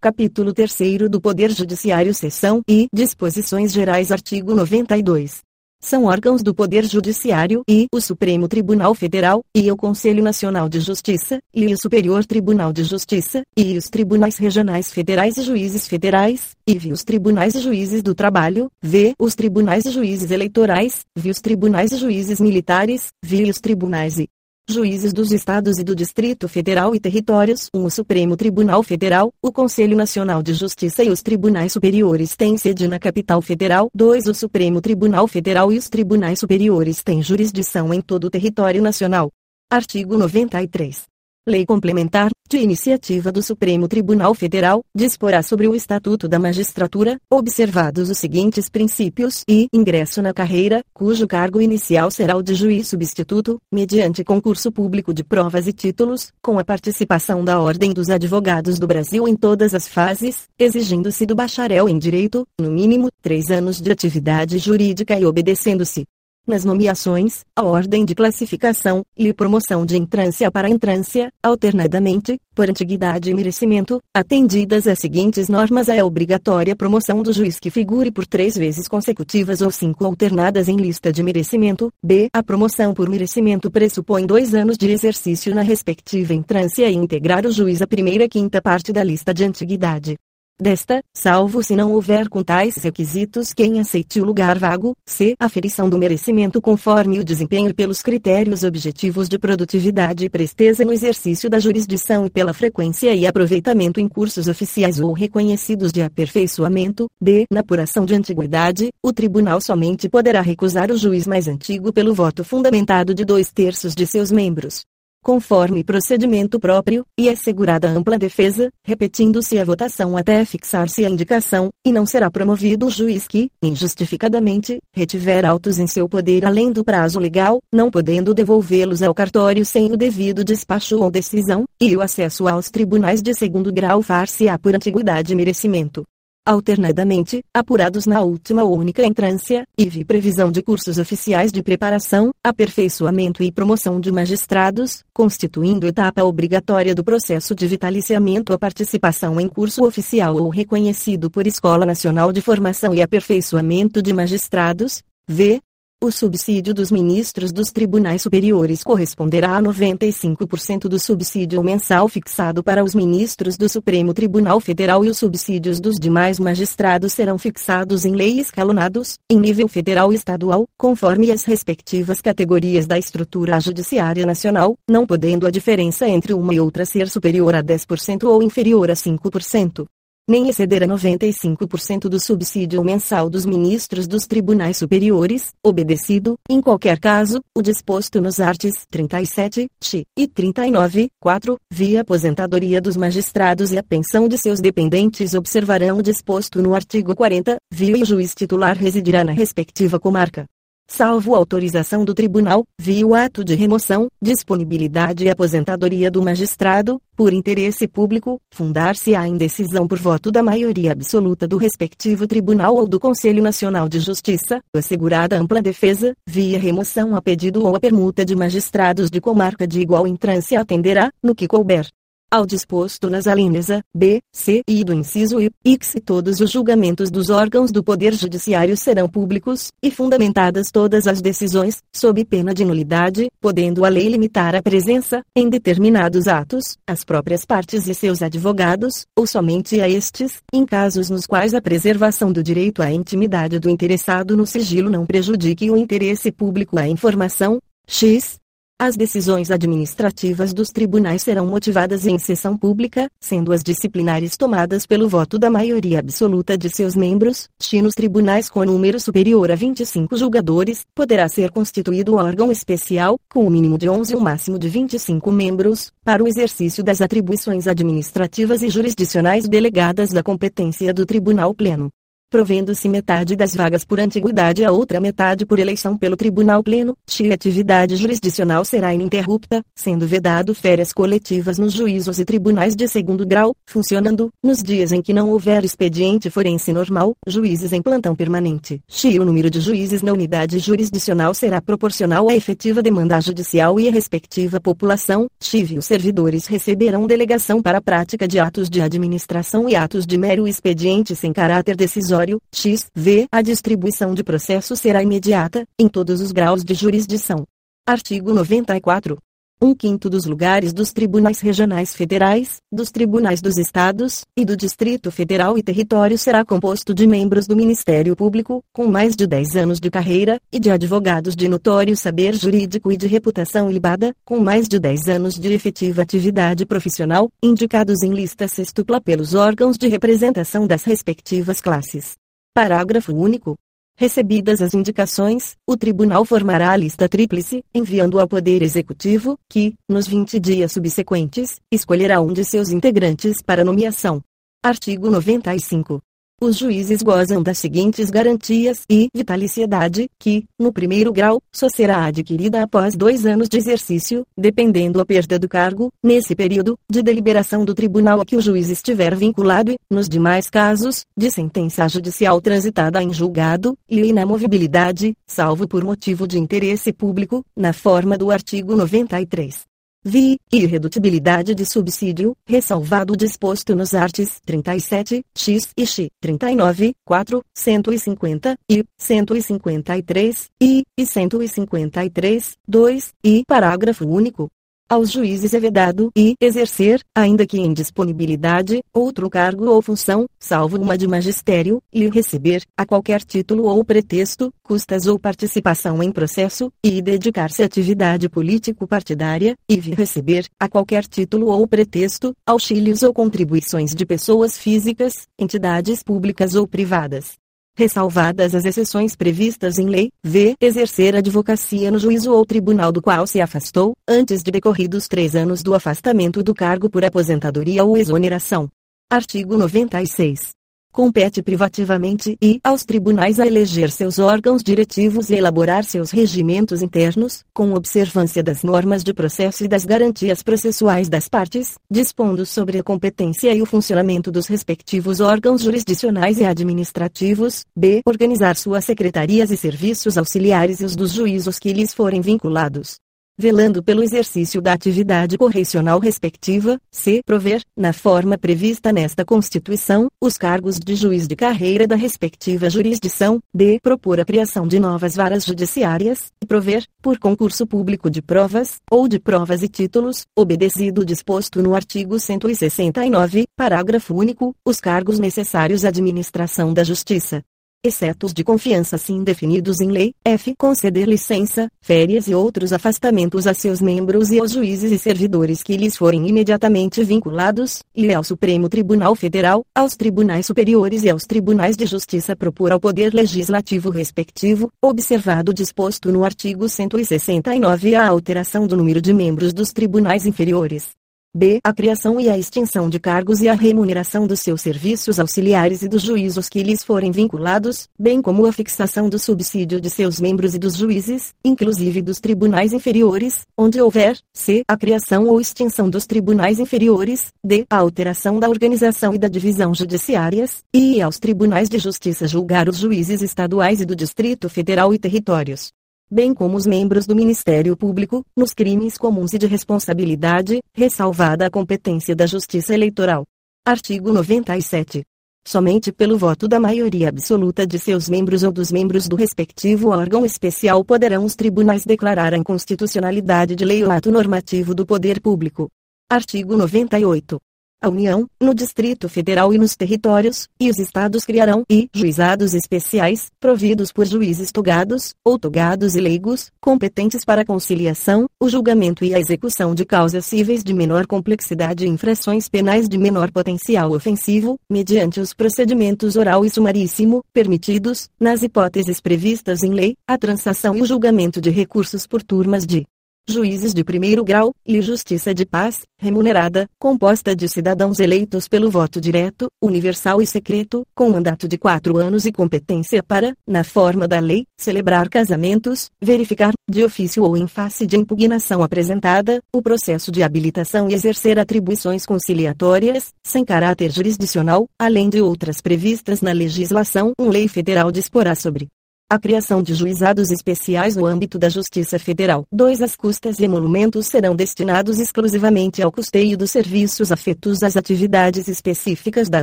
Capítulo 0.00 0.54
3 0.54 1.08
do 1.10 1.20
Poder 1.20 1.50
Judiciário 1.50 2.14
Seção 2.14 2.62
e 2.68 2.86
Disposições 2.94 3.72
Gerais 3.72 4.12
Artigo 4.12 4.54
92. 4.54 5.40
São 5.80 6.04
órgãos 6.04 6.40
do 6.40 6.54
Poder 6.54 6.84
Judiciário 6.84 7.62
e 7.68 7.88
o 7.92 8.00
Supremo 8.00 8.46
Tribunal 8.46 8.94
Federal, 8.94 9.42
e 9.52 9.68
o 9.72 9.76
Conselho 9.76 10.22
Nacional 10.22 10.68
de 10.68 10.78
Justiça, 10.78 11.40
e 11.52 11.66
o 11.66 11.76
Superior 11.76 12.24
Tribunal 12.24 12.72
de 12.72 12.84
Justiça, 12.84 13.42
e 13.56 13.76
os 13.76 13.86
Tribunais 13.86 14.38
Regionais 14.38 14.92
Federais 14.92 15.36
e 15.36 15.42
Juízes 15.42 15.88
Federais, 15.88 16.50
e 16.64 16.78
vi 16.78 16.92
os 16.92 17.02
Tribunais 17.02 17.56
e 17.56 17.60
Juízes 17.60 18.00
do 18.00 18.14
Trabalho, 18.14 18.70
v 18.80 19.14
os 19.18 19.34
Tribunais 19.34 19.84
e 19.84 19.90
Juízes 19.90 20.30
Eleitorais, 20.30 21.00
vi 21.16 21.30
os 21.30 21.40
Tribunais 21.40 21.90
e 21.90 21.96
Juízes 21.96 22.40
Militares, 22.40 23.08
vi 23.20 23.50
os 23.50 23.58
Tribunais 23.58 24.16
e 24.20 24.28
juízes 24.68 25.12
dos 25.12 25.32
estados 25.32 25.78
e 25.78 25.84
do 25.84 25.96
Distrito 25.96 26.46
Federal 26.46 26.94
e 26.94 27.00
Territórios, 27.00 27.70
um, 27.74 27.84
o 27.84 27.90
Supremo 27.90 28.36
Tribunal 28.36 28.82
Federal, 28.82 29.32
o 29.40 29.50
Conselho 29.50 29.96
Nacional 29.96 30.42
de 30.42 30.52
Justiça 30.52 31.02
e 31.02 31.08
os 31.08 31.22
tribunais 31.22 31.72
superiores 31.72 32.36
têm 32.36 32.58
sede 32.58 32.86
na 32.86 32.98
capital 32.98 33.40
federal. 33.40 33.88
2. 33.94 34.26
O 34.26 34.34
Supremo 34.34 34.80
Tribunal 34.80 35.26
Federal 35.26 35.72
e 35.72 35.78
os 35.78 35.88
tribunais 35.88 36.38
superiores 36.38 37.02
têm 37.02 37.22
jurisdição 37.22 37.92
em 37.94 38.00
todo 38.00 38.24
o 38.24 38.30
território 38.30 38.82
nacional. 38.82 39.30
Artigo 39.70 40.16
93. 40.18 41.07
Lei 41.48 41.64
Complementar, 41.64 42.30
de 42.46 42.58
iniciativa 42.58 43.32
do 43.32 43.42
Supremo 43.42 43.88
Tribunal 43.88 44.34
Federal, 44.34 44.82
disporá 44.94 45.42
sobre 45.42 45.66
o 45.66 45.74
Estatuto 45.74 46.28
da 46.28 46.38
Magistratura, 46.38 47.18
observados 47.30 48.10
os 48.10 48.18
seguintes 48.18 48.68
princípios 48.68 49.44
e 49.48 49.66
ingresso 49.72 50.20
na 50.20 50.34
carreira, 50.34 50.82
cujo 50.92 51.26
cargo 51.26 51.62
inicial 51.62 52.10
será 52.10 52.36
o 52.36 52.42
de 52.42 52.54
juiz 52.54 52.88
substituto, 52.88 53.56
mediante 53.72 54.22
concurso 54.22 54.70
público 54.70 55.14
de 55.14 55.24
provas 55.24 55.66
e 55.66 55.72
títulos, 55.72 56.32
com 56.42 56.58
a 56.58 56.64
participação 56.64 57.42
da 57.42 57.58
Ordem 57.58 57.94
dos 57.94 58.10
Advogados 58.10 58.78
do 58.78 58.86
Brasil 58.86 59.26
em 59.26 59.34
todas 59.34 59.74
as 59.74 59.88
fases, 59.88 60.48
exigindo-se 60.58 61.24
do 61.24 61.34
bacharel 61.34 61.88
em 61.88 61.98
Direito, 61.98 62.46
no 62.60 62.70
mínimo, 62.70 63.08
três 63.22 63.50
anos 63.50 63.80
de 63.80 63.90
atividade 63.90 64.58
jurídica 64.58 65.18
e 65.18 65.24
obedecendo-se, 65.24 66.04
nas 66.48 66.64
nomeações, 66.64 67.44
a 67.54 67.62
ordem 67.62 68.04
de 68.04 68.14
classificação 68.14 69.02
e 69.16 69.32
promoção 69.32 69.86
de 69.86 69.96
entrância 69.96 70.50
para 70.50 70.68
entrância, 70.68 71.30
alternadamente, 71.42 72.38
por 72.54 72.68
antiguidade 72.68 73.30
e 73.30 73.34
merecimento, 73.34 74.00
atendidas 74.12 74.88
as 74.88 74.98
seguintes 74.98 75.48
normas 75.48 75.88
é 75.88 76.02
obrigatória 76.02 76.74
promoção 76.74 77.22
do 77.22 77.32
juiz 77.32 77.60
que 77.60 77.70
figure 77.70 78.10
por 78.10 78.26
três 78.26 78.56
vezes 78.56 78.88
consecutivas 78.88 79.60
ou 79.60 79.70
cinco 79.70 80.04
alternadas 80.04 80.68
em 80.68 80.76
lista 80.76 81.12
de 81.12 81.22
merecimento, 81.22 81.92
b. 82.02 82.28
A 82.32 82.42
promoção 82.42 82.92
por 82.92 83.08
merecimento 83.08 83.70
pressupõe 83.70 84.26
dois 84.26 84.54
anos 84.54 84.76
de 84.76 84.90
exercício 84.90 85.54
na 85.54 85.62
respectiva 85.62 86.34
entrância 86.34 86.90
e 86.90 86.94
integrar 86.94 87.46
o 87.46 87.52
juiz 87.52 87.80
a 87.80 87.86
primeira 87.86 88.28
quinta 88.28 88.60
parte 88.60 88.92
da 88.92 89.04
lista 89.04 89.32
de 89.32 89.44
antiguidade 89.44 90.16
desta, 90.60 91.02
salvo 91.14 91.62
se 91.62 91.76
não 91.76 91.92
houver 91.92 92.28
com 92.28 92.42
tais 92.42 92.76
requisitos 92.76 93.52
quem 93.52 93.80
aceite 93.80 94.20
o 94.20 94.24
lugar 94.24 94.58
vago, 94.58 94.94
c. 95.06 95.34
aferição 95.38 95.88
do 95.88 95.98
merecimento 95.98 96.60
conforme 96.60 97.18
o 97.18 97.24
desempenho 97.24 97.74
pelos 97.74 98.02
critérios 98.02 98.64
objetivos 98.64 99.28
de 99.28 99.38
produtividade 99.38 100.24
e 100.24 100.28
presteza 100.30 100.84
no 100.84 100.92
exercício 100.92 101.48
da 101.48 101.58
jurisdição 101.58 102.26
e 102.26 102.30
pela 102.30 102.52
frequência 102.52 103.14
e 103.14 103.26
aproveitamento 103.26 104.00
em 104.00 104.08
cursos 104.08 104.48
oficiais 104.48 104.98
ou 104.98 105.12
reconhecidos 105.12 105.92
de 105.92 106.02
aperfeiçoamento, 106.02 107.06
d. 107.20 107.44
na 107.50 107.60
apuração 107.60 108.04
de 108.04 108.14
antiguidade, 108.14 108.88
o 109.02 109.12
tribunal 109.12 109.60
somente 109.60 110.08
poderá 110.08 110.40
recusar 110.40 110.90
o 110.90 110.96
juiz 110.96 111.26
mais 111.26 111.46
antigo 111.46 111.92
pelo 111.92 112.12
voto 112.12 112.42
fundamentado 112.42 113.14
de 113.14 113.24
dois 113.24 113.52
terços 113.52 113.94
de 113.94 114.06
seus 114.06 114.32
membros 114.32 114.82
conforme 115.22 115.84
procedimento 115.84 116.58
próprio, 116.58 117.04
e 117.18 117.28
assegurada 117.28 117.88
ampla 117.88 118.18
defesa, 118.18 118.70
repetindo-se 118.84 119.58
a 119.58 119.64
votação 119.64 120.16
até 120.16 120.44
fixar-se 120.44 121.04
a 121.04 121.10
indicação, 121.10 121.68
e 121.86 121.92
não 121.92 122.06
será 122.06 122.30
promovido 122.30 122.86
o 122.86 122.90
juiz 122.90 123.26
que, 123.26 123.50
injustificadamente, 123.62 124.78
retiver 124.94 125.44
autos 125.44 125.78
em 125.78 125.86
seu 125.86 126.08
poder 126.08 126.44
além 126.44 126.72
do 126.72 126.84
prazo 126.84 127.18
legal, 127.18 127.58
não 127.72 127.90
podendo 127.90 128.34
devolvê-los 128.34 129.02
ao 129.02 129.14
cartório 129.14 129.64
sem 129.64 129.92
o 129.92 129.96
devido 129.96 130.44
despacho 130.44 130.98
ou 130.98 131.10
decisão, 131.10 131.64
e 131.80 131.96
o 131.96 132.00
acesso 132.00 132.48
aos 132.48 132.70
tribunais 132.70 133.22
de 133.22 133.34
segundo 133.34 133.72
grau 133.72 134.02
far-se-á 134.02 134.58
por 134.58 134.74
antiguidade 134.74 135.32
e 135.32 135.36
merecimento 135.36 136.04
alternadamente, 136.48 137.44
apurados 137.52 138.06
na 138.06 138.22
última 138.22 138.64
ou 138.64 138.78
única 138.78 139.04
entrância, 139.04 139.66
e 139.76 139.86
vi 139.86 140.02
previsão 140.02 140.50
de 140.50 140.62
cursos 140.62 140.96
oficiais 140.96 141.52
de 141.52 141.62
preparação, 141.62 142.30
aperfeiçoamento 142.42 143.42
e 143.42 143.52
promoção 143.52 144.00
de 144.00 144.10
magistrados, 144.10 145.04
constituindo 145.12 145.86
etapa 145.86 146.24
obrigatória 146.24 146.94
do 146.94 147.04
processo 147.04 147.54
de 147.54 147.66
vitaliciamento 147.66 148.54
a 148.54 148.58
participação 148.58 149.38
em 149.38 149.46
curso 149.46 149.84
oficial 149.84 150.36
ou 150.36 150.48
reconhecido 150.48 151.30
por 151.30 151.46
Escola 151.46 151.84
Nacional 151.84 152.32
de 152.32 152.40
Formação 152.40 152.94
e 152.94 153.02
Aperfeiçoamento 153.02 154.00
de 154.00 154.14
Magistrados, 154.14 155.02
v. 155.28 155.60
O 156.00 156.12
subsídio 156.12 156.72
dos 156.72 156.92
ministros 156.92 157.50
dos 157.50 157.72
tribunais 157.72 158.22
superiores 158.22 158.84
corresponderá 158.84 159.56
a 159.56 159.60
95% 159.60 160.82
do 160.82 160.96
subsídio 160.96 161.60
mensal 161.60 162.08
fixado 162.08 162.62
para 162.62 162.84
os 162.84 162.94
ministros 162.94 163.56
do 163.56 163.68
Supremo 163.68 164.14
Tribunal 164.14 164.60
Federal 164.60 165.04
e 165.04 165.08
os 165.08 165.18
subsídios 165.18 165.80
dos 165.80 165.96
demais 165.96 166.38
magistrados 166.38 167.12
serão 167.12 167.36
fixados 167.36 168.04
em 168.04 168.14
lei 168.14 168.38
escalonados, 168.38 169.18
em 169.28 169.40
nível 169.40 169.66
federal 169.66 170.12
e 170.12 170.14
estadual, 170.14 170.68
conforme 170.78 171.32
as 171.32 171.42
respectivas 171.42 172.20
categorias 172.20 172.86
da 172.86 172.96
estrutura 172.96 173.58
judiciária 173.58 174.24
nacional, 174.24 174.76
não 174.88 175.04
podendo 175.04 175.48
a 175.48 175.50
diferença 175.50 176.06
entre 176.06 176.32
uma 176.32 176.54
e 176.54 176.60
outra 176.60 176.86
ser 176.86 177.08
superior 177.08 177.56
a 177.56 177.62
10% 177.62 178.22
ou 178.22 178.40
inferior 178.40 178.88
a 178.88 178.94
5% 178.94 179.84
nem 180.28 180.48
exceder 180.48 180.82
a 180.82 180.86
95% 180.86 182.08
do 182.08 182.20
subsídio 182.20 182.84
mensal 182.84 183.30
dos 183.30 183.46
ministros 183.46 184.06
dos 184.06 184.26
tribunais 184.26 184.76
superiores, 184.76 185.54
obedecido, 185.64 186.36
em 186.50 186.60
qualquer 186.60 187.00
caso, 187.00 187.40
o 187.56 187.62
disposto 187.62 188.20
nos 188.20 188.38
artes 188.38 188.86
37, 188.90 189.66
x 189.82 190.04
e 190.16 190.28
39, 190.28 191.08
4, 191.18 191.56
via 191.72 192.02
aposentadoria 192.02 192.80
dos 192.80 192.96
magistrados 192.96 193.72
e 193.72 193.78
a 193.78 193.82
pensão 193.82 194.28
de 194.28 194.36
seus 194.36 194.60
dependentes 194.60 195.32
observarão 195.32 195.96
o 195.96 196.02
disposto 196.02 196.60
no 196.60 196.74
artigo 196.74 197.16
40, 197.16 197.56
via 197.72 197.96
e 197.96 198.02
o 198.02 198.06
juiz 198.06 198.34
titular 198.34 198.76
residirá 198.76 199.24
na 199.24 199.32
respectiva 199.32 199.98
comarca 199.98 200.44
salvo 200.88 201.34
autorização 201.34 202.04
do 202.04 202.14
tribunal, 202.14 202.64
via 202.80 203.06
o 203.06 203.14
ato 203.14 203.44
de 203.44 203.54
remoção, 203.54 204.08
disponibilidade 204.20 205.24
e 205.24 205.30
aposentadoria 205.30 206.10
do 206.10 206.22
magistrado, 206.22 207.00
por 207.14 207.32
interesse 207.32 207.86
público, 207.86 208.40
fundar-se-á 208.54 209.26
em 209.28 209.36
decisão 209.36 209.86
por 209.86 209.98
voto 209.98 210.30
da 210.30 210.42
maioria 210.42 210.92
absoluta 210.92 211.46
do 211.46 211.56
respectivo 211.56 212.26
tribunal 212.26 212.76
ou 212.76 212.88
do 212.88 212.98
Conselho 212.98 213.42
Nacional 213.42 213.88
de 213.88 214.00
Justiça, 214.00 214.60
assegurada 214.74 215.38
ampla 215.38 215.60
defesa, 215.60 216.14
via 216.26 216.58
remoção 216.58 217.14
a 217.14 217.20
pedido 217.20 217.64
ou 217.64 217.76
a 217.76 217.80
permuta 217.80 218.24
de 218.24 218.34
magistrados 218.34 219.10
de 219.10 219.20
comarca 219.20 219.66
de 219.66 219.80
igual 219.80 220.06
entrância 220.06 220.60
atenderá, 220.60 221.10
no 221.22 221.34
que 221.34 221.46
couber, 221.46 221.88
ao 222.30 222.44
disposto 222.44 223.08
nas 223.08 223.26
alíneas 223.26 223.70
A, 223.70 223.80
B, 223.94 224.20
C 224.32 224.62
e 224.68 224.84
do 224.84 224.92
inciso 224.92 225.40
I, 225.40 225.50
X 225.64 225.96
todos 226.04 226.40
os 226.40 226.50
julgamentos 226.50 227.10
dos 227.10 227.30
órgãos 227.30 227.72
do 227.72 227.82
Poder 227.82 228.14
Judiciário 228.14 228.76
serão 228.76 229.08
públicos, 229.08 229.72
e 229.82 229.90
fundamentadas 229.90 230.70
todas 230.70 231.06
as 231.06 231.20
decisões, 231.20 231.82
sob 231.94 232.24
pena 232.24 232.52
de 232.52 232.64
nulidade, 232.64 233.28
podendo 233.40 233.84
a 233.84 233.88
lei 233.88 234.08
limitar 234.08 234.54
a 234.54 234.62
presença, 234.62 235.22
em 235.34 235.48
determinados 235.48 236.28
atos, 236.28 236.76
às 236.86 237.04
próprias 237.04 237.44
partes 237.44 237.86
e 237.88 237.94
seus 237.94 238.22
advogados, 238.22 239.06
ou 239.16 239.26
somente 239.26 239.80
a 239.80 239.88
estes, 239.88 240.42
em 240.52 240.64
casos 240.64 241.10
nos 241.10 241.26
quais 241.26 241.54
a 241.54 241.60
preservação 241.60 242.32
do 242.32 242.42
direito 242.42 242.82
à 242.82 242.92
intimidade 242.92 243.58
do 243.58 243.70
interessado 243.70 244.36
no 244.36 244.46
sigilo 244.46 244.90
não 244.90 245.06
prejudique 245.06 245.70
o 245.70 245.76
interesse 245.76 246.30
público 246.30 246.78
à 246.78 246.88
informação, 246.88 247.58
x, 247.86 248.37
as 248.80 248.96
decisões 248.96 249.50
administrativas 249.50 250.54
dos 250.54 250.68
tribunais 250.68 251.22
serão 251.22 251.44
motivadas 251.44 252.06
em 252.06 252.16
sessão 252.16 252.56
pública, 252.56 253.10
sendo 253.20 253.52
as 253.52 253.64
disciplinares 253.64 254.36
tomadas 254.36 254.86
pelo 254.86 255.08
voto 255.08 255.36
da 255.36 255.50
maioria 255.50 255.98
absoluta 255.98 256.56
de 256.56 256.70
seus 256.70 256.94
membros. 256.94 257.48
Nos 257.82 257.94
tribunais 257.94 258.48
com 258.48 258.64
número 258.64 259.00
superior 259.00 259.50
a 259.50 259.56
25 259.56 260.16
julgadores, 260.16 260.84
poderá 260.94 261.28
ser 261.28 261.50
constituído 261.50 262.14
órgão 262.14 262.52
especial, 262.52 263.18
com 263.28 263.44
o 263.44 263.50
mínimo 263.50 263.76
de 263.76 263.88
11 263.88 264.12
e 264.12 264.16
o 264.16 264.20
máximo 264.20 264.58
de 264.60 264.68
25 264.68 265.32
membros, 265.32 265.92
para 266.04 266.22
o 266.22 266.28
exercício 266.28 266.84
das 266.84 267.00
atribuições 267.00 267.66
administrativas 267.66 268.62
e 268.62 268.70
jurisdicionais 268.70 269.48
delegadas 269.48 270.10
da 270.10 270.22
competência 270.22 270.94
do 270.94 271.04
Tribunal 271.04 271.52
Pleno. 271.52 271.90
Provendo-se 272.30 272.88
metade 272.88 273.34
das 273.34 273.54
vagas 273.54 273.84
por 273.84 273.98
antiguidade 273.98 274.60
e 274.60 274.64
a 274.64 274.70
outra 274.70 275.00
metade 275.00 275.46
por 275.46 275.58
eleição 275.58 275.96
pelo 275.96 276.16
Tribunal 276.16 276.62
Pleno, 276.62 276.94
a 277.30 277.34
atividade 277.34 277.96
jurisdicional 277.96 278.64
será 278.64 278.92
ininterrupta, 278.92 279.62
sendo 279.74 280.06
vedado 280.06 280.54
férias 280.54 280.92
coletivas 280.92 281.58
nos 281.58 281.72
juízos 281.72 282.18
e 282.18 282.24
tribunais 282.24 282.76
de 282.76 282.86
segundo 282.86 283.26
grau, 283.26 283.54
funcionando, 283.66 284.30
nos 284.42 284.62
dias 284.62 284.92
em 284.92 285.00
que 285.00 285.12
não 285.12 285.30
houver 285.30 285.64
expediente 285.64 286.30
forense 286.30 286.72
normal, 286.72 287.14
juízes 287.26 287.72
em 287.72 287.80
plantão 287.80 288.14
permanente. 288.14 288.80
Xi 288.88 289.18
o 289.18 289.24
número 289.24 289.48
de 289.50 289.60
juízes 289.60 290.02
na 290.02 290.12
unidade 290.12 290.58
jurisdicional 290.58 291.32
será 291.32 291.62
proporcional 291.62 292.28
à 292.28 292.34
efetiva 292.34 292.82
demanda 292.82 293.20
judicial 293.20 293.80
e 293.80 293.88
à 293.88 293.90
respectiva 293.90 294.60
população. 294.60 295.26
Xi 295.40 295.76
os 295.78 295.86
servidores 295.86 296.46
receberão 296.46 297.06
delegação 297.06 297.62
para 297.62 297.78
a 297.78 297.82
prática 297.82 298.28
de 298.28 298.38
atos 298.38 298.68
de 298.68 298.80
administração 298.80 299.68
e 299.68 299.74
atos 299.74 300.06
de 300.06 300.18
mero 300.18 300.46
expediente 300.46 301.16
sem 301.16 301.32
caráter 301.32 301.74
decisório 301.74 302.17
X, 302.52 302.86
V. 302.94 303.26
A 303.30 303.42
distribuição 303.42 304.14
de 304.14 304.24
processo 304.24 304.74
será 304.76 305.02
imediata, 305.02 305.64
em 305.78 305.88
todos 305.88 306.20
os 306.20 306.32
graus 306.32 306.64
de 306.64 306.74
jurisdição. 306.74 307.44
Artigo 307.86 308.32
94. 308.34 309.18
Um 309.60 309.74
quinto 309.74 310.08
dos 310.08 310.24
lugares 310.24 310.72
dos 310.72 310.92
tribunais 310.92 311.40
regionais 311.40 311.92
federais, 311.92 312.58
dos 312.70 312.92
tribunais 312.92 313.42
dos 313.42 313.58
estados, 313.58 314.24
e 314.36 314.44
do 314.44 314.56
Distrito 314.56 315.10
Federal 315.10 315.58
e 315.58 315.64
Território 315.64 316.16
será 316.16 316.44
composto 316.44 316.94
de 316.94 317.08
membros 317.08 317.48
do 317.48 317.56
Ministério 317.56 318.14
Público, 318.14 318.62
com 318.72 318.86
mais 318.86 319.16
de 319.16 319.26
10 319.26 319.56
anos 319.56 319.80
de 319.80 319.90
carreira, 319.90 320.40
e 320.52 320.60
de 320.60 320.70
advogados 320.70 321.34
de 321.34 321.48
notório 321.48 321.96
saber 321.96 322.36
jurídico 322.36 322.92
e 322.92 322.96
de 322.96 323.08
reputação 323.08 323.68
ilibada, 323.68 324.14
com 324.24 324.38
mais 324.38 324.68
de 324.68 324.78
10 324.78 325.08
anos 325.08 325.34
de 325.34 325.52
efetiva 325.52 326.02
atividade 326.02 326.64
profissional, 326.64 327.28
indicados 327.42 328.04
em 328.04 328.12
lista 328.12 328.46
sextupla 328.46 329.00
pelos 329.00 329.34
órgãos 329.34 329.76
de 329.76 329.88
representação 329.88 330.68
das 330.68 330.84
respectivas 330.84 331.60
classes. 331.60 332.16
Parágrafo 332.54 333.12
único. 333.12 333.56
Recebidas 334.00 334.62
as 334.62 334.74
indicações, 334.74 335.56
o 335.66 335.76
tribunal 335.76 336.24
formará 336.24 336.70
a 336.70 336.76
lista 336.76 337.08
tríplice, 337.08 337.64
enviando 337.74 338.20
ao 338.20 338.28
Poder 338.28 338.62
Executivo, 338.62 339.36
que, 339.50 339.74
nos 339.88 340.06
20 340.06 340.38
dias 340.38 340.70
subsequentes, 340.70 341.60
escolherá 341.68 342.20
um 342.20 342.32
de 342.32 342.44
seus 342.44 342.70
integrantes 342.70 343.42
para 343.44 343.64
nomeação. 343.64 344.22
Artigo 344.62 345.10
95. 345.10 346.00
Os 346.40 346.56
juízes 346.56 347.02
gozam 347.02 347.42
das 347.42 347.58
seguintes 347.58 348.10
garantias 348.10 348.84
e 348.88 349.08
vitaliciedade, 349.12 350.08
que, 350.20 350.44
no 350.56 350.72
primeiro 350.72 351.12
grau, 351.12 351.42
só 351.52 351.68
será 351.68 352.04
adquirida 352.04 352.62
após 352.62 352.94
dois 352.94 353.26
anos 353.26 353.48
de 353.48 353.58
exercício, 353.58 354.24
dependendo 354.36 355.00
a 355.00 355.04
perda 355.04 355.36
do 355.36 355.48
cargo, 355.48 355.90
nesse 356.00 356.36
período, 356.36 356.78
de 356.88 357.02
deliberação 357.02 357.64
do 357.64 357.74
tribunal 357.74 358.20
a 358.20 358.24
que 358.24 358.36
o 358.36 358.40
juiz 358.40 358.68
estiver 358.68 359.16
vinculado 359.16 359.72
e, 359.72 359.76
nos 359.90 360.08
demais 360.08 360.48
casos, 360.48 361.04
de 361.16 361.28
sentença 361.28 361.88
judicial 361.88 362.40
transitada 362.40 363.02
em 363.02 363.12
julgado, 363.12 363.76
e 363.90 363.98
inamovibilidade, 363.98 365.14
salvo 365.26 365.66
por 365.66 365.82
motivo 365.82 366.24
de 366.28 366.38
interesse 366.38 366.92
público, 366.92 367.44
na 367.56 367.72
forma 367.72 368.16
do 368.16 368.30
artigo 368.30 368.76
93. 368.76 369.66
Vi, 370.10 370.38
irredutibilidade 370.50 371.54
de 371.54 371.66
subsídio, 371.66 372.34
ressalvado 372.46 373.12
o 373.12 373.16
disposto 373.16 373.76
nos 373.76 373.92
artes 373.92 374.40
37, 374.46 375.22
x 375.36 375.68
e 375.76 375.86
x, 375.86 376.08
39, 376.18 376.94
4, 377.04 377.44
150, 377.52 378.56
e, 378.70 378.84
153, 378.96 380.50
e, 380.58 380.82
e 380.96 381.04
153, 381.04 382.56
2, 382.66 383.12
e 383.22 383.42
parágrafo 383.46 384.06
único, 384.06 384.48
aos 384.88 385.10
juízes 385.10 385.52
é 385.52 385.60
vedado 385.60 386.10
e 386.16 386.34
exercer, 386.40 387.02
ainda 387.14 387.46
que 387.46 387.58
em 387.58 387.72
disponibilidade, 387.72 388.82
outro 388.92 389.28
cargo 389.28 389.66
ou 389.66 389.82
função, 389.82 390.26
salvo 390.38 390.78
uma 390.78 390.96
de 390.96 391.06
magistério, 391.06 391.82
e 391.92 392.08
receber, 392.08 392.62
a 392.76 392.86
qualquer 392.86 393.22
título 393.22 393.64
ou 393.64 393.84
pretexto, 393.84 394.52
custas 394.62 395.06
ou 395.06 395.18
participação 395.18 396.02
em 396.02 396.10
processo, 396.10 396.72
e 396.82 397.02
dedicar-se 397.02 397.62
à 397.62 397.66
atividade 397.66 398.28
político-partidária, 398.28 399.56
e 399.68 399.76
receber, 399.78 400.46
a 400.58 400.68
qualquer 400.68 401.04
título 401.04 401.48
ou 401.48 401.66
pretexto, 401.66 402.32
auxílios 402.46 403.02
ou 403.02 403.12
contribuições 403.12 403.94
de 403.94 404.06
pessoas 404.06 404.56
físicas, 404.56 405.28
entidades 405.38 406.02
públicas 406.02 406.54
ou 406.54 406.66
privadas 406.66 407.36
ressalvadas 407.78 408.56
as 408.56 408.64
exceções 408.64 409.14
previstas 409.14 409.78
em 409.78 409.86
lei, 409.86 410.10
v. 410.20 410.56
exercer 410.60 411.14
advocacia 411.14 411.92
no 411.92 411.98
juízo 412.00 412.32
ou 412.32 412.44
tribunal 412.44 412.90
do 412.90 413.00
qual 413.00 413.24
se 413.24 413.40
afastou, 413.40 413.94
antes 414.06 414.42
de 414.42 414.50
decorridos 414.50 415.06
três 415.06 415.36
anos 415.36 415.62
do 415.62 415.76
afastamento 415.76 416.42
do 416.42 416.52
cargo 416.52 416.90
por 416.90 417.04
aposentadoria 417.04 417.84
ou 417.84 417.96
exoneração. 417.96 418.68
Artigo 419.08 419.56
96 419.56 420.57
compete 420.98 421.44
privativamente 421.44 422.36
e 422.42 422.58
aos 422.64 422.84
tribunais 422.84 423.38
a 423.38 423.46
eleger 423.46 423.88
seus 423.88 424.18
órgãos 424.18 424.64
diretivos 424.64 425.30
e 425.30 425.36
elaborar 425.36 425.84
seus 425.84 426.10
regimentos 426.10 426.82
internos, 426.82 427.44
com 427.54 427.72
observância 427.72 428.42
das 428.42 428.64
normas 428.64 429.04
de 429.04 429.14
processo 429.14 429.64
e 429.64 429.68
das 429.68 429.84
garantias 429.84 430.42
processuais 430.42 431.08
das 431.08 431.28
partes, 431.28 431.76
dispondo 431.88 432.44
sobre 432.44 432.80
a 432.80 432.82
competência 432.82 433.54
e 433.54 433.62
o 433.62 433.66
funcionamento 433.66 434.32
dos 434.32 434.48
respectivos 434.48 435.20
órgãos 435.20 435.62
jurisdicionais 435.62 436.40
e 436.40 436.44
administrativos, 436.44 437.64
b. 437.76 438.02
organizar 438.04 438.56
suas 438.56 438.84
secretarias 438.84 439.52
e 439.52 439.56
serviços 439.56 440.18
auxiliares 440.18 440.80
e 440.80 440.84
os 440.84 440.96
dos 440.96 441.12
juízos 441.12 441.60
que 441.60 441.72
lhes 441.72 441.94
forem 441.94 442.20
vinculados 442.20 442.98
velando 443.38 443.82
pelo 443.84 444.02
exercício 444.02 444.60
da 444.60 444.72
atividade 444.72 445.38
correcional 445.38 446.00
respectiva, 446.00 446.80
c. 446.90 447.22
prover, 447.24 447.62
na 447.76 447.92
forma 447.92 448.36
prevista 448.36 448.92
nesta 448.92 449.24
Constituição, 449.24 450.08
os 450.20 450.36
cargos 450.36 450.80
de 450.80 450.96
juiz 450.96 451.28
de 451.28 451.36
carreira 451.36 451.86
da 451.86 451.94
respectiva 451.94 452.68
jurisdição, 452.68 453.38
d. 453.54 453.78
propor 453.80 454.18
a 454.18 454.24
criação 454.24 454.66
de 454.66 454.80
novas 454.80 455.14
varas 455.14 455.44
judiciárias, 455.44 456.32
e 456.42 456.46
prover, 456.46 456.84
por 457.00 457.18
concurso 457.18 457.64
público 457.64 458.10
de 458.10 458.20
provas, 458.20 458.78
ou 458.90 459.06
de 459.06 459.20
provas 459.20 459.62
e 459.62 459.68
títulos, 459.68 460.26
obedecido 460.36 461.02
o 461.02 461.04
disposto 461.04 461.62
no 461.62 461.76
artigo 461.76 462.18
169, 462.18 463.46
parágrafo 463.56 464.14
único, 464.14 464.52
os 464.64 464.80
cargos 464.80 465.20
necessários 465.20 465.84
à 465.84 465.88
administração 465.88 466.74
da 466.74 466.82
justiça 466.82 467.44
exceto 467.84 468.26
os 468.26 468.34
de 468.34 468.42
confiança 468.42 468.96
assim 468.96 469.22
definidos 469.22 469.80
em 469.80 469.90
lei, 469.90 470.14
f. 470.24 470.54
conceder 470.56 471.06
licença, 471.06 471.68
férias 471.80 472.26
e 472.26 472.34
outros 472.34 472.72
afastamentos 472.72 473.46
a 473.46 473.54
seus 473.54 473.80
membros 473.80 474.30
e 474.30 474.40
aos 474.40 474.52
juízes 474.52 474.90
e 474.90 474.98
servidores 474.98 475.62
que 475.62 475.76
lhes 475.76 475.96
forem 475.96 476.28
imediatamente 476.28 477.02
vinculados, 477.04 477.82
e 477.94 478.12
ao 478.12 478.24
Supremo 478.24 478.68
Tribunal 478.68 479.14
Federal, 479.14 479.64
aos 479.74 479.96
tribunais 479.96 480.46
superiores 480.46 481.04
e 481.04 481.10
aos 481.10 481.22
tribunais 481.24 481.76
de 481.76 481.86
justiça 481.86 482.34
propor 482.34 482.72
ao 482.72 482.80
Poder 482.80 483.14
Legislativo 483.14 483.90
respectivo, 483.90 484.70
observado 484.82 485.54
disposto 485.54 486.10
no 486.10 486.24
artigo 486.24 486.68
169 486.68 487.94
a 487.94 488.08
alteração 488.08 488.66
do 488.66 488.76
número 488.76 489.00
de 489.00 489.14
membros 489.14 489.52
dos 489.52 489.72
tribunais 489.72 490.26
inferiores. 490.26 490.97
B. 491.38 491.60
A 491.62 491.72
criação 491.72 492.18
e 492.18 492.28
a 492.28 492.36
extinção 492.36 492.90
de 492.90 492.98
cargos 492.98 493.40
e 493.40 493.48
a 493.48 493.54
remuneração 493.54 494.26
dos 494.26 494.40
seus 494.40 494.60
serviços 494.60 495.20
auxiliares 495.20 495.82
e 495.82 495.88
dos 495.88 496.02
juízos 496.02 496.48
que 496.48 496.64
lhes 496.64 496.82
forem 496.82 497.12
vinculados, 497.12 497.88
bem 497.96 498.20
como 498.20 498.44
a 498.44 498.52
fixação 498.52 499.08
do 499.08 499.20
subsídio 499.20 499.80
de 499.80 499.88
seus 499.88 500.20
membros 500.20 500.56
e 500.56 500.58
dos 500.58 500.74
juízes, 500.74 501.32
inclusive 501.44 502.02
dos 502.02 502.18
tribunais 502.18 502.72
inferiores, 502.72 503.46
onde 503.56 503.80
houver, 503.80 504.18
C. 504.34 504.64
A 504.66 504.76
criação 504.76 505.28
ou 505.28 505.40
extinção 505.40 505.88
dos 505.88 506.08
tribunais 506.08 506.58
inferiores, 506.58 507.32
D. 507.44 507.64
A 507.70 507.76
alteração 507.76 508.40
da 508.40 508.48
organização 508.48 509.14
e 509.14 509.18
da 509.18 509.28
divisão 509.28 509.72
judiciárias, 509.72 510.64
e 510.74 511.00
aos 511.00 511.20
tribunais 511.20 511.68
de 511.68 511.78
justiça 511.78 512.26
julgar 512.26 512.68
os 512.68 512.78
juízes 512.78 513.22
estaduais 513.22 513.80
e 513.80 513.86
do 513.86 513.94
Distrito 513.94 514.48
Federal 514.48 514.92
e 514.92 514.98
territórios 514.98 515.70
bem 516.10 516.32
como 516.32 516.56
os 516.56 516.66
membros 516.66 517.06
do 517.06 517.14
Ministério 517.14 517.76
Público, 517.76 518.24
nos 518.36 518.52
crimes 518.54 518.96
comuns 518.96 519.32
e 519.32 519.38
de 519.38 519.46
responsabilidade, 519.46 520.60
ressalvada 520.72 521.46
a 521.46 521.50
competência 521.50 522.14
da 522.14 522.26
Justiça 522.26 522.74
Eleitoral. 522.74 523.24
Artigo 523.66 524.12
97. 524.12 525.04
Somente 525.46 525.90
pelo 525.90 526.18
voto 526.18 526.46
da 526.46 526.60
maioria 526.60 527.08
absoluta 527.08 527.66
de 527.66 527.78
seus 527.78 528.08
membros 528.08 528.42
ou 528.42 528.52
dos 528.52 528.70
membros 528.70 529.08
do 529.08 529.16
respectivo 529.16 529.88
órgão 529.88 530.24
especial 530.24 530.84
poderão 530.84 531.24
os 531.24 531.34
tribunais 531.34 531.84
declarar 531.84 532.34
a 532.34 532.36
inconstitucionalidade 532.36 533.56
de 533.56 533.64
lei 533.64 533.82
ou 533.82 533.90
ato 533.90 534.10
normativo 534.10 534.74
do 534.74 534.84
poder 534.84 535.20
público. 535.20 535.68
Artigo 536.10 536.56
98 536.56 537.38
a 537.80 537.88
União, 537.88 538.26
no 538.40 538.54
Distrito 538.54 539.08
Federal 539.08 539.54
e 539.54 539.58
nos 539.58 539.76
territórios, 539.76 540.48
e 540.60 540.68
os 540.68 540.78
estados 540.78 541.24
criarão 541.24 541.64
e 541.70 541.88
juizados 541.94 542.54
especiais, 542.54 543.30
providos 543.38 543.92
por 543.92 544.04
juízes 544.04 544.50
togados, 544.50 545.14
ou 545.24 545.38
togados 545.38 545.94
e 545.94 546.00
leigos, 546.00 546.50
competentes 546.60 547.24
para 547.24 547.42
a 547.42 547.44
conciliação, 547.44 548.26
o 548.40 548.48
julgamento 548.48 549.04
e 549.04 549.14
a 549.14 549.20
execução 549.20 549.74
de 549.74 549.84
causas 549.84 550.26
cíveis 550.26 550.64
de 550.64 550.74
menor 550.74 551.06
complexidade 551.06 551.86
e 551.86 551.88
infrações 551.88 552.48
penais 552.48 552.88
de 552.88 552.98
menor 552.98 553.30
potencial 553.30 553.92
ofensivo, 553.92 554.58
mediante 554.68 555.20
os 555.20 555.32
procedimentos 555.32 556.16
oral 556.16 556.44
e 556.44 556.50
sumaríssimo, 556.50 557.24
permitidos, 557.32 558.08
nas 558.18 558.42
hipóteses 558.42 559.00
previstas 559.00 559.62
em 559.62 559.72
lei, 559.72 559.94
a 560.06 560.18
transação 560.18 560.76
e 560.76 560.82
o 560.82 560.86
julgamento 560.86 561.40
de 561.40 561.50
recursos 561.50 562.06
por 562.06 562.22
turmas 562.22 562.66
de 562.66 562.84
juízes 563.28 563.74
de 563.74 563.84
primeiro 563.84 564.24
grau, 564.24 564.54
e 564.66 564.80
justiça 564.80 565.34
de 565.34 565.44
paz, 565.44 565.80
remunerada, 565.98 566.68
composta 566.78 567.36
de 567.36 567.48
cidadãos 567.48 568.00
eleitos 568.00 568.48
pelo 568.48 568.70
voto 568.70 569.00
direto, 569.00 569.48
universal 569.62 570.22
e 570.22 570.26
secreto, 570.26 570.84
com 570.94 571.10
mandato 571.10 571.46
de 571.46 571.58
quatro 571.58 571.98
anos 571.98 572.24
e 572.24 572.32
competência 572.32 573.02
para, 573.02 573.34
na 573.46 573.62
forma 573.62 574.08
da 574.08 574.18
lei, 574.18 574.44
celebrar 574.56 575.08
casamentos, 575.08 575.90
verificar, 576.00 576.52
de 576.68 576.84
ofício 576.84 577.22
ou 577.22 577.36
em 577.36 577.46
face 577.46 577.86
de 577.86 577.96
impugnação 577.96 578.62
apresentada, 578.62 579.40
o 579.52 579.60
processo 579.60 580.10
de 580.10 580.22
habilitação 580.22 580.88
e 580.88 580.94
exercer 580.94 581.38
atribuições 581.38 582.06
conciliatórias, 582.06 583.12
sem 583.22 583.44
caráter 583.44 583.90
jurisdicional, 583.90 584.66
além 584.78 585.10
de 585.10 585.20
outras 585.20 585.60
previstas 585.60 586.22
na 586.22 586.32
legislação. 586.32 587.12
Uma 587.18 587.32
lei 587.32 587.48
federal 587.48 587.92
disporá 587.92 588.34
sobre 588.34 588.68
a 589.10 589.18
criação 589.18 589.62
de 589.62 589.72
juizados 589.72 590.30
especiais 590.30 590.94
no 590.94 591.06
âmbito 591.06 591.38
da 591.38 591.48
Justiça 591.48 591.98
Federal. 591.98 592.44
2. 592.52 592.82
As 592.82 592.94
custas 592.94 593.38
e 593.38 593.44
emolumentos 593.44 594.06
serão 594.06 594.36
destinados 594.36 594.98
exclusivamente 594.98 595.82
ao 595.82 595.90
custeio 595.90 596.36
dos 596.36 596.50
serviços 596.50 597.10
afetos 597.10 597.62
às 597.62 597.74
atividades 597.74 598.48
específicas 598.48 599.30
da 599.30 599.42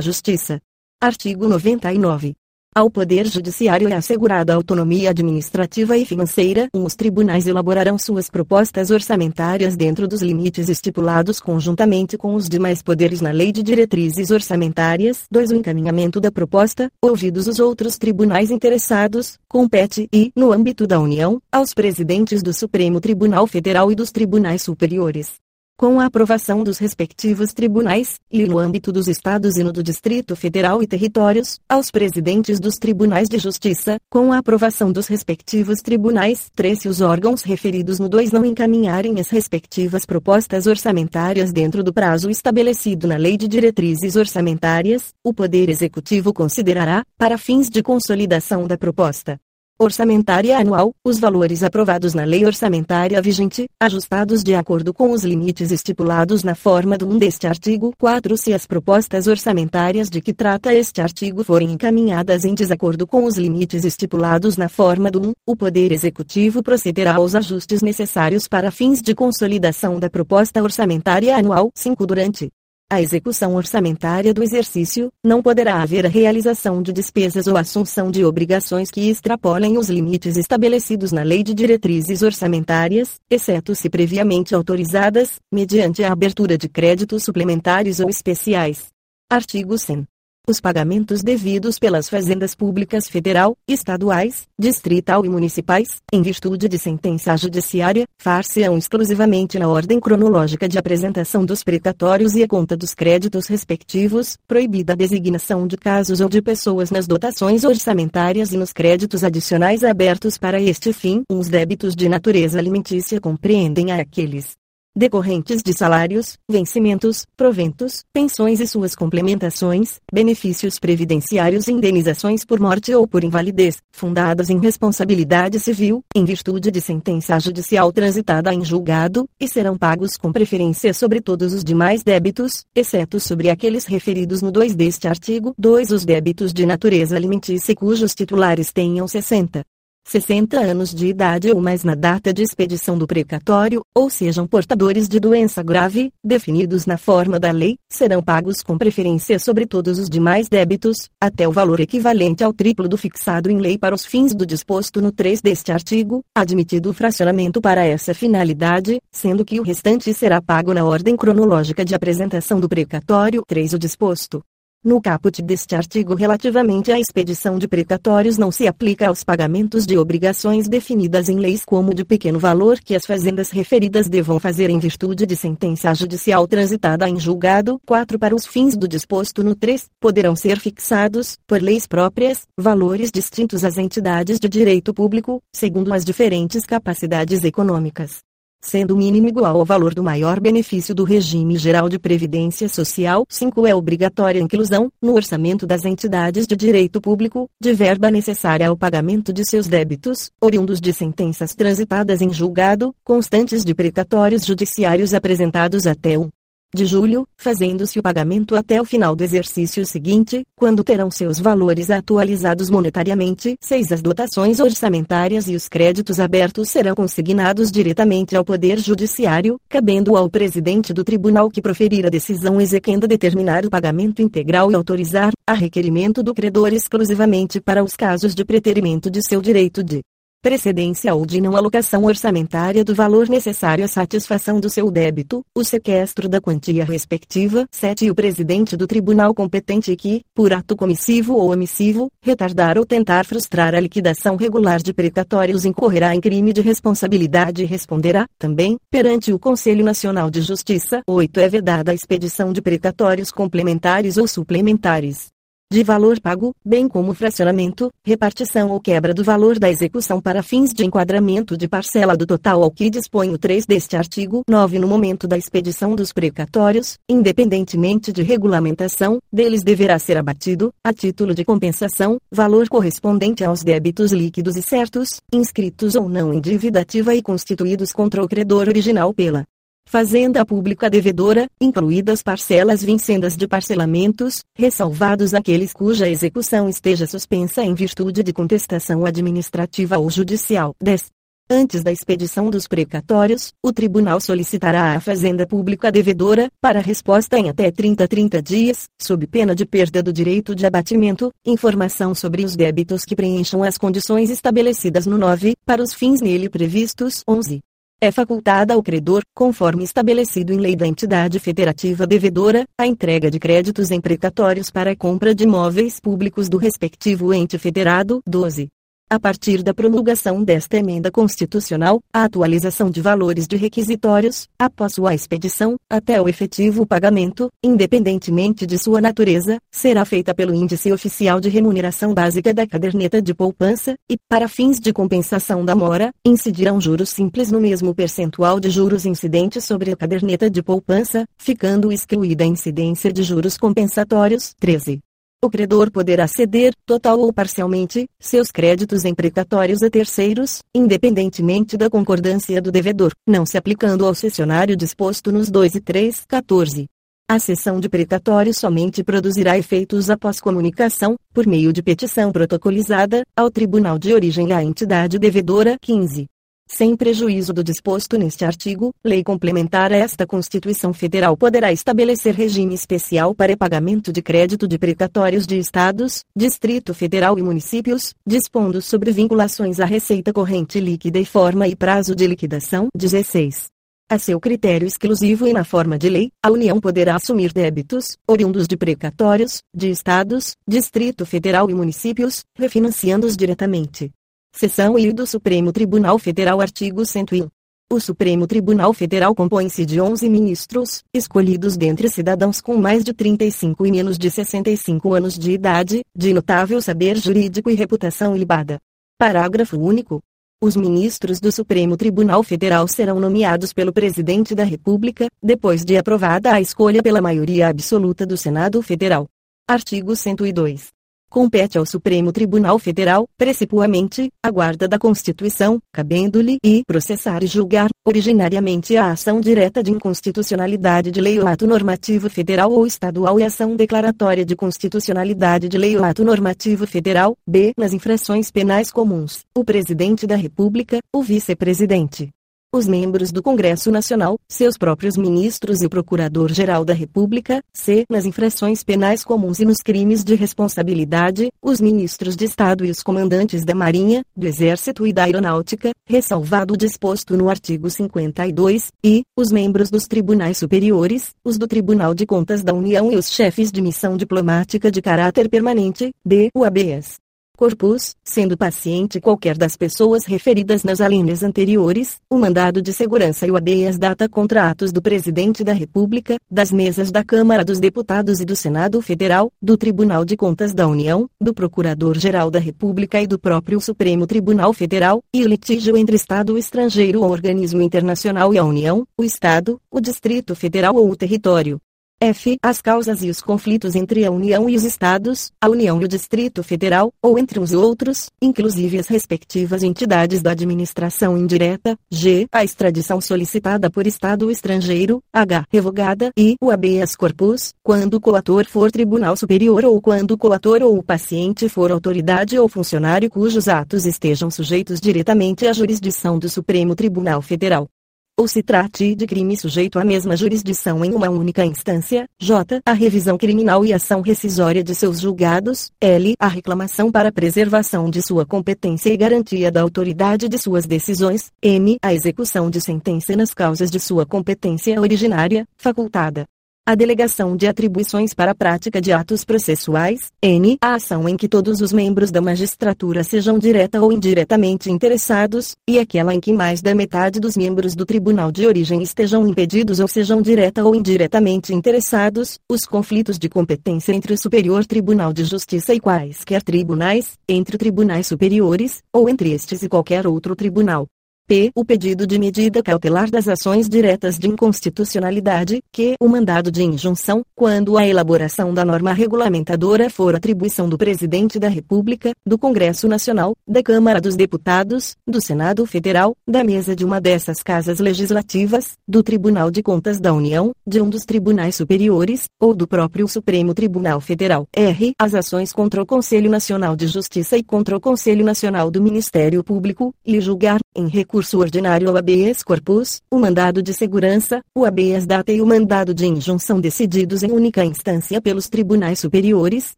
Justiça. 0.00 0.60
Artigo 1.00 1.48
99. 1.48 2.36
Ao 2.76 2.90
Poder 2.90 3.26
Judiciário 3.26 3.88
é 3.88 3.94
assegurada 3.94 4.52
autonomia 4.52 5.08
administrativa 5.08 5.96
e 5.96 6.04
financeira. 6.04 6.68
Os 6.74 6.94
tribunais 6.94 7.46
elaborarão 7.46 7.98
suas 7.98 8.28
propostas 8.28 8.90
orçamentárias 8.90 9.78
dentro 9.78 10.06
dos 10.06 10.20
limites 10.20 10.68
estipulados 10.68 11.40
conjuntamente 11.40 12.18
com 12.18 12.34
os 12.34 12.50
demais 12.50 12.82
poderes 12.82 13.22
na 13.22 13.30
Lei 13.30 13.50
de 13.50 13.62
Diretrizes 13.62 14.30
Orçamentárias. 14.30 15.24
2. 15.30 15.52
O 15.52 15.54
encaminhamento 15.54 16.20
da 16.20 16.30
proposta, 16.30 16.92
ouvidos 17.00 17.46
os 17.46 17.58
outros 17.60 17.96
tribunais 17.96 18.50
interessados, 18.50 19.38
compete 19.48 20.06
e, 20.12 20.30
no 20.36 20.52
âmbito 20.52 20.86
da 20.86 21.00
União, 21.00 21.40
aos 21.50 21.72
presidentes 21.72 22.42
do 22.42 22.52
Supremo 22.52 23.00
Tribunal 23.00 23.46
Federal 23.46 23.90
e 23.90 23.94
dos 23.94 24.12
tribunais 24.12 24.60
superiores 24.60 25.45
com 25.76 26.00
a 26.00 26.06
aprovação 26.06 26.64
dos 26.64 26.78
respectivos 26.78 27.52
tribunais, 27.52 28.18
e 28.30 28.46
no 28.46 28.58
âmbito 28.58 28.90
dos 28.90 29.08
estados 29.08 29.56
e 29.56 29.62
no 29.62 29.72
do 29.72 29.82
Distrito 29.82 30.34
Federal 30.34 30.82
e 30.82 30.86
territórios, 30.86 31.58
aos 31.68 31.90
presidentes 31.90 32.58
dos 32.58 32.76
tribunais 32.76 33.28
de 33.28 33.38
justiça, 33.38 33.98
com 34.10 34.32
a 34.32 34.38
aprovação 34.38 34.90
dos 34.90 35.06
respectivos 35.06 35.80
tribunais. 35.82 36.50
3. 36.56 36.78
Se 36.78 36.88
os 36.88 37.00
órgãos 37.00 37.42
referidos 37.42 37.98
no 37.98 38.08
2 38.08 38.32
não 38.32 38.44
encaminharem 38.44 39.20
as 39.20 39.28
respectivas 39.28 40.06
propostas 40.06 40.66
orçamentárias 40.66 41.52
dentro 41.52 41.84
do 41.84 41.92
prazo 41.92 42.30
estabelecido 42.30 43.06
na 43.06 43.16
Lei 43.16 43.36
de 43.36 43.46
Diretrizes 43.46 44.16
Orçamentárias, 44.16 45.12
o 45.22 45.34
Poder 45.34 45.68
Executivo 45.68 46.32
considerará, 46.32 47.04
para 47.18 47.36
fins 47.36 47.68
de 47.68 47.82
consolidação 47.82 48.66
da 48.66 48.78
proposta, 48.78 49.38
orçamentária 49.78 50.58
anual, 50.58 50.92
os 51.04 51.18
valores 51.18 51.62
aprovados 51.62 52.14
na 52.14 52.24
lei 52.24 52.46
orçamentária 52.46 53.20
vigente, 53.20 53.68
ajustados 53.80 54.42
de 54.42 54.54
acordo 54.54 54.94
com 54.94 55.10
os 55.10 55.22
limites 55.22 55.70
estipulados 55.70 56.42
na 56.42 56.54
forma 56.54 56.96
do 56.96 57.06
1 57.06 57.18
deste 57.18 57.46
artigo 57.46 57.92
4 57.98 58.36
se 58.36 58.54
as 58.54 58.66
propostas 58.66 59.26
orçamentárias 59.26 60.08
de 60.08 60.20
que 60.20 60.32
trata 60.32 60.74
este 60.74 61.00
artigo 61.00 61.44
forem 61.44 61.72
encaminhadas 61.72 62.44
em 62.44 62.54
desacordo 62.54 63.06
com 63.06 63.24
os 63.24 63.36
limites 63.36 63.84
estipulados 63.84 64.56
na 64.56 64.68
forma 64.68 65.10
do 65.10 65.28
1, 65.28 65.32
o 65.46 65.54
Poder 65.54 65.92
Executivo 65.92 66.62
procederá 66.62 67.16
aos 67.16 67.34
ajustes 67.34 67.82
necessários 67.82 68.48
para 68.48 68.70
fins 68.70 69.02
de 69.02 69.14
consolidação 69.14 70.00
da 70.00 70.08
proposta 70.08 70.62
orçamentária 70.62 71.36
anual 71.36 71.70
5 71.74 72.06
durante 72.06 72.50
a 72.88 73.02
execução 73.02 73.56
orçamentária 73.56 74.32
do 74.32 74.44
exercício, 74.44 75.12
não 75.24 75.42
poderá 75.42 75.82
haver 75.82 76.06
a 76.06 76.08
realização 76.08 76.80
de 76.80 76.92
despesas 76.92 77.48
ou 77.48 77.56
assunção 77.56 78.12
de 78.12 78.24
obrigações 78.24 78.92
que 78.92 79.10
extrapolem 79.10 79.76
os 79.76 79.90
limites 79.90 80.36
estabelecidos 80.36 81.10
na 81.10 81.24
Lei 81.24 81.42
de 81.42 81.52
Diretrizes 81.52 82.22
Orçamentárias, 82.22 83.16
exceto 83.28 83.74
se 83.74 83.90
previamente 83.90 84.54
autorizadas, 84.54 85.40
mediante 85.52 86.04
a 86.04 86.12
abertura 86.12 86.56
de 86.56 86.68
créditos 86.68 87.24
suplementares 87.24 87.98
ou 87.98 88.08
especiais. 88.08 88.86
Artigo 89.28 89.76
100 89.76 90.06
os 90.48 90.60
pagamentos 90.60 91.22
devidos 91.22 91.76
pelas 91.76 92.08
fazendas 92.08 92.54
públicas 92.54 93.08
federal, 93.08 93.56
estaduais, 93.66 94.46
distrital 94.56 95.24
e 95.24 95.28
municipais, 95.28 96.00
em 96.12 96.22
virtude 96.22 96.68
de 96.68 96.78
sentença 96.78 97.36
judiciária, 97.36 98.06
far-se-ão 98.16 98.78
exclusivamente 98.78 99.58
na 99.58 99.68
ordem 99.68 99.98
cronológica 99.98 100.68
de 100.68 100.78
apresentação 100.78 101.44
dos 101.44 101.64
precatórios 101.64 102.34
e 102.36 102.44
a 102.44 102.48
conta 102.48 102.76
dos 102.76 102.94
créditos 102.94 103.48
respectivos, 103.48 104.36
proibida 104.46 104.92
a 104.92 104.96
designação 104.96 105.66
de 105.66 105.76
casos 105.76 106.20
ou 106.20 106.28
de 106.28 106.40
pessoas 106.40 106.92
nas 106.92 107.08
dotações 107.08 107.64
orçamentárias 107.64 108.52
e 108.52 108.56
nos 108.56 108.72
créditos 108.72 109.24
adicionais 109.24 109.82
abertos 109.82 110.38
para 110.38 110.60
este 110.60 110.92
fim. 110.92 111.24
Os 111.28 111.48
débitos 111.48 111.96
de 111.96 112.08
natureza 112.08 112.58
alimentícia 112.58 113.20
compreendem 113.20 113.90
aqueles 113.90 114.54
decorrentes 114.96 115.62
de 115.62 115.74
salários, 115.74 116.38
vencimentos, 116.50 117.26
proventos, 117.36 118.02
pensões 118.14 118.60
e 118.60 118.66
suas 118.66 118.96
complementações, 118.96 120.00
benefícios 120.10 120.78
previdenciários 120.78 121.68
e 121.68 121.72
indenizações 121.72 122.46
por 122.46 122.58
morte 122.58 122.94
ou 122.94 123.06
por 123.06 123.22
invalidez, 123.22 123.76
fundadas 123.92 124.48
em 124.48 124.58
responsabilidade 124.58 125.60
civil, 125.60 126.02
em 126.14 126.24
virtude 126.24 126.70
de 126.70 126.80
sentença 126.80 127.38
judicial 127.38 127.92
transitada 127.92 128.54
em 128.54 128.64
julgado, 128.64 129.28
e 129.38 129.46
serão 129.46 129.76
pagos 129.76 130.16
com 130.16 130.32
preferência 130.32 130.94
sobre 130.94 131.20
todos 131.20 131.52
os 131.52 131.62
demais 131.62 132.02
débitos, 132.02 132.64
exceto 132.74 133.20
sobre 133.20 133.50
aqueles 133.50 133.84
referidos 133.84 134.40
no 134.40 134.50
2 134.50 134.74
deste 134.74 135.06
artigo. 135.06 135.54
2 135.58 135.90
os 135.90 136.04
débitos 136.06 136.54
de 136.54 136.64
natureza 136.64 137.14
alimentícia 137.14 137.74
cujos 137.74 138.14
titulares 138.14 138.72
tenham 138.72 139.06
60 139.06 139.62
60 140.06 140.56
anos 140.56 140.94
de 140.94 141.08
idade 141.08 141.50
ou 141.50 141.60
mais 141.60 141.82
na 141.82 141.96
data 141.96 142.32
de 142.32 142.40
expedição 142.40 142.96
do 142.96 143.08
precatório, 143.08 143.82
ou 143.92 144.08
sejam 144.08 144.46
portadores 144.46 145.08
de 145.08 145.18
doença 145.18 145.64
grave, 145.64 146.12
definidos 146.22 146.86
na 146.86 146.96
forma 146.96 147.40
da 147.40 147.50
lei, 147.50 147.76
serão 147.90 148.22
pagos 148.22 148.62
com 148.62 148.78
preferência 148.78 149.36
sobre 149.40 149.66
todos 149.66 149.98
os 149.98 150.08
demais 150.08 150.48
débitos, 150.48 151.08
até 151.20 151.48
o 151.48 151.50
valor 151.50 151.80
equivalente 151.80 152.44
ao 152.44 152.52
triplo 152.52 152.88
do 152.88 152.96
fixado 152.96 153.50
em 153.50 153.58
lei 153.58 153.76
para 153.76 153.96
os 153.96 154.06
fins 154.06 154.32
do 154.32 154.46
disposto 154.46 155.02
no 155.02 155.10
3 155.10 155.42
deste 155.42 155.72
artigo, 155.72 156.22
admitido 156.32 156.90
o 156.90 156.94
fracionamento 156.94 157.60
para 157.60 157.84
essa 157.84 158.14
finalidade, 158.14 159.00
sendo 159.10 159.44
que 159.44 159.58
o 159.58 159.64
restante 159.64 160.14
será 160.14 160.40
pago 160.40 160.72
na 160.72 160.84
ordem 160.84 161.16
cronológica 161.16 161.84
de 161.84 161.96
apresentação 161.96 162.60
do 162.60 162.68
precatório. 162.68 163.42
3 163.44 163.72
O 163.72 163.78
disposto 163.78 164.40
no 164.86 165.00
caput 165.00 165.42
deste 165.42 165.74
artigo 165.74 166.14
relativamente 166.14 166.92
à 166.92 167.00
expedição 167.00 167.58
de 167.58 167.66
precatórios 167.66 168.38
não 168.38 168.52
se 168.52 168.68
aplica 168.68 169.08
aos 169.08 169.24
pagamentos 169.24 169.84
de 169.84 169.98
obrigações 169.98 170.68
definidas 170.68 171.28
em 171.28 171.40
leis 171.40 171.64
como 171.64 171.92
de 171.92 172.04
pequeno 172.04 172.38
valor 172.38 172.78
que 172.78 172.94
as 172.94 173.04
fazendas 173.04 173.50
referidas 173.50 174.08
devam 174.08 174.38
fazer 174.38 174.70
em 174.70 174.78
virtude 174.78 175.26
de 175.26 175.34
sentença 175.34 175.92
judicial 175.92 176.46
transitada 176.46 177.08
em 177.08 177.18
julgado. 177.18 177.80
4 177.84 178.16
Para 178.16 178.32
os 178.32 178.46
fins 178.46 178.76
do 178.76 178.86
disposto 178.86 179.42
no 179.42 179.56
3, 179.56 179.86
poderão 180.00 180.36
ser 180.36 180.60
fixados, 180.60 181.36
por 181.48 181.60
leis 181.60 181.88
próprias, 181.88 182.46
valores 182.56 183.10
distintos 183.10 183.64
às 183.64 183.78
entidades 183.78 184.38
de 184.38 184.48
direito 184.48 184.94
público, 184.94 185.42
segundo 185.52 185.92
as 185.92 186.04
diferentes 186.04 186.64
capacidades 186.64 187.42
econômicas 187.42 188.25
sendo 188.66 188.94
o 188.94 188.96
mínimo 188.96 189.28
igual 189.28 189.56
ao 189.56 189.64
valor 189.64 189.94
do 189.94 190.02
maior 190.02 190.40
benefício 190.40 190.94
do 190.94 191.04
regime 191.04 191.56
geral 191.56 191.88
de 191.88 191.98
previdência 191.98 192.68
social. 192.68 193.24
5 193.28 193.66
é 193.66 193.74
obrigatória 193.74 194.40
a 194.40 194.44
inclusão, 194.44 194.90
no 195.00 195.14
orçamento 195.14 195.66
das 195.66 195.84
entidades 195.84 196.46
de 196.46 196.56
direito 196.56 197.00
público, 197.00 197.48
de 197.60 197.72
verba 197.72 198.10
necessária 198.10 198.68
ao 198.68 198.76
pagamento 198.76 199.32
de 199.32 199.48
seus 199.48 199.68
débitos, 199.68 200.30
oriundos 200.40 200.80
de 200.80 200.92
sentenças 200.92 201.54
transitadas 201.54 202.20
em 202.20 202.32
julgado, 202.32 202.92
constantes 203.04 203.64
de 203.64 203.74
precatórios 203.74 204.44
judiciários 204.44 205.14
apresentados 205.14 205.86
até 205.86 206.18
o 206.18 206.28
de 206.74 206.84
julho, 206.84 207.26
fazendo-se 207.36 207.98
o 207.98 208.02
pagamento 208.02 208.54
até 208.54 208.80
o 208.80 208.84
final 208.84 209.16
do 209.16 209.24
exercício 209.24 209.84
seguinte, 209.86 210.44
quando 210.54 210.84
terão 210.84 211.10
seus 211.10 211.38
valores 211.38 211.90
atualizados 211.90 212.68
monetariamente. 212.68 213.56
6. 213.60 213.92
As 213.92 214.02
dotações 214.02 214.60
orçamentárias 214.60 215.48
e 215.48 215.54
os 215.54 215.68
créditos 215.68 216.20
abertos 216.20 216.68
serão 216.68 216.94
consignados 216.94 217.70
diretamente 217.70 218.36
ao 218.36 218.44
Poder 218.44 218.78
Judiciário, 218.78 219.58
cabendo 219.68 220.16
ao 220.16 220.28
presidente 220.28 220.92
do 220.92 221.04
tribunal 221.04 221.50
que 221.50 221.62
proferir 221.62 222.06
a 222.06 222.10
decisão 222.10 222.60
exequenda 222.60 223.06
determinar 223.06 223.64
o 223.64 223.70
pagamento 223.70 224.20
integral 224.20 224.70
e 224.70 224.74
autorizar, 224.74 225.32
a 225.46 225.54
requerimento 225.54 226.22
do 226.22 226.34
credor 226.34 226.72
exclusivamente 226.72 227.60
para 227.60 227.82
os 227.82 227.94
casos 227.94 228.34
de 228.34 228.44
preterimento 228.44 229.10
de 229.10 229.20
seu 229.26 229.40
direito 229.40 229.82
de 229.82 230.02
precedência 230.46 231.12
ou 231.12 231.26
de 231.26 231.40
não 231.40 231.56
alocação 231.56 232.04
orçamentária 232.04 232.84
do 232.84 232.94
valor 232.94 233.28
necessário 233.28 233.84
à 233.84 233.88
satisfação 233.88 234.60
do 234.60 234.70
seu 234.70 234.92
débito, 234.92 235.42
o 235.52 235.64
sequestro 235.64 236.28
da 236.28 236.40
quantia 236.40 236.84
respectiva. 236.84 237.66
7. 237.68 238.08
O 238.08 238.14
presidente 238.14 238.76
do 238.76 238.86
tribunal 238.86 239.34
competente 239.34 239.96
que, 239.96 240.22
por 240.32 240.52
ato 240.52 240.76
comissivo 240.76 241.34
ou 241.34 241.52
omissivo, 241.52 242.08
retardar 242.22 242.78
ou 242.78 242.86
tentar 242.86 243.26
frustrar 243.26 243.74
a 243.74 243.80
liquidação 243.80 244.36
regular 244.36 244.80
de 244.80 244.94
precatórios 244.94 245.64
incorrerá 245.64 246.14
em 246.14 246.20
crime 246.20 246.52
de 246.52 246.60
responsabilidade 246.60 247.64
e 247.64 247.66
responderá, 247.66 248.24
também, 248.38 248.76
perante 248.88 249.32
o 249.32 249.40
Conselho 249.40 249.84
Nacional 249.84 250.30
de 250.30 250.42
Justiça. 250.42 251.00
8. 251.08 251.40
É 251.40 251.48
vedada 251.48 251.90
a 251.90 251.94
expedição 251.94 252.52
de 252.52 252.62
precatórios 252.62 253.32
complementares 253.32 254.16
ou 254.16 254.28
suplementares 254.28 255.26
de 255.68 255.82
valor 255.82 256.20
pago, 256.20 256.54
bem 256.64 256.86
como 256.86 257.12
fracionamento, 257.12 257.90
repartição 258.04 258.70
ou 258.70 258.80
quebra 258.80 259.12
do 259.12 259.24
valor 259.24 259.58
da 259.58 259.68
execução 259.68 260.20
para 260.20 260.40
fins 260.42 260.72
de 260.72 260.84
enquadramento 260.84 261.56
de 261.56 261.66
parcela 261.66 262.16
do 262.16 262.24
total 262.24 262.62
ao 262.62 262.70
que 262.70 262.88
dispõe 262.88 263.30
o 263.30 263.38
3 263.38 263.66
deste 263.66 263.96
artigo 263.96 264.42
9 264.48 264.78
no 264.78 264.86
momento 264.86 265.26
da 265.26 265.36
expedição 265.36 265.96
dos 265.96 266.12
precatórios, 266.12 266.98
independentemente 267.08 268.12
de 268.12 268.22
regulamentação, 268.22 269.18
deles 269.32 269.64
deverá 269.64 269.98
ser 269.98 270.16
abatido, 270.16 270.72
a 270.84 270.92
título 270.92 271.34
de 271.34 271.44
compensação, 271.44 272.18
valor 272.30 272.68
correspondente 272.68 273.42
aos 273.42 273.64
débitos 273.64 274.12
líquidos 274.12 274.56
e 274.56 274.62
certos, 274.62 275.20
inscritos 275.32 275.96
ou 275.96 276.08
não 276.08 276.32
em 276.32 276.40
dívida 276.40 276.80
ativa 276.80 277.12
e 277.12 277.20
constituídos 277.20 277.92
contra 277.92 278.22
o 278.22 278.28
credor 278.28 278.68
original 278.68 279.12
pela 279.12 279.44
Fazenda 279.88 280.44
Pública 280.44 280.90
Devedora, 280.90 281.46
incluídas 281.60 282.20
parcelas 282.20 282.82
vincendas 282.82 283.36
de 283.36 283.46
parcelamentos, 283.46 284.42
ressalvados 284.52 285.32
aqueles 285.32 285.72
cuja 285.72 286.08
execução 286.08 286.68
esteja 286.68 287.06
suspensa 287.06 287.62
em 287.62 287.72
virtude 287.72 288.24
de 288.24 288.32
contestação 288.32 289.06
administrativa 289.06 289.96
ou 289.96 290.10
judicial. 290.10 290.74
10. 290.82 291.06
Antes 291.48 291.84
da 291.84 291.92
expedição 291.92 292.50
dos 292.50 292.66
precatórios, 292.66 293.52
o 293.62 293.72
tribunal 293.72 294.20
solicitará 294.20 294.96
à 294.96 295.00
Fazenda 295.00 295.46
Pública 295.46 295.92
Devedora, 295.92 296.50
para 296.60 296.80
resposta 296.80 297.38
em 297.38 297.48
até 297.48 297.70
30 297.70 298.08
30 298.08 298.42
dias, 298.42 298.88
sob 299.00 299.24
pena 299.28 299.54
de 299.54 299.64
perda 299.64 300.02
do 300.02 300.12
direito 300.12 300.56
de 300.56 300.66
abatimento, 300.66 301.30
informação 301.46 302.12
sobre 302.12 302.44
os 302.44 302.56
débitos 302.56 303.04
que 303.04 303.14
preencham 303.14 303.62
as 303.62 303.78
condições 303.78 304.30
estabelecidas 304.30 305.06
no 305.06 305.16
9, 305.16 305.54
para 305.64 305.80
os 305.80 305.94
fins 305.94 306.20
nele 306.20 306.48
previstos. 306.48 307.22
11. 307.28 307.60
É 307.98 308.12
facultada 308.12 308.74
ao 308.74 308.82
credor, 308.82 309.22
conforme 309.34 309.82
estabelecido 309.82 310.52
em 310.52 310.58
lei 310.58 310.76
da 310.76 310.86
entidade 310.86 311.38
federativa 311.38 312.06
devedora, 312.06 312.66
a 312.78 312.86
entrega 312.86 313.30
de 313.30 313.38
créditos 313.38 313.90
em 313.90 314.02
precatórios 314.02 314.70
para 314.70 314.90
a 314.90 314.96
compra 314.96 315.34
de 315.34 315.44
imóveis 315.44 315.98
públicos 315.98 316.46
do 316.46 316.58
respectivo 316.58 317.32
ente 317.32 317.56
federado. 317.56 318.20
12. 318.26 318.68
A 319.08 319.20
partir 319.20 319.62
da 319.62 319.72
promulgação 319.72 320.42
desta 320.42 320.76
emenda 320.76 321.12
constitucional, 321.12 322.00
a 322.12 322.24
atualização 322.24 322.90
de 322.90 323.00
valores 323.00 323.46
de 323.46 323.56
requisitórios, 323.56 324.48
após 324.58 324.94
sua 324.94 325.14
expedição, 325.14 325.76
até 325.88 326.20
o 326.20 326.28
efetivo 326.28 326.84
pagamento, 326.84 327.48
independentemente 327.62 328.66
de 328.66 328.76
sua 328.76 329.00
natureza, 329.00 329.58
será 329.70 330.04
feita 330.04 330.34
pelo 330.34 330.52
Índice 330.52 330.90
Oficial 330.90 331.38
de 331.38 331.48
Remuneração 331.48 332.12
Básica 332.12 332.52
da 332.52 332.66
Caderneta 332.66 333.22
de 333.22 333.32
Poupança, 333.32 333.94
e, 334.10 334.16
para 334.28 334.48
fins 334.48 334.80
de 334.80 334.92
compensação 334.92 335.64
da 335.64 335.76
mora, 335.76 336.10
incidirão 336.24 336.80
juros 336.80 337.10
simples 337.10 337.48
no 337.48 337.60
mesmo 337.60 337.94
percentual 337.94 338.58
de 338.58 338.70
juros 338.70 339.06
incidentes 339.06 339.64
sobre 339.64 339.92
a 339.92 339.96
caderneta 339.96 340.50
de 340.50 340.60
poupança, 340.64 341.24
ficando 341.38 341.92
excluída 341.92 342.42
a 342.42 342.48
incidência 342.48 343.12
de 343.12 343.22
juros 343.22 343.56
compensatórios. 343.56 344.52
13. 344.58 344.98
O 345.42 345.50
credor 345.50 345.90
poderá 345.90 346.26
ceder, 346.26 346.72
total 346.86 347.20
ou 347.20 347.30
parcialmente, 347.32 348.06
seus 348.18 348.50
créditos 348.50 349.04
em 349.04 349.14
precatórios 349.14 349.82
a 349.82 349.90
terceiros, 349.90 350.60
independentemente 350.74 351.76
da 351.76 351.90
concordância 351.90 352.60
do 352.60 352.72
devedor, 352.72 353.12
não 353.26 353.44
se 353.44 353.58
aplicando 353.58 354.06
ao 354.06 354.14
cessionário 354.14 354.74
disposto 354.74 355.30
nos 355.30 355.50
2 355.50 355.74
e 355.74 355.80
3, 355.80 356.24
14. 356.26 356.86
A 357.28 357.38
cessão 357.38 357.80
de 357.80 357.88
precatório 357.88 358.54
somente 358.54 359.04
produzirá 359.04 359.58
efeitos 359.58 360.08
após 360.08 360.40
comunicação, 360.40 361.16
por 361.34 361.46
meio 361.46 361.72
de 361.72 361.82
petição 361.82 362.32
protocolizada, 362.32 363.22
ao 363.36 363.50
tribunal 363.50 363.98
de 363.98 364.14
origem 364.14 364.46
da 364.46 364.62
entidade 364.62 365.18
devedora. 365.18 365.76
15. 365.82 366.26
Sem 366.68 366.96
prejuízo 366.96 367.52
do 367.52 367.62
disposto 367.62 368.18
neste 368.18 368.44
artigo, 368.44 368.92
lei 369.04 369.22
complementar 369.22 369.92
a 369.92 369.96
esta 369.96 370.26
Constituição 370.26 370.92
Federal 370.92 371.36
poderá 371.36 371.72
estabelecer 371.72 372.34
regime 372.34 372.74
especial 372.74 373.34
para 373.36 373.56
pagamento 373.56 374.12
de 374.12 374.20
crédito 374.20 374.66
de 374.66 374.76
precatórios 374.76 375.46
de 375.46 375.56
estados, 375.58 376.24
Distrito 376.36 376.92
Federal 376.92 377.38
e 377.38 377.42
municípios, 377.42 378.12
dispondo 378.26 378.82
sobre 378.82 379.12
vinculações 379.12 379.78
à 379.78 379.84
receita 379.84 380.32
corrente 380.32 380.80
líquida 380.80 381.20
e 381.20 381.24
forma 381.24 381.68
e 381.68 381.76
prazo 381.76 382.16
de 382.16 382.26
liquidação. 382.26 382.88
16. 382.96 383.66
A 384.10 384.18
seu 384.18 384.40
critério 384.40 384.88
exclusivo 384.88 385.46
e 385.46 385.52
na 385.52 385.64
forma 385.64 385.96
de 385.96 386.08
lei, 386.08 386.30
a 386.44 386.50
União 386.50 386.80
poderá 386.80 387.14
assumir 387.14 387.52
débitos, 387.52 388.16
oriundos 388.28 388.66
de 388.66 388.76
precatórios, 388.76 389.62
de 389.74 389.88
estados, 389.88 390.54
Distrito 390.68 391.24
Federal 391.24 391.70
e 391.70 391.74
municípios, 391.74 392.44
refinanciando-os 392.56 393.36
diretamente. 393.36 394.10
Seção 394.58 394.98
I 394.98 395.12
do 395.12 395.26
Supremo 395.26 395.70
Tribunal 395.70 396.18
Federal 396.18 396.62
Artigo 396.62 397.04
101. 397.04 397.46
O 397.92 398.00
Supremo 398.00 398.46
Tribunal 398.46 398.94
Federal 398.94 399.34
compõe-se 399.34 399.84
de 399.84 400.00
11 400.00 400.30
ministros, 400.30 401.04
escolhidos 401.12 401.76
dentre 401.76 402.08
cidadãos 402.08 402.62
com 402.62 402.74
mais 402.78 403.04
de 403.04 403.12
35 403.12 403.84
e 403.86 403.90
menos 403.90 404.16
de 404.16 404.30
65 404.30 405.12
anos 405.12 405.38
de 405.38 405.52
idade, 405.52 406.02
de 406.16 406.32
notável 406.32 406.80
saber 406.80 407.18
jurídico 407.18 407.68
e 407.68 407.74
reputação 407.74 408.34
ilibada. 408.34 408.78
Parágrafo 409.18 409.76
único. 409.76 410.22
Os 410.58 410.74
ministros 410.74 411.38
do 411.38 411.52
Supremo 411.52 411.94
Tribunal 411.94 412.42
Federal 412.42 412.88
serão 412.88 413.20
nomeados 413.20 413.74
pelo 413.74 413.92
Presidente 413.92 414.54
da 414.54 414.64
República, 414.64 415.28
depois 415.42 415.84
de 415.84 415.98
aprovada 415.98 416.54
a 416.54 416.62
escolha 416.62 417.02
pela 417.02 417.20
maioria 417.20 417.68
absoluta 417.68 418.24
do 418.24 418.38
Senado 418.38 418.80
Federal. 418.80 419.28
Artigo 419.68 420.16
102 420.16 420.95
compete 421.28 421.78
ao 421.78 421.84
Supremo 421.84 422.32
Tribunal 422.32 422.78
Federal, 422.78 423.26
precipuamente, 423.36 424.30
a 424.42 424.50
guarda 424.50 424.88
da 424.88 424.98
Constituição, 424.98 425.80
cabendo-lhe 425.92 426.58
e 426.64 426.82
processar 426.86 427.42
e 427.42 427.46
julgar, 427.46 427.88
originariamente 428.04 428.96
a 428.96 429.10
ação 429.10 429.40
direta 429.40 429.82
de 429.82 429.90
inconstitucionalidade 429.90 431.10
de 431.10 431.20
lei 431.20 431.38
ou 431.38 431.46
ato 431.46 431.66
normativo 431.66 432.30
federal 432.30 432.72
ou 432.72 432.86
estadual 432.86 433.38
e 433.38 433.42
ação 433.42 433.76
declaratória 433.76 434.44
de 434.44 434.56
constitucionalidade 434.56 435.68
de 435.68 435.78
lei 435.78 435.96
ou 435.96 436.04
ato 436.04 436.24
normativo 436.24 436.86
federal, 436.86 437.36
b. 437.46 437.72
nas 437.76 437.92
infrações 437.92 438.50
penais 438.50 438.90
comuns, 438.90 439.44
o 439.56 439.64
Presidente 439.64 440.26
da 440.26 440.36
República, 440.36 440.98
o 441.12 441.22
Vice-Presidente, 441.22 442.30
os 442.74 442.86
membros 442.86 443.32
do 443.32 443.42
Congresso 443.42 443.90
Nacional, 443.90 444.38
seus 444.48 444.76
próprios 444.76 445.16
ministros 445.16 445.80
e 445.80 445.86
o 445.86 445.90
Procurador-Geral 445.90 446.84
da 446.84 446.92
República, 446.92 447.62
c. 447.72 448.04
nas 448.10 448.26
infrações 448.26 448.82
penais 448.82 449.24
comuns 449.24 449.60
e 449.60 449.64
nos 449.64 449.78
crimes 449.78 450.24
de 450.24 450.34
responsabilidade, 450.34 451.50
os 451.62 451.80
ministros 451.80 452.36
de 452.36 452.44
Estado 452.44 452.84
e 452.84 452.90
os 452.90 453.02
comandantes 453.02 453.64
da 453.64 453.74
Marinha, 453.74 454.22
do 454.36 454.46
Exército 454.46 455.06
e 455.06 455.12
da 455.12 455.24
Aeronáutica, 455.24 455.90
ressalvado 456.04 456.74
o 456.74 456.76
disposto 456.76 457.36
no 457.36 457.48
artigo 457.48 457.88
52, 457.88 458.88
e, 459.02 459.22
os 459.36 459.50
membros 459.50 459.90
dos 459.90 460.04
tribunais 460.04 460.58
superiores, 460.58 461.30
os 461.44 461.58
do 461.58 461.66
Tribunal 461.66 462.14
de 462.14 462.26
Contas 462.26 462.62
da 462.62 462.74
União 462.74 463.12
e 463.12 463.16
os 463.16 463.30
chefes 463.30 463.70
de 463.72 463.80
missão 463.80 464.16
diplomática 464.16 464.90
de 464.90 465.00
caráter 465.00 465.48
permanente, 465.48 466.12
d. 466.24 466.50
UABs 466.54 467.25
corpus, 467.56 468.14
sendo 468.22 468.56
paciente 468.56 469.20
qualquer 469.20 469.56
das 469.56 469.76
pessoas 469.76 470.24
referidas 470.24 470.84
nas 470.84 471.00
alíneas 471.00 471.42
anteriores, 471.42 472.20
o 472.30 472.36
mandado 472.38 472.80
de 472.80 472.92
segurança 472.92 473.46
e 473.46 473.50
o 473.50 473.56
habeas 473.56 473.98
data 473.98 474.28
contra 474.28 474.70
atos 474.70 474.92
do 474.92 475.02
Presidente 475.02 475.64
da 475.64 475.72
República, 475.72 476.36
das 476.48 476.70
mesas 476.70 477.10
da 477.10 477.24
Câmara 477.24 477.64
dos 477.64 477.80
Deputados 477.80 478.38
e 478.40 478.44
do 478.44 478.54
Senado 478.54 479.00
Federal, 479.00 479.50
do 479.60 479.76
Tribunal 479.76 480.24
de 480.24 480.36
Contas 480.36 480.74
da 480.74 480.86
União, 480.86 481.28
do 481.40 481.54
Procurador-Geral 481.54 482.50
da 482.50 482.58
República 482.58 483.20
e 483.20 483.26
do 483.26 483.38
próprio 483.38 483.80
Supremo 483.80 484.26
Tribunal 484.26 484.72
Federal, 484.72 485.22
e 485.32 485.42
o 485.42 485.48
litígio 485.48 485.96
entre 485.96 486.16
Estado 486.16 486.58
estrangeiro 486.58 487.22
ou 487.22 487.30
organismo 487.30 487.80
internacional 487.80 488.52
e 488.52 488.58
a 488.58 488.64
União, 488.64 489.06
o 489.18 489.24
Estado, 489.24 489.80
o 489.90 490.00
Distrito 490.00 490.54
Federal 490.54 490.94
ou 490.94 491.10
o 491.10 491.16
território, 491.16 491.80
F. 492.26 492.56
As 492.62 492.82
causas 492.82 493.22
e 493.22 493.30
os 493.30 493.40
conflitos 493.40 493.94
entre 493.94 494.24
a 494.24 494.30
União 494.30 494.68
e 494.68 494.74
os 494.74 494.82
Estados, 494.82 495.52
a 495.60 495.68
União 495.68 496.00
e 496.00 496.04
o 496.04 496.08
Distrito 496.08 496.62
Federal, 496.62 497.12
ou 497.22 497.38
entre 497.38 497.58
e 497.58 497.76
outros, 497.76 498.30
inclusive 498.42 498.98
as 498.98 499.06
respectivas 499.06 499.82
entidades 499.82 500.42
da 500.42 500.50
administração 500.50 501.38
indireta. 501.38 501.96
G. 502.10 502.46
A 502.52 502.64
extradição 502.64 503.20
solicitada 503.20 503.88
por 503.90 504.06
Estado 504.06 504.50
estrangeiro. 504.50 505.22
H. 505.32 505.64
Revogada. 505.70 506.30
E. 506.36 506.56
O 506.60 506.70
habeas 506.70 507.14
corpus, 507.14 507.72
quando 507.82 508.14
o 508.14 508.20
coator 508.20 508.66
for 508.66 508.90
tribunal 508.90 509.36
superior 509.36 509.84
ou 509.84 510.00
quando 510.00 510.32
o 510.32 510.38
coator 510.38 510.82
ou 510.82 510.98
o 510.98 511.02
paciente 511.02 511.68
for 511.68 511.92
autoridade 511.92 512.58
ou 512.58 512.68
funcionário 512.68 513.30
cujos 513.30 513.68
atos 513.68 514.04
estejam 514.04 514.50
sujeitos 514.50 515.00
diretamente 515.00 515.66
à 515.66 515.72
jurisdição 515.72 516.38
do 516.38 516.48
Supremo 516.48 516.94
Tribunal 516.94 517.40
Federal 517.40 517.88
ou 518.38 518.46
se 518.46 518.62
trate 518.62 519.14
de 519.14 519.26
crime 519.26 519.56
sujeito 519.56 519.98
à 519.98 520.04
mesma 520.04 520.36
jurisdição 520.36 521.04
em 521.04 521.14
uma 521.14 521.30
única 521.30 521.64
instância, 521.64 522.28
j. 522.38 522.80
a 522.84 522.92
revisão 522.92 523.38
criminal 523.38 523.84
e 523.84 523.92
ação 523.92 524.20
rescisória 524.20 524.84
de 524.84 524.94
seus 524.94 525.20
julgados, 525.20 525.90
l. 526.00 526.34
a 526.38 526.48
reclamação 526.48 527.10
para 527.10 527.32
preservação 527.32 528.10
de 528.10 528.20
sua 528.20 528.44
competência 528.44 529.10
e 529.10 529.16
garantia 529.16 529.70
da 529.70 529.80
autoridade 529.80 530.48
de 530.48 530.58
suas 530.58 530.86
decisões, 530.86 531.50
m. 531.62 531.96
a 532.02 532.12
execução 532.12 532.68
de 532.68 532.80
sentença 532.80 533.34
nas 533.34 533.54
causas 533.54 533.90
de 533.90 533.98
sua 533.98 534.26
competência 534.26 535.00
originária, 535.00 535.66
facultada 535.76 536.46
A 536.88 536.94
delegação 536.94 537.56
de 537.56 537.66
atribuições 537.66 538.32
para 538.32 538.52
a 538.52 538.54
prática 538.54 539.00
de 539.00 539.10
atos 539.10 539.44
processuais, 539.44 540.30
N. 540.40 540.78
A 540.80 540.94
ação 540.94 541.28
em 541.28 541.36
que 541.36 541.48
todos 541.48 541.80
os 541.80 541.92
membros 541.92 542.30
da 542.30 542.40
magistratura 542.40 543.24
sejam 543.24 543.58
direta 543.58 544.00
ou 544.00 544.12
indiretamente 544.12 544.88
interessados, 544.88 545.74
e 545.90 545.98
aquela 545.98 546.32
em 546.32 546.38
que 546.38 546.52
mais 546.52 546.80
da 546.80 546.94
metade 546.94 547.40
dos 547.40 547.56
membros 547.56 547.96
do 547.96 548.06
tribunal 548.06 548.52
de 548.52 548.68
origem 548.68 549.02
estejam 549.02 549.48
impedidos 549.48 549.98
ou 549.98 550.06
sejam 550.06 550.40
direta 550.40 550.84
ou 550.84 550.94
indiretamente 550.94 551.74
interessados, 551.74 552.56
os 552.70 552.82
conflitos 552.82 553.36
de 553.36 553.48
competência 553.48 554.12
entre 554.12 554.34
o 554.34 554.40
Superior 554.40 554.86
Tribunal 554.86 555.32
de 555.32 555.42
Justiça 555.42 555.92
e 555.92 555.98
quaisquer 555.98 556.62
tribunais, 556.62 557.36
entre 557.48 557.76
tribunais 557.76 558.28
superiores, 558.28 559.02
ou 559.12 559.28
entre 559.28 559.50
estes 559.50 559.82
e 559.82 559.88
qualquer 559.88 560.24
outro 560.24 560.54
tribunal. 560.54 561.08
P. 561.46 561.70
O 561.76 561.84
pedido 561.84 562.26
de 562.26 562.40
medida 562.40 562.82
cautelar 562.82 563.30
das 563.30 563.46
ações 563.46 563.88
diretas 563.88 564.36
de 564.36 564.48
inconstitucionalidade, 564.48 565.80
que 565.92 566.16
o 566.20 566.28
mandado 566.28 566.72
de 566.72 566.82
injunção, 566.82 567.44
quando 567.54 567.96
a 567.96 568.04
elaboração 568.04 568.74
da 568.74 568.84
norma 568.84 569.12
regulamentadora 569.12 570.10
for 570.10 570.34
atribuição 570.34 570.88
do 570.88 570.98
Presidente 570.98 571.60
da 571.60 571.68
República, 571.68 572.32
do 572.44 572.58
Congresso 572.58 573.06
Nacional, 573.06 573.54
da 573.66 573.80
Câmara 573.80 574.20
dos 574.20 574.34
Deputados, 574.34 575.14
do 575.24 575.40
Senado 575.40 575.86
Federal, 575.86 576.34
da 576.48 576.64
mesa 576.64 576.96
de 576.96 577.04
uma 577.04 577.20
dessas 577.20 577.62
casas 577.62 578.00
legislativas, 578.00 578.94
do 579.06 579.22
Tribunal 579.22 579.70
de 579.70 579.84
Contas 579.84 580.18
da 580.18 580.34
União, 580.34 580.72
de 580.84 581.00
um 581.00 581.08
dos 581.08 581.24
tribunais 581.24 581.76
superiores, 581.76 582.46
ou 582.58 582.74
do 582.74 582.88
próprio 582.88 583.28
Supremo 583.28 583.72
Tribunal 583.72 584.20
Federal. 584.20 584.66
R. 584.74 585.12
As 585.16 585.32
ações 585.32 585.72
contra 585.72 586.02
o 586.02 586.06
Conselho 586.06 586.50
Nacional 586.50 586.96
de 586.96 587.06
Justiça 587.06 587.56
e 587.56 587.62
contra 587.62 587.96
o 587.96 588.00
Conselho 588.00 588.44
Nacional 588.44 588.90
do 588.90 589.00
Ministério 589.00 589.62
Público, 589.62 590.12
e 590.24 590.40
julgar, 590.40 590.80
em 590.94 591.06
recurso 591.06 591.35
ordinário 591.58 592.08
ao 592.08 592.16
habeas 592.16 592.62
corpus, 592.62 593.20
o 593.30 593.38
mandado 593.38 593.82
de 593.82 593.92
segurança, 593.92 594.60
o 594.74 594.84
habeas 594.84 595.26
data 595.26 595.52
e 595.52 595.60
o 595.60 595.66
mandado 595.66 596.14
de 596.14 596.26
injunção 596.26 596.80
decididos 596.80 597.42
em 597.42 597.50
única 597.50 597.84
instância 597.84 598.40
pelos 598.40 598.68
tribunais 598.68 599.18
superiores, 599.18 599.94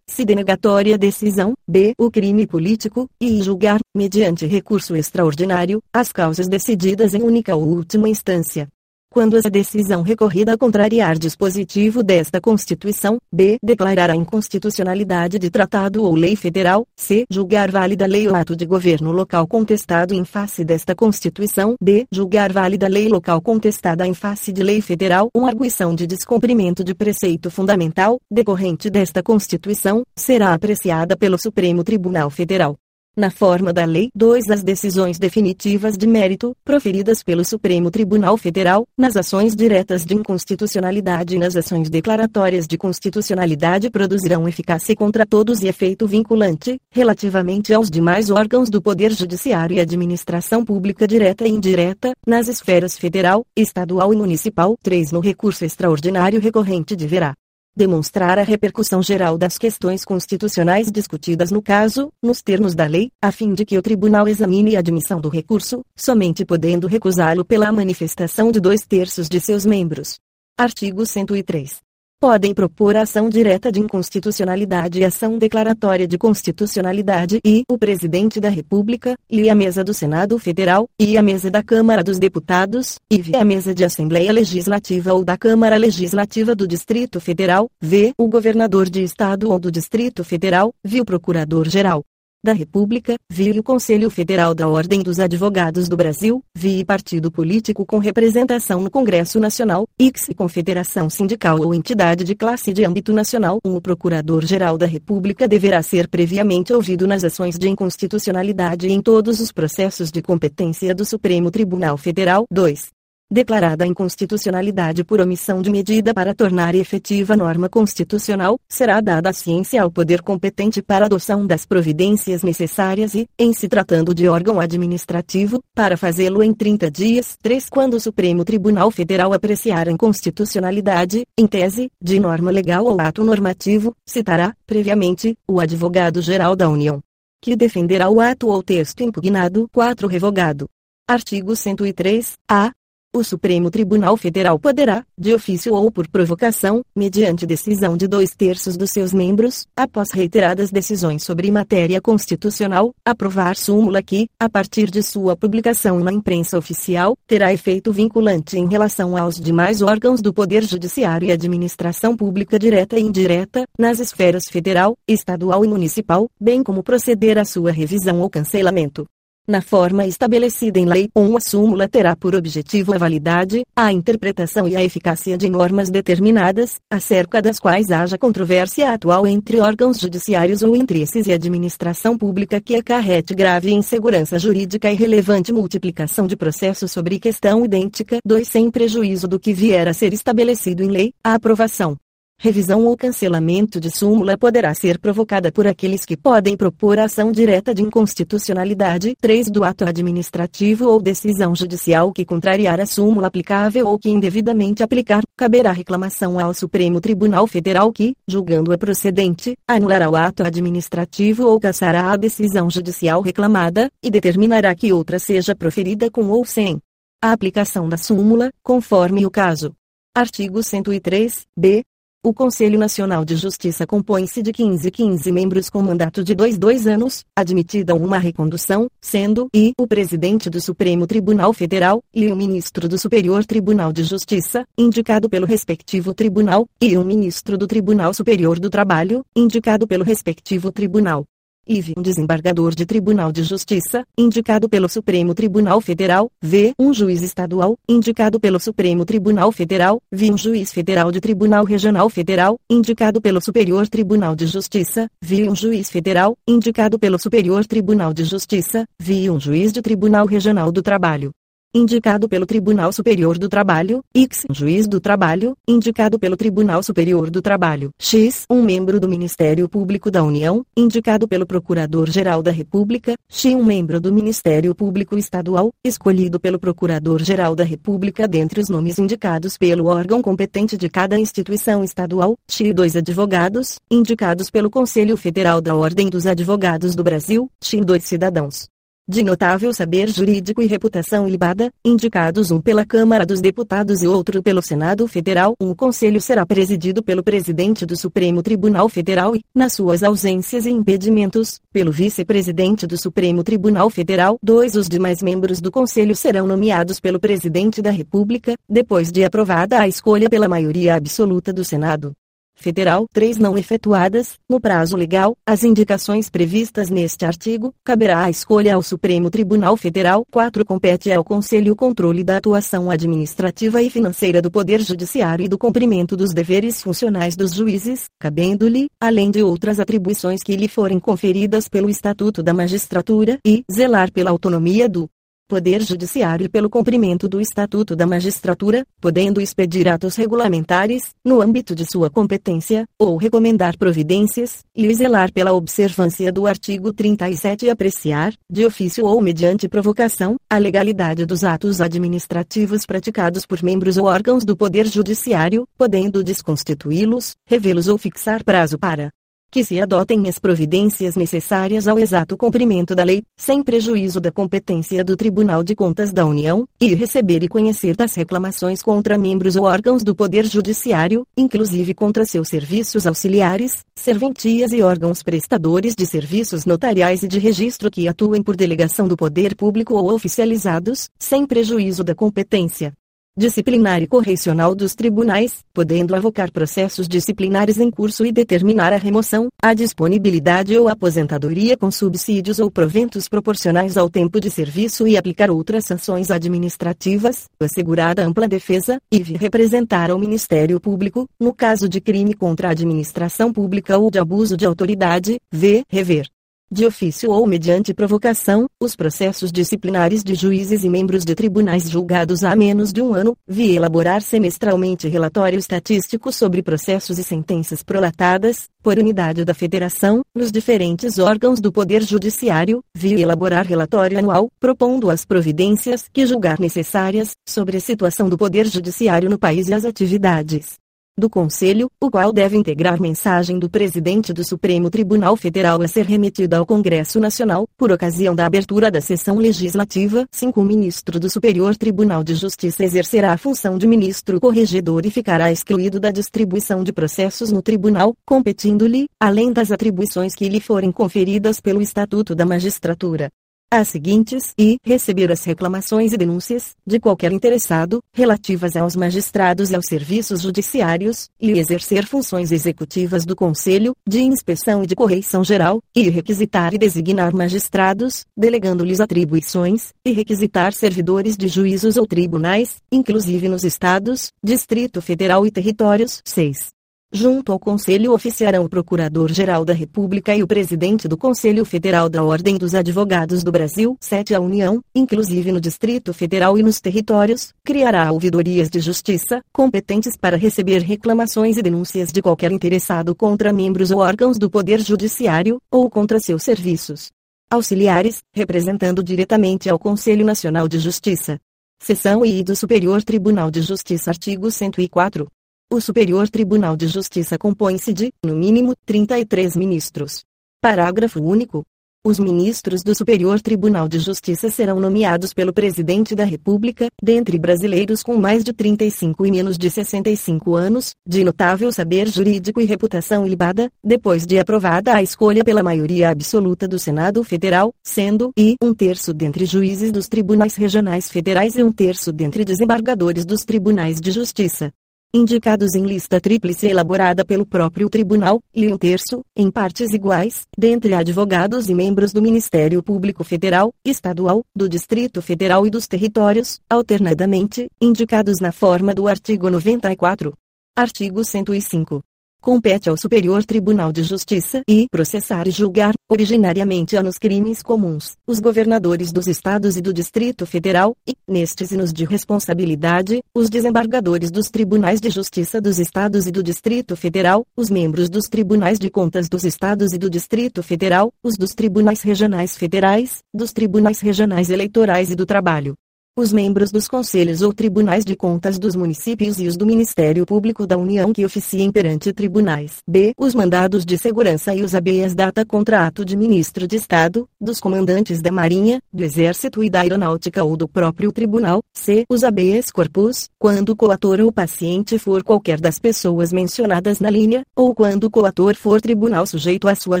se 0.06 0.24
denegatória 0.24 0.94
a 0.94 0.98
decisão, 0.98 1.54
b. 1.68 1.92
o 1.98 2.10
crime 2.10 2.46
político, 2.46 3.08
e 3.20 3.42
julgar, 3.42 3.80
mediante 3.94 4.46
recurso 4.46 4.96
extraordinário, 4.96 5.82
as 5.92 6.12
causas 6.12 6.48
decididas 6.48 7.12
em 7.12 7.22
única 7.22 7.54
ou 7.54 7.66
última 7.66 8.08
instância 8.08 8.68
quando 9.10 9.36
a 9.38 9.48
decisão 9.48 10.02
recorrida 10.02 10.58
contrariar 10.58 11.18
dispositivo 11.18 12.02
desta 12.02 12.40
Constituição, 12.40 13.18
b. 13.32 13.56
declarar 13.62 14.10
a 14.10 14.14
inconstitucionalidade 14.16 15.38
de 15.38 15.50
tratado 15.50 16.04
ou 16.04 16.14
lei 16.14 16.36
federal, 16.36 16.86
c. 16.94 17.24
julgar 17.30 17.70
válida 17.70 18.06
lei 18.06 18.28
ou 18.28 18.34
ato 18.34 18.54
de 18.54 18.66
governo 18.66 19.12
local 19.12 19.46
contestado 19.46 20.14
em 20.14 20.24
face 20.24 20.64
desta 20.64 20.94
Constituição, 20.94 21.76
d. 21.80 22.06
julgar 22.12 22.52
válida 22.52 22.88
lei 22.88 23.08
local 23.08 23.40
contestada 23.40 24.06
em 24.06 24.14
face 24.14 24.52
de 24.52 24.62
lei 24.62 24.80
federal 24.80 25.28
uma 25.34 25.48
arguição 25.48 25.94
de 25.94 26.06
descumprimento 26.06 26.84
de 26.84 26.94
preceito 26.94 27.50
fundamental, 27.50 28.18
decorrente 28.30 28.90
desta 28.90 29.22
Constituição, 29.22 30.02
será 30.14 30.52
apreciada 30.52 31.16
pelo 31.16 31.38
Supremo 31.38 31.82
Tribunal 31.82 32.28
Federal 32.28 32.76
na 33.16 33.30
forma 33.30 33.72
da 33.72 33.86
Lei 33.86 34.10
2 34.14 34.50
as 34.50 34.62
decisões 34.62 35.18
definitivas 35.18 35.96
de 35.96 36.06
mérito, 36.06 36.54
proferidas 36.62 37.22
pelo 37.22 37.44
Supremo 37.44 37.90
Tribunal 37.90 38.36
Federal, 38.36 38.86
nas 38.96 39.16
ações 39.16 39.56
diretas 39.56 40.04
de 40.04 40.14
inconstitucionalidade 40.14 41.34
e 41.34 41.38
nas 41.38 41.56
ações 41.56 41.88
declaratórias 41.88 42.66
de 42.66 42.76
constitucionalidade 42.76 43.88
produzirão 43.88 44.46
eficácia 44.46 44.94
contra 44.94 45.24
todos 45.24 45.62
e 45.62 45.68
efeito 45.68 46.06
vinculante, 46.06 46.78
relativamente 46.90 47.72
aos 47.72 47.90
demais 47.90 48.30
órgãos 48.30 48.68
do 48.68 48.82
Poder 48.82 49.12
Judiciário 49.12 49.76
e 49.76 49.80
Administração 49.80 50.62
Pública 50.62 51.08
direta 51.08 51.46
e 51.46 51.50
indireta, 51.50 52.12
nas 52.26 52.48
esferas 52.48 52.98
federal, 52.98 53.46
estadual 53.56 54.12
e 54.12 54.16
municipal. 54.16 54.76
3. 54.82 55.12
No 55.12 55.20
recurso 55.20 55.64
extraordinário 55.64 56.38
recorrente 56.38 56.94
deverá 56.94 57.34
demonstrar 57.76 58.38
a 58.38 58.42
repercussão 58.42 59.02
geral 59.02 59.36
das 59.36 59.58
questões 59.58 60.04
constitucionais 60.04 60.90
discutidas 60.90 61.50
no 61.50 61.60
caso, 61.60 62.10
nos 62.22 62.42
termos 62.42 62.74
da 62.74 62.86
lei, 62.86 63.10
a 63.22 63.30
fim 63.30 63.52
de 63.52 63.64
que 63.64 63.76
o 63.76 63.82
tribunal 63.82 64.26
examine 64.26 64.74
a 64.74 64.78
admissão 64.78 65.20
do 65.20 65.28
recurso, 65.28 65.84
somente 65.94 66.44
podendo 66.44 66.86
recusá-lo 66.86 67.44
pela 67.44 67.70
manifestação 67.70 68.50
de 68.50 68.58
dois 68.58 68.80
terços 68.86 69.28
de 69.28 69.38
seus 69.38 69.66
membros. 69.66 70.16
Artigo 70.58 71.04
103 71.04 71.85
podem 72.26 72.52
propor 72.52 72.96
ação 72.96 73.28
direta 73.28 73.70
de 73.70 73.78
inconstitucionalidade 73.78 74.98
e 74.98 75.04
ação 75.04 75.38
declaratória 75.38 76.08
de 76.08 76.18
constitucionalidade 76.18 77.38
e 77.46 77.62
o 77.70 77.78
Presidente 77.78 78.40
da 78.40 78.48
República, 78.48 79.14
e 79.30 79.48
a 79.48 79.54
mesa 79.54 79.84
do 79.84 79.94
Senado 79.94 80.36
Federal, 80.36 80.88
e 81.00 81.16
a 81.16 81.22
mesa 81.22 81.52
da 81.52 81.62
Câmara 81.62 82.02
dos 82.02 82.18
Deputados, 82.18 82.96
e 83.08 83.36
a 83.36 83.44
mesa 83.44 83.72
de 83.72 83.84
Assembleia 83.84 84.32
Legislativa 84.32 85.14
ou 85.14 85.24
da 85.24 85.38
Câmara 85.38 85.76
Legislativa 85.76 86.52
do 86.52 86.66
Distrito 86.66 87.20
Federal, 87.20 87.68
v. 87.80 88.12
o 88.18 88.26
governador 88.26 88.90
de 88.90 89.04
Estado 89.04 89.48
ou 89.48 89.60
do 89.60 89.70
Distrito 89.70 90.24
Federal, 90.24 90.74
v. 90.82 91.02
o 91.02 91.04
Procurador-Geral 91.04 92.02
da 92.44 92.52
República, 92.52 93.16
via 93.30 93.58
o 93.58 93.62
Conselho 93.62 94.08
Federal 94.10 94.54
da 94.54 94.68
Ordem 94.68 95.02
dos 95.02 95.18
Advogados 95.18 95.88
do 95.88 95.96
Brasil, 95.96 96.42
via 96.54 96.84
partido 96.84 97.30
político 97.30 97.84
com 97.84 97.98
representação 97.98 98.80
no 98.80 98.90
Congresso 98.90 99.40
Nacional, 99.40 99.86
IX 99.98 100.30
Confederação 100.36 101.10
Sindical 101.10 101.60
ou 101.60 101.74
entidade 101.74 102.24
de 102.24 102.34
classe 102.34 102.72
de 102.72 102.84
âmbito 102.84 103.12
nacional. 103.12 103.58
O 103.64 103.80
Procurador-Geral 103.80 104.78
da 104.78 104.86
República 104.86 105.48
deverá 105.48 105.82
ser 105.82 106.08
previamente 106.08 106.72
ouvido 106.72 107.06
nas 107.06 107.24
ações 107.24 107.58
de 107.58 107.68
inconstitucionalidade 107.68 108.86
e 108.88 108.92
em 108.92 109.00
todos 109.00 109.40
os 109.40 109.52
processos 109.52 110.10
de 110.10 110.22
competência 110.22 110.94
do 110.94 111.04
Supremo 111.04 111.50
Tribunal 111.50 111.96
Federal. 111.96 112.46
2 112.50 112.95
declarada 113.30 113.84
a 113.84 113.86
inconstitucionalidade 113.86 115.04
por 115.04 115.20
omissão 115.20 115.60
de 115.60 115.70
medida 115.70 116.14
para 116.14 116.34
tornar 116.34 116.74
efetiva 116.74 117.36
norma 117.36 117.68
constitucional, 117.68 118.58
será 118.68 119.00
dada 119.00 119.30
a 119.30 119.32
ciência 119.32 119.82
ao 119.82 119.90
poder 119.90 120.22
competente 120.22 120.80
para 120.82 121.06
adoção 121.06 121.46
das 121.46 121.66
providências 121.66 122.42
necessárias 122.42 123.14
e, 123.14 123.26
em 123.38 123.52
se 123.52 123.68
tratando 123.68 124.14
de 124.14 124.28
órgão 124.28 124.60
administrativo, 124.60 125.62
para 125.74 125.96
fazê-lo 125.96 126.42
em 126.42 126.52
30 126.52 126.90
dias. 126.90 127.36
3. 127.42 127.68
Quando 127.68 127.94
o 127.94 128.00
Supremo 128.00 128.44
Tribunal 128.44 128.90
Federal 128.90 129.32
apreciar 129.32 129.88
a 129.88 129.92
inconstitucionalidade, 129.92 131.24
em 131.38 131.46
tese, 131.46 131.90
de 132.00 132.20
norma 132.20 132.50
legal 132.50 132.84
ou 132.84 133.00
ato 133.00 133.24
normativo, 133.24 133.94
citará, 134.06 134.54
previamente, 134.66 135.36
o 135.48 135.60
advogado-geral 135.60 136.54
da 136.54 136.68
União, 136.68 137.00
que 137.42 137.56
defenderá 137.56 138.08
o 138.08 138.20
ato 138.20 138.48
ou 138.48 138.62
texto 138.62 139.02
impugnado. 139.02 139.68
4. 139.72 140.06
Revogado. 140.08 140.66
Artigo 141.08 141.54
103, 141.54 142.34
a. 142.50 142.72
O 143.16 143.24
Supremo 143.24 143.70
Tribunal 143.70 144.14
Federal 144.18 144.58
poderá, 144.58 145.02
de 145.16 145.32
ofício 145.32 145.72
ou 145.72 145.90
por 145.90 146.06
provocação, 146.06 146.82
mediante 146.94 147.46
decisão 147.46 147.96
de 147.96 148.06
dois 148.06 148.34
terços 148.34 148.76
dos 148.76 148.90
seus 148.90 149.10
membros, 149.10 149.66
após 149.74 150.10
reiteradas 150.10 150.70
decisões 150.70 151.22
sobre 151.22 151.50
matéria 151.50 151.98
constitucional, 151.98 152.92
aprovar 153.02 153.56
súmula 153.56 154.02
que, 154.02 154.28
a 154.38 154.50
partir 154.50 154.90
de 154.90 155.02
sua 155.02 155.34
publicação 155.34 155.98
na 156.00 156.12
imprensa 156.12 156.58
oficial, 156.58 157.16
terá 157.26 157.54
efeito 157.54 157.90
vinculante 157.90 158.58
em 158.58 158.68
relação 158.68 159.16
aos 159.16 159.40
demais 159.40 159.80
órgãos 159.80 160.20
do 160.20 160.34
Poder 160.34 160.62
Judiciário 160.62 161.28
e 161.28 161.32
Administração 161.32 162.14
Pública 162.14 162.58
direta 162.58 162.98
e 162.98 163.02
indireta, 163.02 163.64
nas 163.78 163.98
esferas 163.98 164.44
federal, 164.46 164.94
estadual 165.08 165.64
e 165.64 165.68
municipal, 165.68 166.28
bem 166.38 166.62
como 166.62 166.82
proceder 166.82 167.38
à 167.38 167.46
sua 167.46 167.72
revisão 167.72 168.20
ou 168.20 168.28
cancelamento 168.28 169.06
na 169.46 169.60
forma 169.60 170.06
estabelecida 170.06 170.78
em 170.78 170.84
lei. 170.86 171.08
1. 171.14 171.20
Um, 171.20 171.36
a 171.36 171.40
súmula 171.40 171.88
terá 171.88 172.16
por 172.16 172.34
objetivo 172.34 172.94
a 172.94 172.98
validade, 172.98 173.64
a 173.74 173.92
interpretação 173.92 174.66
e 174.66 174.76
a 174.76 174.82
eficácia 174.82 175.36
de 175.36 175.48
normas 175.48 175.90
determinadas, 175.90 176.76
acerca 176.90 177.42
das 177.42 177.58
quais 177.58 177.90
haja 177.90 178.16
controvérsia 178.16 178.92
atual 178.92 179.26
entre 179.26 179.60
órgãos 179.60 179.98
judiciários 179.98 180.62
ou 180.62 180.74
entre 180.74 181.02
esses 181.02 181.26
e 181.26 181.32
administração 181.32 182.16
pública 182.16 182.60
que 182.60 182.76
acarrete 182.76 183.34
grave 183.34 183.72
insegurança 183.72 184.38
jurídica 184.38 184.90
e 184.90 184.94
relevante 184.94 185.52
multiplicação 185.52 186.26
de 186.26 186.36
processos 186.36 186.90
sobre 186.90 187.18
questão 187.18 187.64
idêntica. 187.64 188.18
2. 188.24 188.48
Sem 188.48 188.70
prejuízo 188.70 189.28
do 189.28 189.38
que 189.38 189.52
vier 189.52 189.88
a 189.88 189.92
ser 189.92 190.12
estabelecido 190.12 190.82
em 190.82 190.88
lei, 190.88 191.12
a 191.22 191.34
aprovação 191.34 191.96
Revisão 192.38 192.84
ou 192.84 192.94
cancelamento 192.98 193.80
de 193.80 193.90
súmula 193.90 194.36
poderá 194.36 194.74
ser 194.74 194.98
provocada 194.98 195.50
por 195.50 195.66
aqueles 195.66 196.04
que 196.04 196.18
podem 196.18 196.54
propor 196.54 196.98
ação 196.98 197.32
direta 197.32 197.74
de 197.74 197.82
inconstitucionalidade 197.82 199.16
3 199.18 199.50
do 199.50 199.64
ato 199.64 199.86
administrativo 199.86 200.86
ou 200.86 201.00
decisão 201.00 201.54
judicial 201.54 202.12
que 202.12 202.26
contrariar 202.26 202.78
a 202.78 202.84
súmula 202.84 203.28
aplicável 203.28 203.86
ou 203.86 203.98
que 203.98 204.10
indevidamente 204.10 204.82
aplicar, 204.82 205.22
caberá 205.34 205.72
reclamação 205.72 206.38
ao 206.38 206.52
Supremo 206.52 207.00
Tribunal 207.00 207.46
Federal 207.46 207.90
que, 207.90 208.14
julgando-a 208.28 208.76
procedente, 208.76 209.56
anulará 209.66 210.10
o 210.10 210.14
ato 210.14 210.44
administrativo 210.44 211.46
ou 211.46 211.58
cassará 211.58 212.12
a 212.12 212.16
decisão 212.18 212.68
judicial 212.68 213.22
reclamada, 213.22 213.90
e 214.02 214.10
determinará 214.10 214.74
que 214.74 214.92
outra 214.92 215.18
seja 215.18 215.56
proferida 215.56 216.10
com 216.10 216.26
ou 216.28 216.44
sem 216.44 216.78
a 217.22 217.32
aplicação 217.32 217.88
da 217.88 217.96
súmula, 217.96 218.50
conforme 218.62 219.24
o 219.24 219.30
caso. 219.30 219.74
Artigo 220.14 220.62
103, 220.62 221.46
b. 221.56 221.82
O 222.26 222.34
Conselho 222.34 222.76
Nacional 222.76 223.24
de 223.24 223.36
Justiça 223.36 223.86
compõe-se 223.86 224.42
de 224.42 224.52
15 224.52 224.90
15 224.90 225.30
membros 225.30 225.70
com 225.70 225.80
mandato 225.80 226.24
de 226.24 226.34
2 226.34 226.58
2 226.58 226.88
anos, 226.88 227.24
admitida 227.36 227.94
uma 227.94 228.18
recondução, 228.18 228.88
sendo 229.00 229.48
e 229.54 229.70
o 229.78 229.86
presidente 229.86 230.50
do 230.50 230.60
Supremo 230.60 231.06
Tribunal 231.06 231.52
Federal 231.52 232.02
e 232.12 232.26
o 232.26 232.34
ministro 232.34 232.88
do 232.88 232.98
Superior 232.98 233.44
Tribunal 233.44 233.92
de 233.92 234.02
Justiça, 234.02 234.66
indicado 234.76 235.30
pelo 235.30 235.46
respectivo 235.46 236.12
tribunal, 236.12 236.66
e 236.80 236.98
o 236.98 237.04
ministro 237.04 237.56
do 237.56 237.68
Tribunal 237.68 238.12
Superior 238.12 238.58
do 238.58 238.68
Trabalho, 238.68 239.24
indicado 239.36 239.86
pelo 239.86 240.02
respectivo 240.02 240.72
tribunal. 240.72 241.24
IV. 241.66 241.94
Um 241.96 242.02
desembargador 242.02 242.74
de 242.74 242.86
Tribunal 242.86 243.32
de 243.32 243.42
Justiça, 243.42 244.04
indicado 244.16 244.68
pelo 244.68 244.88
Supremo 244.88 245.34
Tribunal 245.34 245.80
Federal, 245.80 246.30
V. 246.42 246.72
Um 246.78 246.92
juiz 246.92 247.22
estadual, 247.22 247.76
indicado 247.88 248.38
pelo 248.38 248.60
Supremo 248.60 249.04
Tribunal 249.04 249.50
Federal, 249.52 250.00
V. 250.10 250.32
Um 250.32 250.38
juiz 250.38 250.72
federal 250.72 251.10
de 251.10 251.20
Tribunal 251.20 251.64
Regional 251.64 252.08
Federal, 252.08 252.58
indicado 252.70 253.20
pelo 253.20 253.40
Superior 253.40 253.88
Tribunal 253.88 254.36
de 254.36 254.46
Justiça, 254.46 255.08
V. 255.20 255.48
Um 255.48 255.56
juiz 255.56 255.90
federal, 255.90 256.36
indicado 256.46 256.98
pelo 256.98 257.18
Superior 257.18 257.66
Tribunal 257.66 258.12
de 258.12 258.24
Justiça, 258.24 258.86
V. 258.98 259.30
Um 259.30 259.40
juiz 259.40 259.72
de 259.72 259.82
Tribunal 259.82 260.26
Regional 260.26 260.70
do 260.70 260.82
Trabalho 260.82 261.32
indicado 261.76 262.26
pelo 262.26 262.46
Tribunal 262.46 262.90
Superior 262.90 263.36
do 263.36 263.50
Trabalho, 263.50 264.02
X, 264.16 264.46
juiz 264.50 264.88
do 264.88 264.98
trabalho, 264.98 265.54
indicado 265.68 266.18
pelo 266.18 266.34
Tribunal 266.34 266.82
Superior 266.82 267.28
do 267.28 267.42
Trabalho, 267.42 267.90
X, 267.98 268.46
um 268.48 268.62
membro 268.62 268.98
do 268.98 269.06
Ministério 269.06 269.68
Público 269.68 270.10
da 270.10 270.24
União, 270.24 270.64
indicado 270.74 271.28
pelo 271.28 271.44
Procurador-Geral 271.44 272.42
da 272.42 272.50
República, 272.50 273.14
X, 273.28 273.54
um 273.54 273.62
membro 273.62 274.00
do 274.00 274.10
Ministério 274.10 274.74
Público 274.74 275.18
Estadual, 275.18 275.70
escolhido 275.84 276.40
pelo 276.40 276.58
Procurador-Geral 276.58 277.54
da 277.54 277.64
República 277.64 278.26
dentre 278.26 278.58
os 278.58 278.70
nomes 278.70 278.98
indicados 278.98 279.58
pelo 279.58 279.84
órgão 279.84 280.22
competente 280.22 280.78
de 280.78 280.88
cada 280.88 281.18
instituição 281.18 281.84
estadual, 281.84 282.36
X, 282.48 282.74
dois 282.74 282.96
advogados, 282.96 283.78
indicados 283.90 284.48
pelo 284.48 284.70
Conselho 284.70 285.14
Federal 285.14 285.60
da 285.60 285.74
Ordem 285.74 286.08
dos 286.08 286.26
Advogados 286.26 286.94
do 286.94 287.04
Brasil, 287.04 287.50
X, 287.62 287.84
dois 287.84 288.04
cidadãos 288.04 288.66
de 289.08 289.22
notável 289.22 289.72
saber 289.72 290.08
jurídico 290.08 290.60
e 290.60 290.66
reputação 290.66 291.28
ilibada, 291.28 291.70
indicados 291.84 292.50
um 292.50 292.60
pela 292.60 292.84
Câmara 292.84 293.24
dos 293.24 293.40
Deputados 293.40 294.02
e 294.02 294.06
outro 294.06 294.42
pelo 294.42 294.60
Senado 294.60 295.06
Federal. 295.06 295.54
Um 295.60 295.74
conselho 295.74 296.20
será 296.20 296.44
presidido 296.44 297.02
pelo 297.02 297.22
presidente 297.22 297.86
do 297.86 297.96
Supremo 297.96 298.42
Tribunal 298.42 298.88
Federal 298.88 299.36
e, 299.36 299.44
nas 299.54 299.74
suas 299.74 300.02
ausências 300.02 300.66
e 300.66 300.70
impedimentos, 300.70 301.60
pelo 301.72 301.92
vice-presidente 301.92 302.86
do 302.86 302.98
Supremo 302.98 303.44
Tribunal 303.44 303.88
Federal. 303.90 304.38
Dois 304.42 304.74
os 304.74 304.88
demais 304.88 305.22
membros 305.22 305.60
do 305.60 305.70
conselho 305.70 306.16
serão 306.16 306.46
nomeados 306.46 306.98
pelo 306.98 307.20
presidente 307.20 307.80
da 307.80 307.90
República, 307.90 308.56
depois 308.68 309.12
de 309.12 309.24
aprovada 309.24 309.78
a 309.78 309.86
escolha 309.86 310.28
pela 310.28 310.48
maioria 310.48 310.96
absoluta 310.96 311.52
do 311.52 311.64
Senado. 311.64 312.12
Federal 312.56 313.06
3 313.12 313.36
não 313.36 313.56
efetuadas, 313.56 314.38
no 314.48 314.58
prazo 314.58 314.96
legal, 314.96 315.36
as 315.46 315.62
indicações 315.62 316.30
previstas 316.30 316.90
neste 316.90 317.24
artigo, 317.24 317.72
caberá 317.84 318.24
a 318.24 318.30
escolha 318.30 318.74
ao 318.74 318.82
Supremo 318.82 319.30
Tribunal 319.30 319.76
Federal 319.76 320.24
4 320.32 320.64
compete 320.64 321.12
ao 321.12 321.22
Conselho 321.22 321.74
o 321.74 321.76
controle 321.76 322.24
da 322.24 322.38
atuação 322.38 322.90
administrativa 322.90 323.82
e 323.82 323.90
financeira 323.90 324.40
do 324.40 324.50
Poder 324.50 324.80
Judiciário 324.80 325.44
e 325.44 325.48
do 325.48 325.58
cumprimento 325.58 326.16
dos 326.16 326.32
deveres 326.32 326.82
funcionais 326.82 327.36
dos 327.36 327.52
juízes, 327.52 328.06
cabendo-lhe, 328.18 328.86
além 329.00 329.30
de 329.30 329.42
outras 329.42 329.78
atribuições 329.78 330.42
que 330.42 330.56
lhe 330.56 330.66
forem 330.66 330.98
conferidas 330.98 331.68
pelo 331.68 331.90
Estatuto 331.90 332.42
da 332.42 332.54
Magistratura 332.54 333.38
e 333.46 333.62
zelar 333.70 334.10
pela 334.10 334.30
autonomia 334.30 334.88
do 334.88 335.06
Poder 335.48 335.80
Judiciário 335.80 336.50
pelo 336.50 336.68
cumprimento 336.68 337.28
do 337.28 337.40
Estatuto 337.40 337.94
da 337.94 338.04
Magistratura, 338.04 338.84
podendo 339.00 339.40
expedir 339.40 339.86
atos 339.86 340.16
regulamentares, 340.16 341.14
no 341.24 341.40
âmbito 341.40 341.72
de 341.72 341.86
sua 341.88 342.10
competência, 342.10 342.84
ou 342.98 343.16
recomendar 343.16 343.78
providências, 343.78 344.64
e 344.74 344.92
zelar 344.92 345.32
pela 345.32 345.52
observância 345.52 346.32
do 346.32 346.48
artigo 346.48 346.92
37 346.92 347.66
e 347.66 347.70
apreciar, 347.70 348.34
de 348.50 348.66
ofício 348.66 349.06
ou 349.06 349.20
mediante 349.20 349.68
provocação, 349.68 350.34
a 350.50 350.58
legalidade 350.58 351.24
dos 351.24 351.44
atos 351.44 351.80
administrativos 351.80 352.84
praticados 352.84 353.46
por 353.46 353.62
membros 353.62 353.96
ou 353.96 354.06
órgãos 354.06 354.44
do 354.44 354.56
Poder 354.56 354.88
Judiciário, 354.88 355.64
podendo 355.78 356.24
desconstituí-los, 356.24 357.36
revê-los 357.46 357.86
ou 357.86 357.96
fixar 357.96 358.42
prazo 358.42 358.76
para 358.80 359.12
que 359.50 359.64
se 359.64 359.80
adotem 359.80 360.28
as 360.28 360.38
providências 360.38 361.16
necessárias 361.16 361.88
ao 361.88 361.98
exato 361.98 362.36
cumprimento 362.36 362.94
da 362.94 363.04
lei, 363.04 363.22
sem 363.36 363.62
prejuízo 363.62 364.20
da 364.20 364.30
competência 364.30 365.04
do 365.04 365.16
Tribunal 365.16 365.62
de 365.62 365.74
Contas 365.74 366.12
da 366.12 366.26
União, 366.26 366.66
e 366.80 366.94
receber 366.94 367.42
e 367.42 367.48
conhecer 367.48 367.96
das 367.96 368.14
reclamações 368.14 368.82
contra 368.82 369.16
membros 369.16 369.56
ou 369.56 369.64
órgãos 369.64 370.02
do 370.02 370.14
Poder 370.14 370.44
Judiciário, 370.44 371.26
inclusive 371.36 371.94
contra 371.94 372.24
seus 372.24 372.48
serviços 372.48 373.06
auxiliares, 373.06 373.84
serventias 373.94 374.72
e 374.72 374.82
órgãos 374.82 375.22
prestadores 375.22 375.94
de 375.94 376.04
serviços 376.06 376.64
notariais 376.64 377.22
e 377.22 377.28
de 377.28 377.38
registro 377.38 377.90
que 377.90 378.08
atuem 378.08 378.42
por 378.42 378.56
delegação 378.56 379.08
do 379.08 379.16
poder 379.16 379.54
público 379.54 379.94
ou 379.94 380.12
oficializados, 380.12 381.08
sem 381.18 381.46
prejuízo 381.46 382.04
da 382.04 382.14
competência 382.14 382.92
disciplinar 383.36 384.02
e 384.02 384.06
correcional 384.06 384.74
dos 384.74 384.94
tribunais, 384.94 385.58
podendo 385.74 386.14
avocar 386.14 386.50
processos 386.50 387.06
disciplinares 387.06 387.78
em 387.78 387.90
curso 387.90 388.24
e 388.24 388.32
determinar 388.32 388.92
a 388.92 388.96
remoção, 388.96 389.48
a 389.62 389.74
disponibilidade 389.74 390.76
ou 390.78 390.88
aposentadoria 390.88 391.76
com 391.76 391.90
subsídios 391.90 392.58
ou 392.58 392.70
proventos 392.70 393.28
proporcionais 393.28 393.96
ao 393.96 394.08
tempo 394.08 394.40
de 394.40 394.50
serviço 394.50 395.06
e 395.06 395.16
aplicar 395.16 395.50
outras 395.50 395.84
sanções 395.84 396.30
administrativas, 396.30 397.44
assegurada 397.60 398.24
ampla 398.24 398.48
defesa, 398.48 398.98
e 399.12 399.18
representar 399.18 400.10
ao 400.10 400.18
Ministério 400.18 400.80
Público, 400.80 401.28
no 401.38 401.52
caso 401.52 401.88
de 401.88 402.00
crime 402.00 402.34
contra 402.34 402.68
a 402.68 402.70
administração 402.70 403.52
pública 403.52 403.98
ou 403.98 404.10
de 404.10 404.18
abuso 404.18 404.56
de 404.56 404.64
autoridade, 404.64 405.38
v. 405.52 405.82
rever 405.90 406.26
de 406.70 406.84
ofício 406.84 407.30
ou 407.30 407.46
mediante 407.46 407.94
provocação, 407.94 408.66
os 408.80 408.96
processos 408.96 409.52
disciplinares 409.52 410.24
de 410.24 410.34
juízes 410.34 410.84
e 410.84 410.88
membros 410.88 411.24
de 411.24 411.34
tribunais 411.34 411.88
julgados 411.88 412.42
há 412.42 412.56
menos 412.56 412.92
de 412.92 413.00
um 413.00 413.14
ano, 413.14 413.36
vi 413.46 413.76
elaborar 413.76 414.22
semestralmente 414.22 415.08
relatório 415.08 415.58
estatístico 415.58 416.32
sobre 416.32 416.62
processos 416.62 417.18
e 417.18 417.24
sentenças 417.24 417.82
prolatadas, 417.82 418.68
por 418.82 418.98
unidade 418.98 419.44
da 419.44 419.54
Federação, 419.54 420.22
nos 420.34 420.50
diferentes 420.50 421.18
órgãos 421.18 421.60
do 421.60 421.72
Poder 421.72 422.02
Judiciário, 422.02 422.82
vi 422.94 423.20
elaborar 423.20 423.66
relatório 423.66 424.18
anual, 424.18 424.48
propondo 424.60 425.10
as 425.10 425.24
providências 425.24 426.08
que 426.12 426.26
julgar 426.26 426.58
necessárias, 426.58 427.32
sobre 427.48 427.76
a 427.76 427.80
situação 427.80 428.28
do 428.28 428.36
Poder 428.36 428.66
Judiciário 428.66 429.30
no 429.30 429.38
país 429.38 429.68
e 429.68 429.74
as 429.74 429.84
atividades 429.84 430.78
do 431.18 431.30
Conselho, 431.30 431.88
o 431.98 432.10
qual 432.10 432.30
deve 432.30 432.58
integrar 432.58 433.00
mensagem 433.00 433.58
do 433.58 433.70
presidente 433.70 434.34
do 434.34 434.46
Supremo 434.46 434.90
Tribunal 434.90 435.34
Federal 435.34 435.80
a 435.80 435.88
ser 435.88 436.04
remetida 436.04 436.58
ao 436.58 436.66
Congresso 436.66 437.18
Nacional, 437.18 437.66
por 437.78 437.90
ocasião 437.90 438.34
da 438.34 438.44
abertura 438.44 438.90
da 438.90 439.00
sessão 439.00 439.38
legislativa. 439.38 440.26
5. 440.30 440.60
O 440.60 440.64
ministro 440.64 441.18
do 441.18 441.30
Superior 441.30 441.74
Tribunal 441.74 442.22
de 442.22 442.34
Justiça 442.34 442.84
exercerá 442.84 443.32
a 443.32 443.38
função 443.38 443.78
de 443.78 443.86
ministro 443.86 444.38
corregedor 444.38 445.06
e 445.06 445.10
ficará 445.10 445.50
excluído 445.50 445.98
da 445.98 446.10
distribuição 446.10 446.84
de 446.84 446.92
processos 446.92 447.50
no 447.50 447.62
tribunal, 447.62 448.14
competindo-lhe, 448.26 449.06
além 449.18 449.52
das 449.52 449.72
atribuições 449.72 450.34
que 450.34 450.48
lhe 450.48 450.60
forem 450.60 450.92
conferidas 450.92 451.60
pelo 451.60 451.80
Estatuto 451.80 452.34
da 452.34 452.44
Magistratura, 452.44 453.30
as 453.70 453.88
seguintes 453.88 454.52
e 454.58 454.78
receber 454.84 455.30
as 455.32 455.44
reclamações 455.44 456.12
e 456.12 456.16
denúncias 456.16 456.76
de 456.86 457.00
qualquer 457.00 457.32
interessado 457.32 458.00
relativas 458.12 458.76
aos 458.76 458.94
magistrados 458.94 459.70
e 459.70 459.74
aos 459.74 459.86
serviços 459.86 460.42
judiciários 460.42 461.28
e 461.40 461.52
exercer 461.52 462.06
funções 462.06 462.52
executivas 462.52 463.24
do 463.24 463.34
Conselho 463.34 463.94
de 464.06 464.22
inspeção 464.22 464.84
e 464.84 464.86
de 464.86 464.94
correição 464.94 465.42
geral 465.42 465.82
e 465.94 466.08
requisitar 466.08 466.74
e 466.74 466.78
designar 466.78 467.34
magistrados, 467.34 468.24
delegando-lhes 468.36 469.00
atribuições 469.00 469.92
e 470.04 470.12
requisitar 470.12 470.72
servidores 470.72 471.36
de 471.36 471.48
juízos 471.48 471.96
ou 471.96 472.06
tribunais, 472.06 472.76
inclusive 472.90 473.48
nos 473.48 473.64
estados, 473.64 474.30
Distrito 474.42 475.02
Federal 475.02 475.46
e 475.46 475.50
territórios. 475.50 476.22
6. 476.24 476.75
Junto 477.12 477.52
ao 477.52 477.58
Conselho 477.58 478.12
oficiarão 478.12 478.64
o 478.64 478.68
Procurador-Geral 478.68 479.64
da 479.64 479.72
República 479.72 480.34
e 480.34 480.42
o 480.42 480.46
Presidente 480.46 481.06
do 481.06 481.16
Conselho 481.16 481.64
Federal 481.64 482.08
da 482.08 482.24
Ordem 482.24 482.58
dos 482.58 482.74
Advogados 482.74 483.44
do 483.44 483.52
Brasil. 483.52 483.96
7. 484.00 484.34
A 484.34 484.40
União, 484.40 484.82
inclusive 484.92 485.52
no 485.52 485.60
Distrito 485.60 486.12
Federal 486.12 486.58
e 486.58 486.64
nos 486.64 486.80
territórios, 486.80 487.54
criará 487.64 488.10
ouvidorias 488.10 488.68
de 488.68 488.80
justiça, 488.80 489.40
competentes 489.52 490.16
para 490.16 490.36
receber 490.36 490.82
reclamações 490.82 491.56
e 491.56 491.62
denúncias 491.62 492.10
de 492.10 492.20
qualquer 492.20 492.50
interessado 492.50 493.14
contra 493.14 493.52
membros 493.52 493.92
ou 493.92 494.00
órgãos 494.00 494.36
do 494.36 494.50
Poder 494.50 494.80
Judiciário, 494.80 495.60
ou 495.70 495.88
contra 495.88 496.18
seus 496.18 496.42
serviços 496.42 497.10
auxiliares, 497.48 498.22
representando 498.34 499.04
diretamente 499.04 499.70
ao 499.70 499.78
Conselho 499.78 500.24
Nacional 500.24 500.66
de 500.66 500.80
Justiça. 500.80 501.38
Seção 501.80 502.26
I 502.26 502.42
do 502.42 502.56
Superior 502.56 503.02
Tribunal 503.04 503.50
de 503.50 503.62
Justiça 503.62 504.10
Artigo 504.10 504.50
104. 504.50 505.28
O 505.68 505.80
Superior 505.80 506.28
Tribunal 506.28 506.76
de 506.76 506.86
Justiça 506.86 507.36
compõe-se 507.36 507.92
de, 507.92 508.12
no 508.24 508.36
mínimo, 508.36 508.72
33 508.86 509.56
ministros. 509.56 510.22
Parágrafo 510.62 511.20
único. 511.20 511.64
Os 512.06 512.20
ministros 512.20 512.84
do 512.84 512.94
Superior 512.94 513.40
Tribunal 513.40 513.88
de 513.88 513.98
Justiça 513.98 514.48
serão 514.48 514.78
nomeados 514.78 515.34
pelo 515.34 515.52
Presidente 515.52 516.14
da 516.14 516.22
República, 516.22 516.86
dentre 517.02 517.36
brasileiros 517.36 518.04
com 518.04 518.16
mais 518.16 518.44
de 518.44 518.52
35 518.52 519.26
e 519.26 519.30
menos 519.32 519.58
de 519.58 519.68
65 519.68 520.54
anos, 520.54 520.94
de 521.04 521.24
notável 521.24 521.72
saber 521.72 522.06
jurídico 522.06 522.60
e 522.60 522.64
reputação 522.64 523.26
ilibada, 523.26 523.68
depois 523.82 524.24
de 524.24 524.38
aprovada 524.38 524.94
a 524.94 525.02
escolha 525.02 525.42
pela 525.42 525.64
maioria 525.64 526.10
absoluta 526.10 526.68
do 526.68 526.78
Senado 526.78 527.24
Federal, 527.24 527.74
sendo 527.82 528.30
e 528.38 528.54
um 528.62 528.72
terço 528.72 529.12
dentre 529.12 529.44
juízes 529.44 529.90
dos 529.90 530.06
tribunais 530.06 530.54
regionais 530.54 531.10
federais 531.10 531.56
e 531.56 531.62
um 531.64 531.72
terço 531.72 532.12
dentre 532.12 532.44
desembargadores 532.44 533.26
dos 533.26 533.44
tribunais 533.44 534.00
de 534.00 534.12
justiça 534.12 534.72
indicados 535.14 535.74
em 535.74 535.84
lista 535.84 536.20
tríplice 536.20 536.66
elaborada 536.66 537.24
pelo 537.24 537.46
próprio 537.46 537.88
tribunal, 537.88 538.40
e 538.54 538.66
um 538.66 538.76
terço, 538.78 539.24
em 539.34 539.50
partes 539.50 539.92
iguais, 539.92 540.46
dentre 540.56 540.94
advogados 540.94 541.68
e 541.68 541.74
membros 541.74 542.12
do 542.12 542.22
Ministério 542.22 542.82
Público 542.82 543.24
Federal, 543.24 543.72
Estadual, 543.84 544.42
do 544.54 544.68
Distrito 544.68 545.20
Federal 545.22 545.66
e 545.66 545.70
dos 545.70 545.86
territórios, 545.86 546.60
alternadamente, 546.68 547.68
indicados 547.80 548.40
na 548.40 548.52
forma 548.52 548.94
do 548.94 549.08
artigo 549.08 549.50
94. 549.50 550.32
Artigo 550.76 551.24
105 551.24 552.05
compete 552.40 552.88
ao 552.88 552.96
Superior 552.96 553.44
Tribunal 553.44 553.92
de 553.92 554.02
Justiça 554.02 554.62
e 554.68 554.86
processar 554.90 555.48
e 555.48 555.50
julgar, 555.50 555.94
originariamente 556.08 556.98
nos 557.00 557.18
crimes 557.18 557.62
comuns, 557.62 558.16
os 558.26 558.40
governadores 558.40 559.12
dos 559.12 559.26
estados 559.26 559.76
e 559.76 559.80
do 559.80 559.92
Distrito 559.92 560.46
Federal, 560.46 560.94
e, 561.06 561.14
nestes 561.26 561.72
hinos 561.72 561.92
de 561.92 562.04
responsabilidade, 562.04 563.22
os 563.34 563.48
desembargadores 563.48 564.30
dos 564.30 564.50
tribunais 564.50 565.00
de 565.00 565.10
justiça 565.10 565.60
dos 565.60 565.78
estados 565.78 566.26
e 566.26 566.30
do 566.30 566.42
Distrito 566.42 566.96
Federal, 566.96 567.44
os 567.56 567.70
membros 567.70 568.08
dos 568.08 568.26
tribunais 568.26 568.78
de 568.78 568.90
contas 568.90 569.28
dos 569.28 569.44
estados 569.44 569.92
e 569.92 569.98
do 569.98 570.10
Distrito 570.10 570.62
Federal, 570.62 571.12
os 571.22 571.36
dos 571.36 571.52
tribunais 571.52 572.02
regionais 572.02 572.56
federais, 572.56 573.18
dos 573.34 573.52
tribunais 573.52 574.00
regionais 574.00 574.50
eleitorais 574.50 575.10
e 575.10 575.14
do 575.14 575.24
trabalho 575.24 575.74
os 576.18 576.32
membros 576.32 576.72
dos 576.72 576.88
conselhos 576.88 577.42
ou 577.42 577.52
tribunais 577.52 578.02
de 578.02 578.16
contas 578.16 578.58
dos 578.58 578.74
municípios 578.74 579.38
e 579.38 579.46
os 579.46 579.54
do 579.54 579.66
Ministério 579.66 580.24
Público 580.24 580.66
da 580.66 580.78
União 580.78 581.12
que 581.12 581.26
oficiem 581.26 581.70
perante 581.70 582.10
tribunais. 582.10 582.78
B. 582.88 583.12
Os 583.18 583.34
mandados 583.34 583.84
de 583.84 583.98
segurança 583.98 584.54
e 584.54 584.62
os 584.62 584.74
habeas 584.74 585.14
data 585.14 585.44
contrato 585.44 586.06
de 586.06 586.16
ministro 586.16 586.66
de 586.66 586.76
Estado, 586.76 587.28
dos 587.38 587.60
comandantes 587.60 588.22
da 588.22 588.32
Marinha, 588.32 588.80
do 588.90 589.04
Exército 589.04 589.62
e 589.62 589.68
da 589.68 589.80
Aeronáutica 589.80 590.42
ou 590.42 590.56
do 590.56 590.66
próprio 590.66 591.12
tribunal. 591.12 591.60
C. 591.74 592.06
Os 592.08 592.24
habeas 592.24 592.70
corpus, 592.70 593.28
quando 593.38 593.70
o 593.70 593.76
coator 593.76 594.18
ou 594.18 594.32
paciente 594.32 594.98
for 594.98 595.22
qualquer 595.22 595.60
das 595.60 595.78
pessoas 595.78 596.32
mencionadas 596.32 596.98
na 596.98 597.10
linha, 597.10 597.42
ou 597.54 597.74
quando 597.74 598.04
o 598.04 598.10
coator 598.10 598.56
for 598.56 598.80
tribunal 598.80 599.26
sujeito 599.26 599.68
à 599.68 599.74
sua 599.74 600.00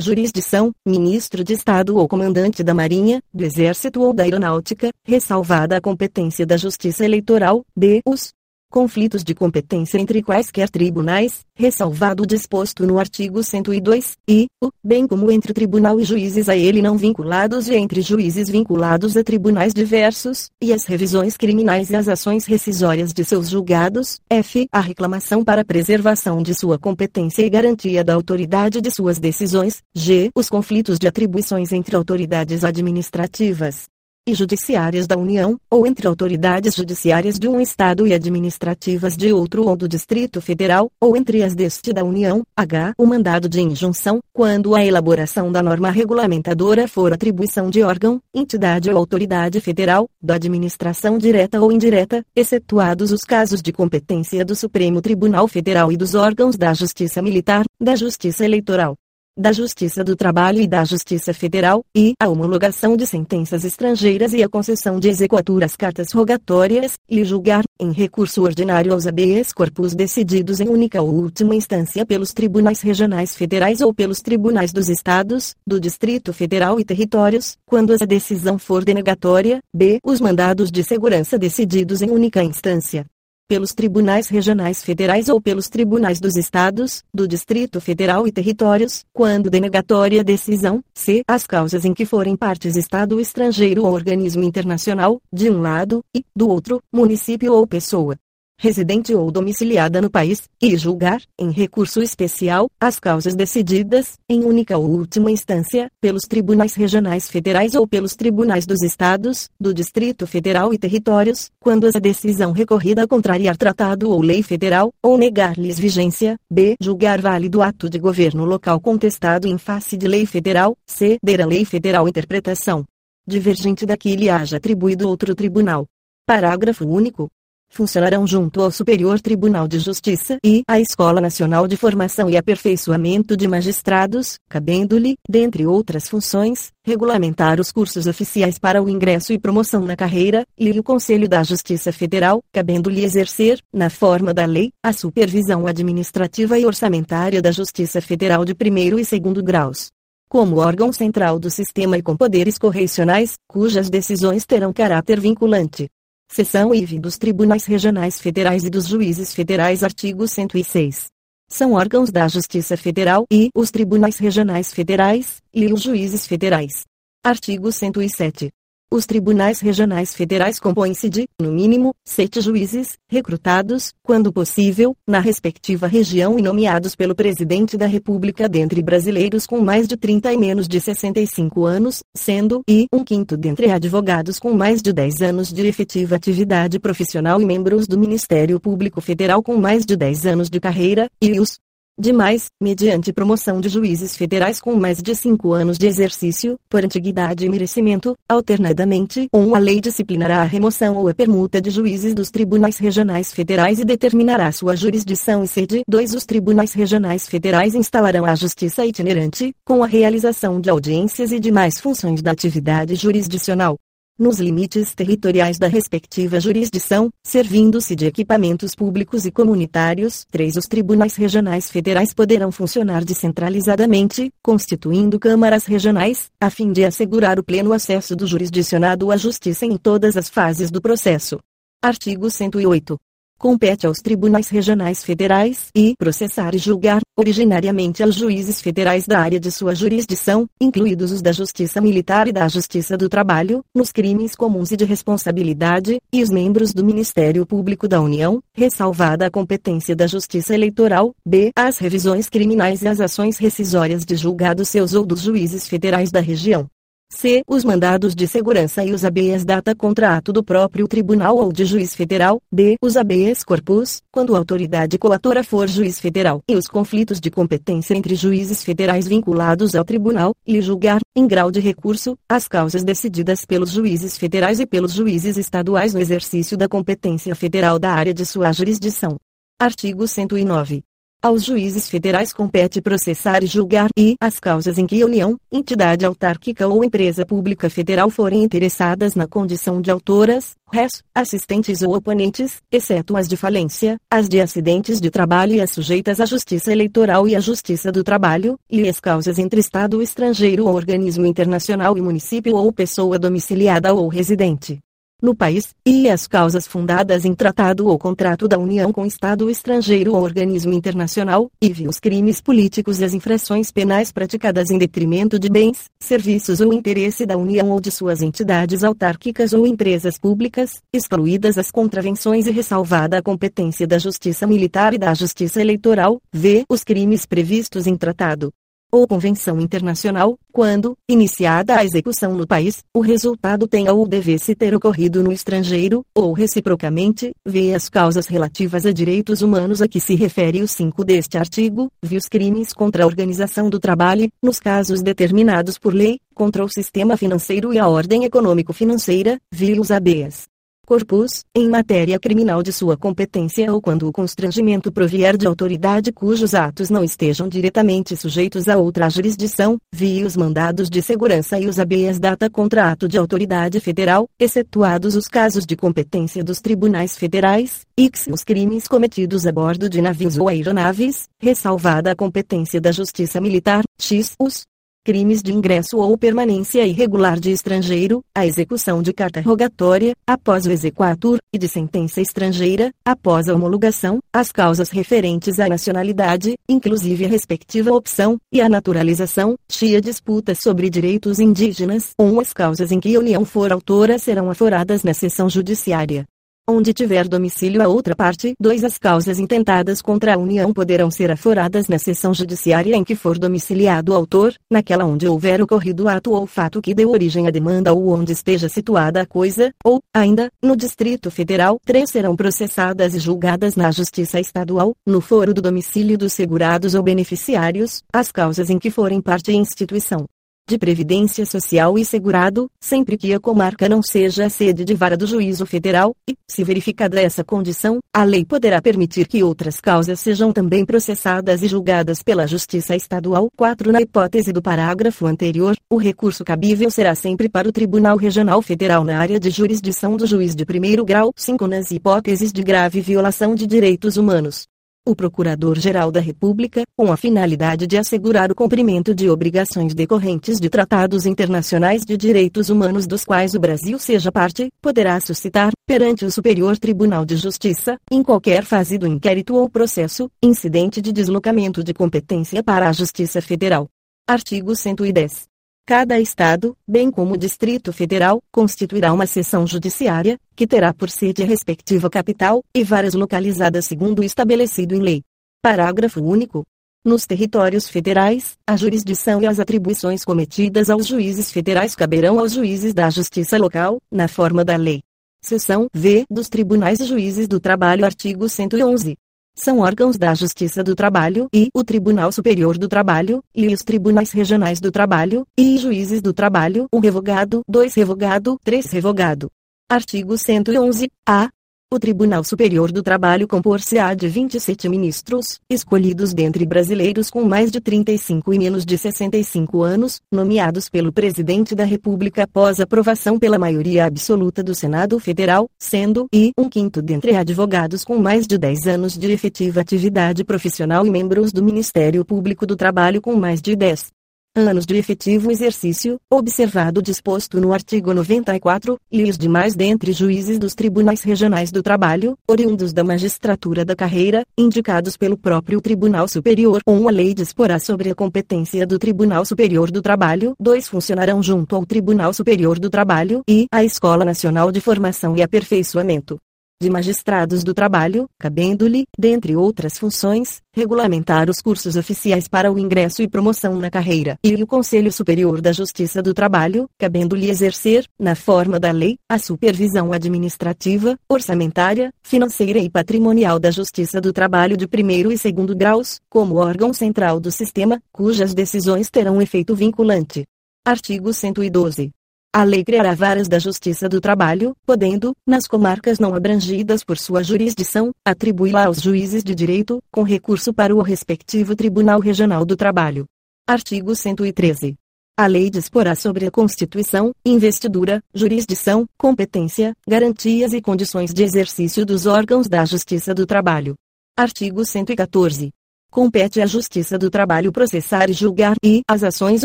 jurisdição, 0.00 0.72
ministro 0.86 1.44
de 1.44 1.52
Estado 1.52 1.94
ou 1.94 2.08
comandante 2.08 2.64
da 2.64 2.72
Marinha, 2.72 3.20
do 3.34 3.44
Exército 3.44 4.00
ou 4.00 4.14
da 4.14 4.22
Aeronáutica, 4.22 4.88
ressalvada 5.04 5.76
a 5.76 5.80
competência 5.80 6.05
competência 6.06 6.46
da 6.46 6.56
Justiça 6.56 7.04
Eleitoral, 7.04 7.64
b. 7.76 8.00
os 8.06 8.32
conflitos 8.70 9.24
de 9.24 9.34
competência 9.34 9.98
entre 9.98 10.22
quaisquer 10.22 10.68
tribunais, 10.68 11.40
ressalvado 11.54 12.24
o 12.24 12.26
disposto 12.26 12.86
no 12.86 12.98
artigo 12.98 13.42
102, 13.42 14.16
e, 14.28 14.46
o, 14.62 14.70
bem 14.84 15.06
como 15.06 15.30
entre 15.30 15.54
tribunal 15.54 15.98
e 15.98 16.04
juízes 16.04 16.48
a 16.48 16.56
ele 16.56 16.82
não 16.82 16.96
vinculados 16.96 17.68
e 17.68 17.74
entre 17.74 18.02
juízes 18.02 18.48
vinculados 18.48 19.16
a 19.16 19.24
tribunais 19.24 19.72
diversos, 19.72 20.50
e 20.62 20.72
as 20.72 20.84
revisões 20.84 21.36
criminais 21.36 21.90
e 21.90 21.96
as 21.96 22.08
ações 22.08 22.44
rescisórias 22.44 23.12
de 23.12 23.24
seus 23.24 23.48
julgados, 23.48 24.20
f. 24.28 24.68
a 24.70 24.80
reclamação 24.80 25.42
para 25.44 25.64
preservação 25.64 26.42
de 26.42 26.54
sua 26.54 26.78
competência 26.78 27.42
e 27.42 27.50
garantia 27.50 28.04
da 28.04 28.14
autoridade 28.14 28.80
de 28.80 28.90
suas 28.90 29.18
decisões, 29.18 29.82
g. 29.94 30.30
os 30.36 30.50
conflitos 30.50 30.98
de 30.98 31.08
atribuições 31.08 31.72
entre 31.72 31.96
autoridades 31.96 32.62
administrativas, 32.62 33.86
e 34.26 34.34
judiciárias 34.34 35.06
da 35.06 35.16
União, 35.16 35.56
ou 35.70 35.86
entre 35.86 36.08
autoridades 36.08 36.74
judiciárias 36.74 37.38
de 37.38 37.46
um 37.46 37.60
Estado 37.60 38.06
e 38.06 38.12
administrativas 38.12 39.16
de 39.16 39.32
outro 39.32 39.68
ou 39.68 39.76
do 39.76 39.88
Distrito 39.88 40.40
Federal, 40.40 40.90
ou 41.00 41.16
entre 41.16 41.44
as 41.44 41.54
deste 41.54 41.92
da 41.92 42.02
União, 42.02 42.42
h. 42.56 42.92
o 42.98 43.06
mandado 43.06 43.48
de 43.48 43.60
injunção, 43.60 44.20
quando 44.32 44.74
a 44.74 44.84
elaboração 44.84 45.52
da 45.52 45.62
norma 45.62 45.90
regulamentadora 45.90 46.88
for 46.88 47.12
atribuição 47.12 47.70
de 47.70 47.82
órgão, 47.82 48.20
entidade 48.34 48.90
ou 48.90 48.98
autoridade 48.98 49.60
federal, 49.60 50.08
da 50.20 50.34
administração 50.34 51.18
direta 51.18 51.60
ou 51.60 51.70
indireta, 51.70 52.24
excetuados 52.34 53.12
os 53.12 53.20
casos 53.20 53.62
de 53.62 53.72
competência 53.72 54.44
do 54.44 54.56
Supremo 54.56 55.00
Tribunal 55.00 55.46
Federal 55.46 55.92
e 55.92 55.96
dos 55.96 56.16
órgãos 56.16 56.56
da 56.56 56.74
Justiça 56.74 57.22
Militar, 57.22 57.64
da 57.80 57.94
Justiça 57.94 58.44
Eleitoral 58.44 58.96
da 59.36 59.52
Justiça 59.52 60.02
do 60.02 60.16
Trabalho 60.16 60.60
e 60.60 60.66
da 60.66 60.84
Justiça 60.84 61.34
Federal, 61.34 61.84
e 61.94 62.14
a 62.18 62.28
homologação 62.28 62.96
de 62.96 63.06
sentenças 63.06 63.64
estrangeiras 63.64 64.32
e 64.32 64.42
a 64.42 64.48
concessão 64.48 64.98
de 64.98 65.08
exequaturas 65.08 65.76
cartas 65.76 66.12
rogatórias, 66.12 66.94
e 67.08 67.22
julgar, 67.24 67.64
em 67.78 67.92
recurso 67.92 68.42
ordinário 68.42 68.92
aos 68.92 69.06
habeas 69.06 69.52
corpus 69.52 69.94
decididos 69.94 70.60
em 70.60 70.68
única 70.68 71.02
ou 71.02 71.12
última 71.12 71.54
instância 71.54 72.06
pelos 72.06 72.32
tribunais 72.32 72.80
regionais 72.80 73.36
federais 73.36 73.80
ou 73.80 73.92
pelos 73.92 74.20
tribunais 74.20 74.72
dos 74.72 74.88
estados, 74.88 75.54
do 75.66 75.78
Distrito 75.78 76.32
Federal 76.32 76.80
e 76.80 76.84
territórios, 76.84 77.56
quando 77.66 77.92
a 77.92 78.06
decisão 78.06 78.58
for 78.58 78.84
denegatória, 78.84 79.60
b. 79.74 79.98
os 80.02 80.20
mandados 80.20 80.70
de 80.70 80.82
segurança 80.82 81.38
decididos 81.38 82.00
em 82.00 82.10
única 82.10 82.42
instância, 82.42 83.04
pelos 83.48 83.72
tribunais 83.72 84.28
regionais 84.28 84.82
federais 84.82 85.28
ou 85.28 85.40
pelos 85.40 85.68
tribunais 85.68 86.20
dos 86.20 86.36
estados, 86.36 87.02
do 87.12 87.26
Distrito 87.26 87.80
Federal 87.80 88.26
e 88.26 88.32
territórios, 88.32 89.04
quando 89.12 89.50
denegatória 89.50 90.24
decisão, 90.24 90.82
c. 90.92 91.22
as 91.26 91.46
causas 91.46 91.84
em 91.84 91.94
que 91.94 92.04
forem 92.04 92.36
partes 92.36 92.76
Estado 92.76 93.20
estrangeiro 93.20 93.84
ou 93.84 93.92
organismo 93.92 94.42
internacional, 94.42 95.20
de 95.32 95.48
um 95.48 95.60
lado, 95.60 96.04
e, 96.14 96.24
do 96.34 96.48
outro, 96.48 96.82
município 96.92 97.52
ou 97.52 97.66
pessoa 97.66 98.16
residente 98.58 99.14
ou 99.14 99.30
domiciliada 99.30 100.00
no 100.00 100.10
país, 100.10 100.44
e 100.60 100.76
julgar, 100.76 101.20
em 101.38 101.50
recurso 101.50 102.02
especial, 102.02 102.68
as 102.80 102.98
causas 102.98 103.34
decididas, 103.34 104.18
em 104.28 104.44
única 104.44 104.76
ou 104.78 104.88
última 104.88 105.30
instância, 105.30 105.90
pelos 106.00 106.22
tribunais 106.22 106.74
regionais 106.74 107.30
federais 107.30 107.74
ou 107.74 107.86
pelos 107.86 108.14
tribunais 108.16 108.66
dos 108.66 108.82
estados, 108.82 109.48
do 109.60 109.74
Distrito 109.74 110.26
Federal 110.26 110.72
e 110.72 110.78
territórios, 110.78 111.50
quando 111.60 111.86
a 111.86 112.00
decisão 112.00 112.52
recorrida 112.52 113.06
contrariar 113.06 113.56
tratado 113.56 114.10
ou 114.10 114.20
lei 114.20 114.42
federal, 114.42 114.92
ou 115.02 115.18
negar-lhes 115.18 115.78
vigência, 115.78 116.36
b. 116.50 116.76
julgar 116.80 117.20
válido 117.20 117.62
ato 117.62 117.88
de 117.90 117.98
governo 117.98 118.44
local 118.44 118.80
contestado 118.80 119.46
em 119.46 119.58
face 119.58 119.96
de 119.96 120.08
lei 120.08 120.26
federal, 120.26 120.76
c. 120.86 121.18
der 121.22 121.40
a 121.40 121.46
lei 121.46 121.64
federal 121.64 122.08
interpretação 122.08 122.84
divergente 123.26 123.84
da 123.84 123.96
que 123.96 124.14
lhe 124.14 124.30
haja 124.30 124.58
atribuído 124.58 125.08
outro 125.08 125.34
tribunal. 125.34 125.86
Parágrafo 126.26 126.86
único 126.86 127.28
funcionarão 127.68 128.26
junto 128.26 128.62
ao 128.62 128.70
Superior 128.70 129.20
Tribunal 129.20 129.68
de 129.68 129.78
Justiça 129.78 130.38
e 130.44 130.62
à 130.68 130.80
Escola 130.80 131.20
Nacional 131.20 131.66
de 131.66 131.76
Formação 131.76 132.30
e 132.30 132.36
Aperfeiçoamento 132.36 133.36
de 133.36 133.46
Magistrados, 133.46 134.38
cabendo-lhe, 134.48 135.16
dentre 135.28 135.66
outras 135.66 136.08
funções, 136.08 136.70
regulamentar 136.84 137.60
os 137.60 137.70
cursos 137.70 138.06
oficiais 138.06 138.58
para 138.58 138.82
o 138.82 138.88
ingresso 138.88 139.32
e 139.32 139.38
promoção 139.38 139.82
na 139.82 139.96
carreira, 139.96 140.44
e 140.58 140.70
o 140.78 140.82
Conselho 140.82 141.28
da 141.28 141.42
Justiça 141.42 141.92
Federal, 141.92 142.42
cabendo-lhe 142.52 143.04
exercer, 143.04 143.60
na 143.72 143.90
forma 143.90 144.32
da 144.32 144.44
lei, 144.44 144.70
a 144.82 144.92
supervisão 144.92 145.66
administrativa 145.66 146.58
e 146.58 146.66
orçamentária 146.66 147.42
da 147.42 147.50
Justiça 147.50 148.00
Federal 148.00 148.44
de 148.44 148.54
primeiro 148.54 148.98
e 148.98 149.04
segundo 149.04 149.42
graus 149.42 149.90
como 150.28 150.56
órgão 150.56 150.92
central 150.92 151.38
do 151.38 151.48
sistema 151.48 151.96
e 151.96 152.02
com 152.02 152.16
poderes 152.16 152.58
correcionais, 152.58 153.34
cujas 153.48 153.88
decisões 153.88 154.44
terão 154.44 154.72
caráter 154.72 155.20
vinculante. 155.20 155.88
Seção 156.28 156.74
IV 156.74 156.98
dos 156.98 157.16
Tribunais 157.16 157.64
Regionais 157.64 158.20
Federais 158.20 158.64
e 158.64 158.70
dos 158.70 158.86
Juízes 158.86 159.32
Federais 159.32 159.82
Artigo 159.82 160.26
106. 160.26 161.06
São 161.48 161.72
órgãos 161.72 162.10
da 162.10 162.26
Justiça 162.26 162.76
Federal 162.76 163.24
e 163.30 163.48
os 163.54 163.70
Tribunais 163.70 164.18
Regionais 164.18 164.72
Federais, 164.72 165.40
e 165.54 165.72
os 165.72 165.80
Juízes 165.80 166.26
Federais. 166.26 166.84
Artigo 167.24 167.70
107. 167.70 168.50
Os 168.88 169.04
tribunais 169.04 169.58
regionais 169.58 170.14
federais 170.14 170.60
compõem-se 170.60 171.10
de, 171.10 171.26
no 171.42 171.50
mínimo, 171.50 171.92
sete 172.04 172.40
juízes, 172.40 172.96
recrutados, 173.08 173.92
quando 174.00 174.32
possível, 174.32 174.94
na 175.04 175.18
respectiva 175.18 175.88
região 175.88 176.38
e 176.38 176.42
nomeados 176.42 176.94
pelo 176.94 177.12
Presidente 177.12 177.76
da 177.76 177.86
República 177.86 178.48
dentre 178.48 178.80
brasileiros 178.80 179.44
com 179.44 179.60
mais 179.60 179.88
de 179.88 179.96
30 179.96 180.32
e 180.32 180.36
menos 180.36 180.68
de 180.68 180.80
65 180.80 181.64
anos, 181.64 182.04
sendo 182.16 182.62
e 182.68 182.86
um 182.92 183.02
quinto 183.02 183.36
dentre 183.36 183.68
advogados 183.72 184.38
com 184.38 184.52
mais 184.52 184.80
de 184.80 184.92
10 184.92 185.20
anos 185.20 185.52
de 185.52 185.66
efetiva 185.66 186.14
atividade 186.14 186.78
profissional 186.78 187.42
e 187.42 187.44
membros 187.44 187.88
do 187.88 187.98
Ministério 187.98 188.60
Público 188.60 189.00
Federal 189.00 189.42
com 189.42 189.56
mais 189.56 189.84
de 189.84 189.96
10 189.96 190.26
anos 190.26 190.48
de 190.48 190.60
carreira, 190.60 191.10
e 191.20 191.40
os 191.40 191.58
Demais, 191.98 192.48
mediante 192.60 193.10
promoção 193.10 193.58
de 193.58 193.70
juízes 193.70 194.14
federais 194.14 194.60
com 194.60 194.74
mais 194.74 195.02
de 195.02 195.14
cinco 195.14 195.54
anos 195.54 195.78
de 195.78 195.86
exercício, 195.86 196.58
por 196.68 196.84
antiguidade 196.84 197.46
e 197.46 197.48
merecimento, 197.48 198.14
alternadamente, 198.28 199.28
uma 199.32 199.58
lei 199.58 199.80
disciplinará 199.80 200.42
a 200.42 200.44
remoção 200.44 200.94
ou 200.98 201.08
a 201.08 201.14
permuta 201.14 201.58
de 201.58 201.70
juízes 201.70 202.12
dos 202.12 202.30
tribunais 202.30 202.76
regionais 202.76 203.32
federais 203.32 203.78
e 203.78 203.84
determinará 203.84 204.52
sua 204.52 204.76
jurisdição 204.76 205.42
e 205.42 205.48
sede. 205.48 205.82
2. 205.88 206.14
Os 206.14 206.26
tribunais 206.26 206.74
regionais 206.74 207.26
federais 207.26 207.74
instalarão 207.74 208.26
a 208.26 208.34
justiça 208.34 208.84
itinerante, 208.84 209.54
com 209.64 209.82
a 209.82 209.86
realização 209.86 210.60
de 210.60 210.68
audiências 210.68 211.32
e 211.32 211.40
demais 211.40 211.80
funções 211.80 212.20
da 212.20 212.32
atividade 212.32 212.94
jurisdicional 212.94 213.78
nos 214.18 214.38
limites 214.38 214.94
territoriais 214.94 215.58
da 215.58 215.66
respectiva 215.66 216.40
jurisdição, 216.40 217.10
servindo-se 217.22 217.94
de 217.94 218.06
equipamentos 218.06 218.74
públicos 218.74 219.26
e 219.26 219.30
comunitários. 219.30 220.26
3. 220.30 220.56
Os 220.56 220.66
tribunais 220.66 221.16
regionais 221.16 221.70
federais 221.70 222.12
poderão 222.12 222.50
funcionar 222.50 223.04
descentralizadamente, 223.04 224.30
constituindo 224.42 225.18
câmaras 225.18 225.66
regionais, 225.66 226.30
a 226.40 226.50
fim 226.50 226.72
de 226.72 226.84
assegurar 226.84 227.38
o 227.38 227.44
pleno 227.44 227.72
acesso 227.72 228.16
do 228.16 228.26
jurisdicionado 228.26 229.10
à 229.10 229.16
justiça 229.16 229.66
em 229.66 229.76
todas 229.76 230.16
as 230.16 230.28
fases 230.28 230.70
do 230.70 230.80
processo. 230.80 231.38
Artigo 231.82 232.30
108 232.30 232.96
compete 233.38 233.86
aos 233.86 233.98
tribunais 233.98 234.48
regionais 234.48 235.04
federais 235.04 235.68
e 235.74 235.94
processar 235.98 236.54
e 236.54 236.58
julgar, 236.58 237.00
originariamente 237.16 238.02
aos 238.02 238.14
juízes 238.14 238.60
federais 238.60 239.06
da 239.06 239.18
área 239.20 239.40
de 239.40 239.50
sua 239.50 239.74
jurisdição, 239.74 240.46
incluídos 240.60 241.12
os 241.12 241.22
da 241.22 241.32
Justiça 241.32 241.80
Militar 241.80 242.28
e 242.28 242.32
da 242.32 242.48
Justiça 242.48 242.96
do 242.96 243.08
Trabalho, 243.08 243.64
nos 243.74 243.92
crimes 243.92 244.34
comuns 244.34 244.70
e 244.70 244.76
de 244.76 244.84
responsabilidade, 244.84 245.98
e 246.12 246.22
os 246.22 246.30
membros 246.30 246.72
do 246.72 246.84
Ministério 246.84 247.46
Público 247.46 247.88
da 247.88 248.00
União, 248.00 248.42
ressalvada 248.54 249.26
a 249.26 249.30
competência 249.30 249.96
da 249.96 250.06
Justiça 250.06 250.54
Eleitoral, 250.54 251.14
b. 251.24 251.50
as 251.56 251.78
revisões 251.78 252.28
criminais 252.28 252.82
e 252.82 252.88
as 252.88 253.00
ações 253.00 253.38
rescisórias 253.38 254.04
de 254.04 254.16
julgados 254.16 254.68
seus 254.68 254.94
ou 254.94 255.04
dos 255.04 255.20
juízes 255.20 255.68
federais 255.68 256.10
da 256.10 256.20
região. 256.20 256.66
C. 257.08 257.42
Os 257.46 257.64
mandados 257.64 258.14
de 258.14 258.26
segurança 258.26 258.84
e 258.84 258.92
os 258.92 259.04
habeas 259.04 259.44
data 259.44 259.74
contrato 259.74 260.32
do 260.32 260.42
próprio 260.42 260.88
tribunal 260.88 261.36
ou 261.36 261.52
de 261.52 261.64
juiz 261.64 261.94
federal. 261.94 262.40
D. 262.52 262.76
Os 262.82 262.96
habeas 262.96 263.44
corpus, 263.44 264.02
quando 264.10 264.34
a 264.34 264.38
autoridade 264.38 264.98
coatora 264.98 265.44
for 265.44 265.68
juiz 265.68 266.00
federal. 266.00 266.42
E 266.48 266.56
os 266.56 266.66
conflitos 266.66 267.20
de 267.20 267.30
competência 267.30 267.94
entre 267.94 268.14
juízes 268.14 268.62
federais 268.62 269.06
vinculados 269.06 269.74
ao 269.74 269.84
tribunal, 269.84 270.34
e 270.46 270.60
julgar, 270.60 271.00
em 271.14 271.26
grau 271.26 271.50
de 271.50 271.60
recurso, 271.60 272.18
as 272.28 272.48
causas 272.48 272.82
decididas 272.82 273.44
pelos 273.44 273.70
juízes 273.70 274.18
federais 274.18 274.58
e 274.58 274.66
pelos 274.66 274.92
juízes 274.92 275.36
estaduais 275.36 275.94
no 275.94 276.00
exercício 276.00 276.56
da 276.56 276.68
competência 276.68 277.34
federal 277.34 277.78
da 277.78 277.92
área 277.92 278.12
de 278.12 278.26
sua 278.26 278.52
jurisdição. 278.52 279.16
Artigo 279.58 280.06
109. 280.06 280.82
Aos 281.22 281.44
juízes 281.44 281.88
federais 281.88 282.32
compete 282.32 282.80
processar 282.80 283.42
e 283.42 283.46
julgar 283.46 283.88
e 283.98 284.14
as 284.20 284.38
causas 284.38 284.78
em 284.78 284.86
que 284.86 285.02
a 285.02 285.06
União, 285.06 285.36
entidade 285.50 286.04
autárquica 286.04 286.68
ou 286.68 286.84
empresa 286.84 287.24
pública 287.24 287.70
federal 287.70 288.10
forem 288.10 288.44
interessadas 288.44 289.14
na 289.14 289.26
condição 289.26 289.80
de 289.80 289.90
autoras, 289.90 290.54
res, 290.70 291.02
assistentes 291.14 291.82
ou 291.82 291.96
oponentes, 291.96 292.58
exceto 292.70 293.16
as 293.16 293.26
de 293.26 293.36
falência, 293.36 293.96
as 294.10 294.28
de 294.28 294.40
acidentes 294.40 295.00
de 295.00 295.10
trabalho 295.10 295.54
e 295.54 295.60
as 295.60 295.70
sujeitas 295.70 296.20
à 296.20 296.26
justiça 296.26 296.70
eleitoral 296.70 297.26
e 297.26 297.34
à 297.34 297.40
justiça 297.40 297.90
do 297.90 298.04
trabalho, 298.04 298.56
e 298.70 298.88
as 298.88 299.00
causas 299.00 299.38
entre 299.38 299.58
Estado 299.58 300.00
estrangeiro 300.02 300.66
ou 300.66 300.74
organismo 300.74 301.26
internacional 301.26 301.96
e 301.96 302.02
município 302.02 302.54
ou 302.54 302.72
pessoa 302.72 303.18
domiciliada 303.18 303.92
ou 303.92 304.06
residente 304.06 304.78
no 305.22 305.34
país, 305.34 305.74
e 305.84 306.08
as 306.08 306.26
causas 306.26 306.66
fundadas 306.66 307.24
em 307.24 307.34
tratado 307.34 307.86
ou 307.86 307.98
contrato 307.98 308.46
da 308.46 308.58
União 308.58 308.92
com 308.92 309.06
Estado 309.06 309.50
estrangeiro 309.50 310.14
ou 310.14 310.22
organismo 310.22 310.72
internacional, 310.72 311.50
e 311.60 311.72
os 311.88 311.98
crimes 311.98 312.40
políticos 312.40 313.00
e 313.00 313.04
as 313.04 313.14
infrações 313.14 313.70
penais 313.70 314.12
praticadas 314.12 314.70
em 314.70 314.78
detrimento 314.78 315.38
de 315.38 315.48
bens, 315.48 315.86
serviços 315.98 316.60
ou 316.60 316.72
interesse 316.72 317.24
da 317.24 317.36
União 317.36 317.70
ou 317.70 317.80
de 317.80 317.90
suas 317.90 318.22
entidades 318.22 318.84
autárquicas 318.84 319.52
ou 319.52 319.66
empresas 319.66 320.18
públicas, 320.18 320.82
excluídas 320.92 321.58
as 321.58 321.70
contravenções 321.70 322.46
e 322.46 322.50
ressalvada 322.50 323.18
a 323.18 323.22
competência 323.22 323.86
da 323.86 323.98
Justiça 323.98 324.46
Militar 324.46 324.94
e 324.94 324.98
da 324.98 325.14
Justiça 325.14 325.60
Eleitoral, 325.60 326.20
v. 326.32 326.64
os 326.68 326.84
crimes 326.84 327.24
previstos 327.26 327.86
em 327.86 327.96
tratado, 327.96 328.52
ou 328.96 329.06
convenção 329.06 329.60
internacional, 329.60 330.38
quando, 330.50 330.96
iniciada 331.06 331.76
a 331.76 331.84
execução 331.84 332.34
no 332.34 332.46
país, 332.46 332.82
o 332.94 333.00
resultado 333.00 333.68
tenha 333.68 333.92
ou 333.92 334.08
devesse 334.08 334.54
ter 334.54 334.74
ocorrido 334.74 335.22
no 335.22 335.30
estrangeiro, 335.30 336.02
ou 336.14 336.32
reciprocamente, 336.32 337.34
vê 337.44 337.74
as 337.74 337.90
causas 337.90 338.26
relativas 338.26 338.86
a 338.86 338.92
direitos 338.92 339.42
humanos 339.42 339.82
a 339.82 339.88
que 339.88 340.00
se 340.00 340.14
refere 340.14 340.62
o 340.62 340.68
5 340.68 341.04
deste 341.04 341.36
artigo, 341.36 341.90
vi 342.02 342.16
os 342.16 342.26
crimes 342.26 342.72
contra 342.72 343.04
a 343.04 343.06
organização 343.06 343.68
do 343.68 343.78
trabalho, 343.78 344.30
nos 344.42 344.58
casos 344.58 345.02
determinados 345.02 345.76
por 345.76 345.92
lei, 345.92 346.18
contra 346.34 346.64
o 346.64 346.68
sistema 346.68 347.18
financeiro 347.18 347.74
e 347.74 347.78
a 347.78 347.86
ordem 347.86 348.24
econômico-financeira, 348.24 349.38
vi 349.52 349.78
os 349.78 349.90
habeas 349.90 350.46
corpus, 350.86 351.42
em 351.52 351.68
matéria 351.68 352.18
criminal 352.18 352.62
de 352.62 352.72
sua 352.72 352.96
competência 352.96 353.72
ou 353.72 353.82
quando 353.82 354.06
o 354.08 354.12
constrangimento 354.12 354.92
provier 354.92 355.36
de 355.36 355.46
autoridade 355.46 356.12
cujos 356.12 356.54
atos 356.54 356.88
não 356.88 357.02
estejam 357.02 357.48
diretamente 357.48 358.16
sujeitos 358.16 358.68
a 358.68 358.78
outra 358.78 359.10
jurisdição, 359.10 359.76
via 359.92 360.24
os 360.24 360.36
mandados 360.36 360.88
de 360.88 361.02
segurança 361.02 361.58
e 361.58 361.66
os 361.66 361.80
habeas 361.80 362.20
data 362.20 362.48
contra 362.48 362.92
ato 362.92 363.08
de 363.08 363.18
autoridade 363.18 363.80
federal, 363.80 364.28
excetuados 364.38 365.16
os 365.16 365.26
casos 365.26 365.66
de 365.66 365.74
competência 365.74 366.44
dos 366.44 366.60
tribunais 366.60 367.18
federais, 367.18 367.80
x 367.98 368.28
os 368.30 368.44
crimes 368.44 368.86
cometidos 368.86 369.44
a 369.46 369.52
bordo 369.52 369.90
de 369.90 370.00
navios 370.00 370.38
ou 370.38 370.48
aeronaves, 370.48 371.24
ressalvada 371.40 372.12
a 372.12 372.16
competência 372.16 372.80
da 372.80 372.92
justiça 372.92 373.40
militar, 373.40 373.82
x 373.98 374.34
os 374.38 374.64
crimes 375.06 375.40
de 375.40 375.52
ingresso 375.52 375.98
ou 375.98 376.18
permanência 376.18 376.84
irregular 376.84 377.38
de 377.38 377.52
estrangeiro, 377.52 378.24
a 378.34 378.44
execução 378.44 379.00
de 379.00 379.12
carta 379.12 379.40
rogatória, 379.40 380.16
após 380.26 380.66
o 380.66 380.72
exequatur, 380.72 381.38
e 381.54 381.58
de 381.58 381.68
sentença 381.68 382.20
estrangeira, 382.20 382.90
após 383.04 383.48
a 383.48 383.54
homologação, 383.54 384.18
as 384.34 384.50
causas 384.50 384.90
referentes 384.90 385.60
à 385.60 385.68
nacionalidade, 385.68 386.56
inclusive 386.68 387.24
a 387.24 387.28
respectiva 387.28 387.92
opção, 387.92 388.36
e 388.52 388.60
a 388.60 388.68
naturalização, 388.68 389.54
chia 389.70 390.00
disputas 390.00 390.58
sobre 390.58 390.90
direitos 390.90 391.38
indígenas, 391.38 392.10
ou 392.18 392.40
as 392.40 392.52
causas 392.52 392.90
em 392.90 392.98
que 392.98 393.14
a 393.14 393.20
União 393.20 393.44
for 393.44 393.70
autora 393.70 394.18
serão 394.18 394.50
aforadas 394.50 395.04
na 395.04 395.14
sessão 395.14 395.48
judiciária 395.48 396.26
onde 396.68 396.92
tiver 396.92 397.28
domicílio 397.28 397.82
a 397.82 397.88
outra 397.88 398.14
parte. 398.14 398.54
2. 398.60 398.84
As 398.84 398.98
causas 398.98 399.38
intentadas 399.38 400.02
contra 400.02 400.34
a 400.34 400.38
União 400.38 400.72
poderão 400.72 401.10
ser 401.10 401.30
aforadas 401.30 401.88
na 401.88 401.98
sessão 401.98 402.34
judiciária 402.34 402.96
em 402.96 403.04
que 403.04 403.14
for 403.14 403.38
domiciliado 403.38 404.12
o 404.12 404.14
autor, 404.14 404.54
naquela 404.70 405.04
onde 405.04 405.28
houver 405.28 405.62
ocorrido 405.62 406.08
ato 406.08 406.32
ou 406.32 406.46
fato 406.46 406.82
que 406.82 406.94
deu 406.94 407.10
origem 407.10 407.46
à 407.46 407.50
demanda 407.50 407.92
ou 407.92 408.08
onde 408.08 408.32
esteja 408.32 408.68
situada 408.68 409.20
a 409.20 409.26
coisa, 409.26 409.72
ou, 409.84 410.00
ainda, 410.12 410.50
no 410.62 410.76
Distrito 410.76 411.30
Federal. 411.30 411.78
3. 411.84 412.10
Serão 412.10 412.36
processadas 412.36 413.14
e 413.14 413.18
julgadas 413.18 413.76
na 413.76 413.90
Justiça 413.90 414.40
Estadual, 414.40 414.94
no 415.06 415.20
foro 415.20 415.54
do 415.54 415.62
domicílio 415.62 416.18
dos 416.18 416.32
segurados 416.32 416.94
ou 416.94 417.02
beneficiários, 417.02 418.02
as 418.12 418.32
causas 418.32 418.70
em 418.70 418.78
que 418.78 418.90
forem 418.90 419.20
parte 419.20 419.50
e 419.50 419.56
instituição 419.56 420.26
de 420.68 420.78
previdência 420.78 421.46
social 421.46 421.96
e 421.96 422.04
segurado, 422.04 422.68
sempre 422.80 423.16
que 423.16 423.32
a 423.32 423.38
comarca 423.38 423.88
não 423.88 424.02
seja 424.02 424.46
a 424.46 424.50
sede 424.50 424.84
de 424.84 424.94
vara 424.94 425.16
do 425.16 425.26
juízo 425.26 425.64
federal, 425.64 426.14
e, 426.28 426.36
se 426.48 426.64
verificada 426.64 427.20
essa 427.20 427.44
condição, 427.44 428.00
a 428.12 428.24
lei 428.24 428.44
poderá 428.44 428.82
permitir 428.82 429.28
que 429.28 429.42
outras 429.42 429.80
causas 429.80 430.18
sejam 430.18 430.52
também 430.52 430.84
processadas 430.84 431.62
e 431.62 431.68
julgadas 431.68 432.22
pela 432.22 432.46
Justiça 432.46 432.96
Estadual. 432.96 433.48
4. 433.56 433.92
Na 433.92 434.02
hipótese 434.02 434.52
do 434.52 434.60
parágrafo 434.60 435.26
anterior, 435.26 435.76
o 435.88 435.96
recurso 435.96 436.44
cabível 436.44 436.90
será 436.90 437.14
sempre 437.14 437.48
para 437.48 437.68
o 437.68 437.72
Tribunal 437.72 438.16
Regional 438.16 438.60
Federal 438.60 439.04
na 439.04 439.18
área 439.18 439.38
de 439.38 439.50
jurisdição 439.50 440.16
do 440.16 440.26
juiz 440.26 440.54
de 440.54 440.64
primeiro 440.64 441.04
grau. 441.04 441.32
5. 441.36 441.66
Nas 441.66 441.90
hipóteses 441.90 442.52
de 442.52 442.62
grave 442.62 443.00
violação 443.00 443.54
de 443.54 443.66
direitos 443.66 444.16
humanos, 444.16 444.66
o 445.06 445.14
Procurador-Geral 445.14 446.10
da 446.10 446.20
República, 446.20 446.82
com 446.96 447.12
a 447.12 447.16
finalidade 447.16 447.86
de 447.86 447.96
assegurar 447.96 448.50
o 448.50 448.54
cumprimento 448.54 449.14
de 449.14 449.30
obrigações 449.30 449.94
decorrentes 449.94 450.58
de 450.58 450.68
tratados 450.68 451.24
internacionais 451.24 452.04
de 452.04 452.16
direitos 452.16 452.68
humanos 452.68 453.06
dos 453.06 453.24
quais 453.24 453.54
o 453.54 453.60
Brasil 453.60 453.98
seja 453.98 454.32
parte, 454.32 454.68
poderá 454.82 455.18
suscitar, 455.20 455.72
perante 455.86 456.24
o 456.24 456.30
Superior 456.30 456.76
Tribunal 456.76 457.24
de 457.24 457.36
Justiça, 457.36 457.96
em 458.10 458.22
qualquer 458.22 458.64
fase 458.64 458.98
do 458.98 459.06
inquérito 459.06 459.54
ou 459.54 459.70
processo, 459.70 460.28
incidente 460.42 461.00
de 461.00 461.12
deslocamento 461.12 461.84
de 461.84 461.94
competência 461.94 462.62
para 462.62 462.88
a 462.88 462.92
Justiça 462.92 463.40
Federal. 463.40 463.88
Artigo 464.28 464.74
110. 464.74 465.55
Cada 465.88 466.18
estado, 466.18 466.76
bem 466.86 467.12
como 467.12 467.34
o 467.34 467.36
Distrito 467.36 467.92
Federal, 467.92 468.42
constituirá 468.50 469.12
uma 469.12 469.24
seção 469.24 469.64
judiciária, 469.64 470.36
que 470.56 470.66
terá 470.66 470.92
por 470.92 471.08
sede 471.08 471.44
a 471.44 471.46
respectiva 471.46 472.10
capital, 472.10 472.64
e 472.74 472.82
várias 472.82 473.14
localizadas 473.14 473.86
segundo 473.86 474.18
o 474.18 474.24
estabelecido 474.24 474.96
em 474.96 474.98
lei. 474.98 475.22
Parágrafo 475.62 476.20
único. 476.20 476.64
Nos 477.04 477.24
territórios 477.24 477.88
federais, 477.88 478.56
a 478.66 478.76
jurisdição 478.76 479.40
e 479.40 479.46
as 479.46 479.60
atribuições 479.60 480.24
cometidas 480.24 480.90
aos 480.90 481.06
juízes 481.06 481.52
federais 481.52 481.94
caberão 481.94 482.40
aos 482.40 482.50
juízes 482.50 482.92
da 482.92 483.08
justiça 483.08 483.56
local, 483.56 484.02
na 484.10 484.26
forma 484.26 484.64
da 484.64 484.74
lei. 484.74 485.04
Seção 485.40 485.86
V 485.94 486.24
dos 486.28 486.48
Tribunais 486.48 486.98
e 486.98 487.04
Juízes 487.04 487.46
do 487.46 487.60
Trabalho 487.60 488.04
Artigo 488.04 488.48
111. 488.48 489.16
São 489.56 489.80
órgãos 489.80 490.18
da 490.18 490.34
Justiça 490.34 490.84
do 490.84 490.94
Trabalho 490.94 491.48
e 491.52 491.68
o 491.74 491.82
Tribunal 491.82 492.30
Superior 492.30 492.76
do 492.76 492.88
Trabalho, 492.88 493.42
e 493.54 493.66
os 493.68 493.82
Tribunais 493.82 494.30
Regionais 494.30 494.80
do 494.80 494.92
Trabalho, 494.92 495.46
e 495.58 495.78
juízes 495.78 496.20
do 496.20 496.32
trabalho, 496.32 496.86
um 496.92 497.00
revogado, 497.00 497.62
dois 497.66 497.94
revogado, 497.94 498.58
três 498.62 498.86
revogado. 498.92 499.50
Artigo 499.88 500.36
111, 500.36 501.08
a. 501.26 501.48
O 501.88 502.00
Tribunal 502.00 502.42
Superior 502.42 502.90
do 502.90 503.00
Trabalho 503.00 503.46
compor-se-á 503.46 504.12
de 504.12 504.26
27 504.26 504.88
ministros, 504.88 505.60
escolhidos 505.70 506.34
dentre 506.34 506.66
brasileiros 506.66 507.30
com 507.30 507.44
mais 507.44 507.70
de 507.70 507.80
35 507.80 508.52
e 508.52 508.58
menos 508.58 508.84
de 508.84 508.98
65 508.98 509.84
anos, 509.84 510.20
nomeados 510.32 510.88
pelo 510.88 511.12
Presidente 511.12 511.76
da 511.76 511.84
República 511.84 512.42
após 512.42 512.80
aprovação 512.80 513.38
pela 513.38 513.56
maioria 513.56 514.04
absoluta 514.04 514.64
do 514.64 514.74
Senado 514.74 515.20
Federal, 515.20 515.68
sendo 515.78 516.26
e 516.34 516.50
um 516.58 516.68
quinto 516.68 517.00
dentre 517.00 517.36
advogados 517.36 518.02
com 518.02 518.18
mais 518.18 518.48
de 518.48 518.58
10 518.58 518.88
anos 518.88 519.16
de 519.16 519.30
efetiva 519.30 519.80
atividade 519.80 520.42
profissional 520.42 521.06
e 521.06 521.10
membros 521.10 521.52
do 521.52 521.62
Ministério 521.62 522.24
Público 522.24 522.66
do 522.66 522.74
Trabalho 522.74 523.22
com 523.22 523.36
mais 523.36 523.62
de 523.62 523.76
10 523.76 524.15
anos 524.56 524.86
de 524.86 524.96
efetivo 524.96 525.50
exercício, 525.50 526.16
observado 526.30 527.02
disposto 527.02 527.60
no 527.60 527.72
artigo 527.72 528.14
94, 528.14 528.98
e 529.12 529.22
os 529.24 529.36
demais 529.36 529.74
dentre 529.74 530.12
juízes 530.12 530.58
dos 530.58 530.74
tribunais 530.74 531.20
regionais 531.20 531.70
do 531.70 531.82
trabalho, 531.82 532.36
oriundos 532.48 532.92
da 532.92 533.04
magistratura 533.04 533.84
da 533.84 533.94
carreira, 533.94 534.44
indicados 534.56 535.16
pelo 535.16 535.36
próprio 535.36 535.80
Tribunal 535.80 536.26
Superior. 536.26 536.80
Uma 536.86 537.10
lei 537.10 537.34
disporá 537.34 537.78
sobre 537.78 538.10
a 538.10 538.14
competência 538.14 538.86
do 538.86 538.98
Tribunal 538.98 539.44
Superior 539.44 539.90
do 539.90 540.00
Trabalho. 540.00 540.54
Dois 540.58 540.88
funcionarão 540.88 541.42
junto 541.42 541.76
ao 541.76 541.84
Tribunal 541.84 542.32
Superior 542.32 542.78
do 542.78 542.88
Trabalho 542.88 543.42
e 543.46 543.66
à 543.70 543.84
Escola 543.84 544.24
Nacional 544.24 544.72
de 544.72 544.80
Formação 544.80 545.36
e 545.36 545.42
Aperfeiçoamento 545.42 546.38
de 546.80 546.90
magistrados 546.90 547.64
do 547.64 547.72
trabalho, 547.72 548.28
cabendo-lhe, 548.38 549.06
dentre 549.18 549.56
outras 549.56 549.98
funções, 549.98 550.60
regulamentar 550.74 551.48
os 551.48 551.60
cursos 551.60 551.96
oficiais 551.96 552.46
para 552.46 552.70
o 552.70 552.78
ingresso 552.78 553.22
e 553.22 553.28
promoção 553.28 553.76
na 553.76 553.90
carreira, 553.90 554.38
e 554.44 554.54
o 554.54 554.66
Conselho 554.66 555.10
Superior 555.10 555.60
da 555.60 555.72
Justiça 555.72 556.22
do 556.22 556.34
Trabalho, 556.34 556.86
cabendo-lhe 556.98 557.48
exercer, 557.48 558.06
na 558.20 558.34
forma 558.34 558.78
da 558.78 558.90
lei, 558.90 559.16
a 559.28 559.38
supervisão 559.38 560.12
administrativa, 560.12 561.18
orçamentária, 561.28 562.12
financeira 562.22 562.78
e 562.78 562.90
patrimonial 562.90 563.58
da 563.58 563.70
Justiça 563.70 564.20
do 564.20 564.32
Trabalho 564.32 564.76
de 564.76 564.86
primeiro 564.86 565.32
e 565.32 565.38
segundo 565.38 565.74
graus, 565.74 566.20
como 566.28 566.56
órgão 566.56 566.92
central 566.92 567.40
do 567.40 567.50
sistema, 567.50 568.00
cujas 568.12 568.52
decisões 568.52 569.08
terão 569.08 569.40
efeito 569.40 569.74
vinculante. 569.74 570.44
Artigo 570.84 571.32
112. 571.32 572.15
A 572.56 572.64
lei 572.64 572.82
criará 572.82 573.14
varas 573.14 573.48
da 573.48 573.58
Justiça 573.58 574.08
do 574.08 574.18
Trabalho, 574.18 574.74
podendo, 574.86 575.34
nas 575.46 575.66
comarcas 575.66 576.18
não 576.18 576.34
abrangidas 576.34 577.04
por 577.04 577.18
sua 577.18 577.42
jurisdição, 577.42 578.12
atribuí-la 578.24 578.86
aos 578.86 578.98
juízes 578.98 579.44
de 579.44 579.54
direito, 579.54 580.02
com 580.10 580.22
recurso 580.22 580.72
para 580.72 580.96
o 580.96 581.02
respectivo 581.02 581.76
Tribunal 581.76 582.18
Regional 582.18 582.64
do 582.64 582.74
Trabalho. 582.74 583.26
Artigo 583.68 584.16
113. 584.16 584.94
A 585.38 585.46
lei 585.46 585.68
disporá 585.68 586.14
sobre 586.14 586.46
a 586.46 586.50
constituição, 586.50 587.30
investidura, 587.44 588.22
jurisdição, 588.32 589.04
competência, 589.18 589.92
garantias 590.08 590.72
e 590.72 590.80
condições 590.80 591.34
de 591.34 591.42
exercício 591.42 592.06
dos 592.06 592.24
órgãos 592.24 592.68
da 592.70 592.86
Justiça 592.86 593.34
do 593.34 593.44
Trabalho. 593.44 593.94
Artigo 594.34 594.82
114. 594.82 595.75
Compete 596.16 596.62
à 596.62 596.66
Justiça 596.66 597.18
do 597.18 597.28
Trabalho 597.28 597.70
processar 597.70 598.30
e 598.30 598.32
julgar 598.32 598.74
e 598.82 599.02
as 599.06 599.22
ações 599.22 599.64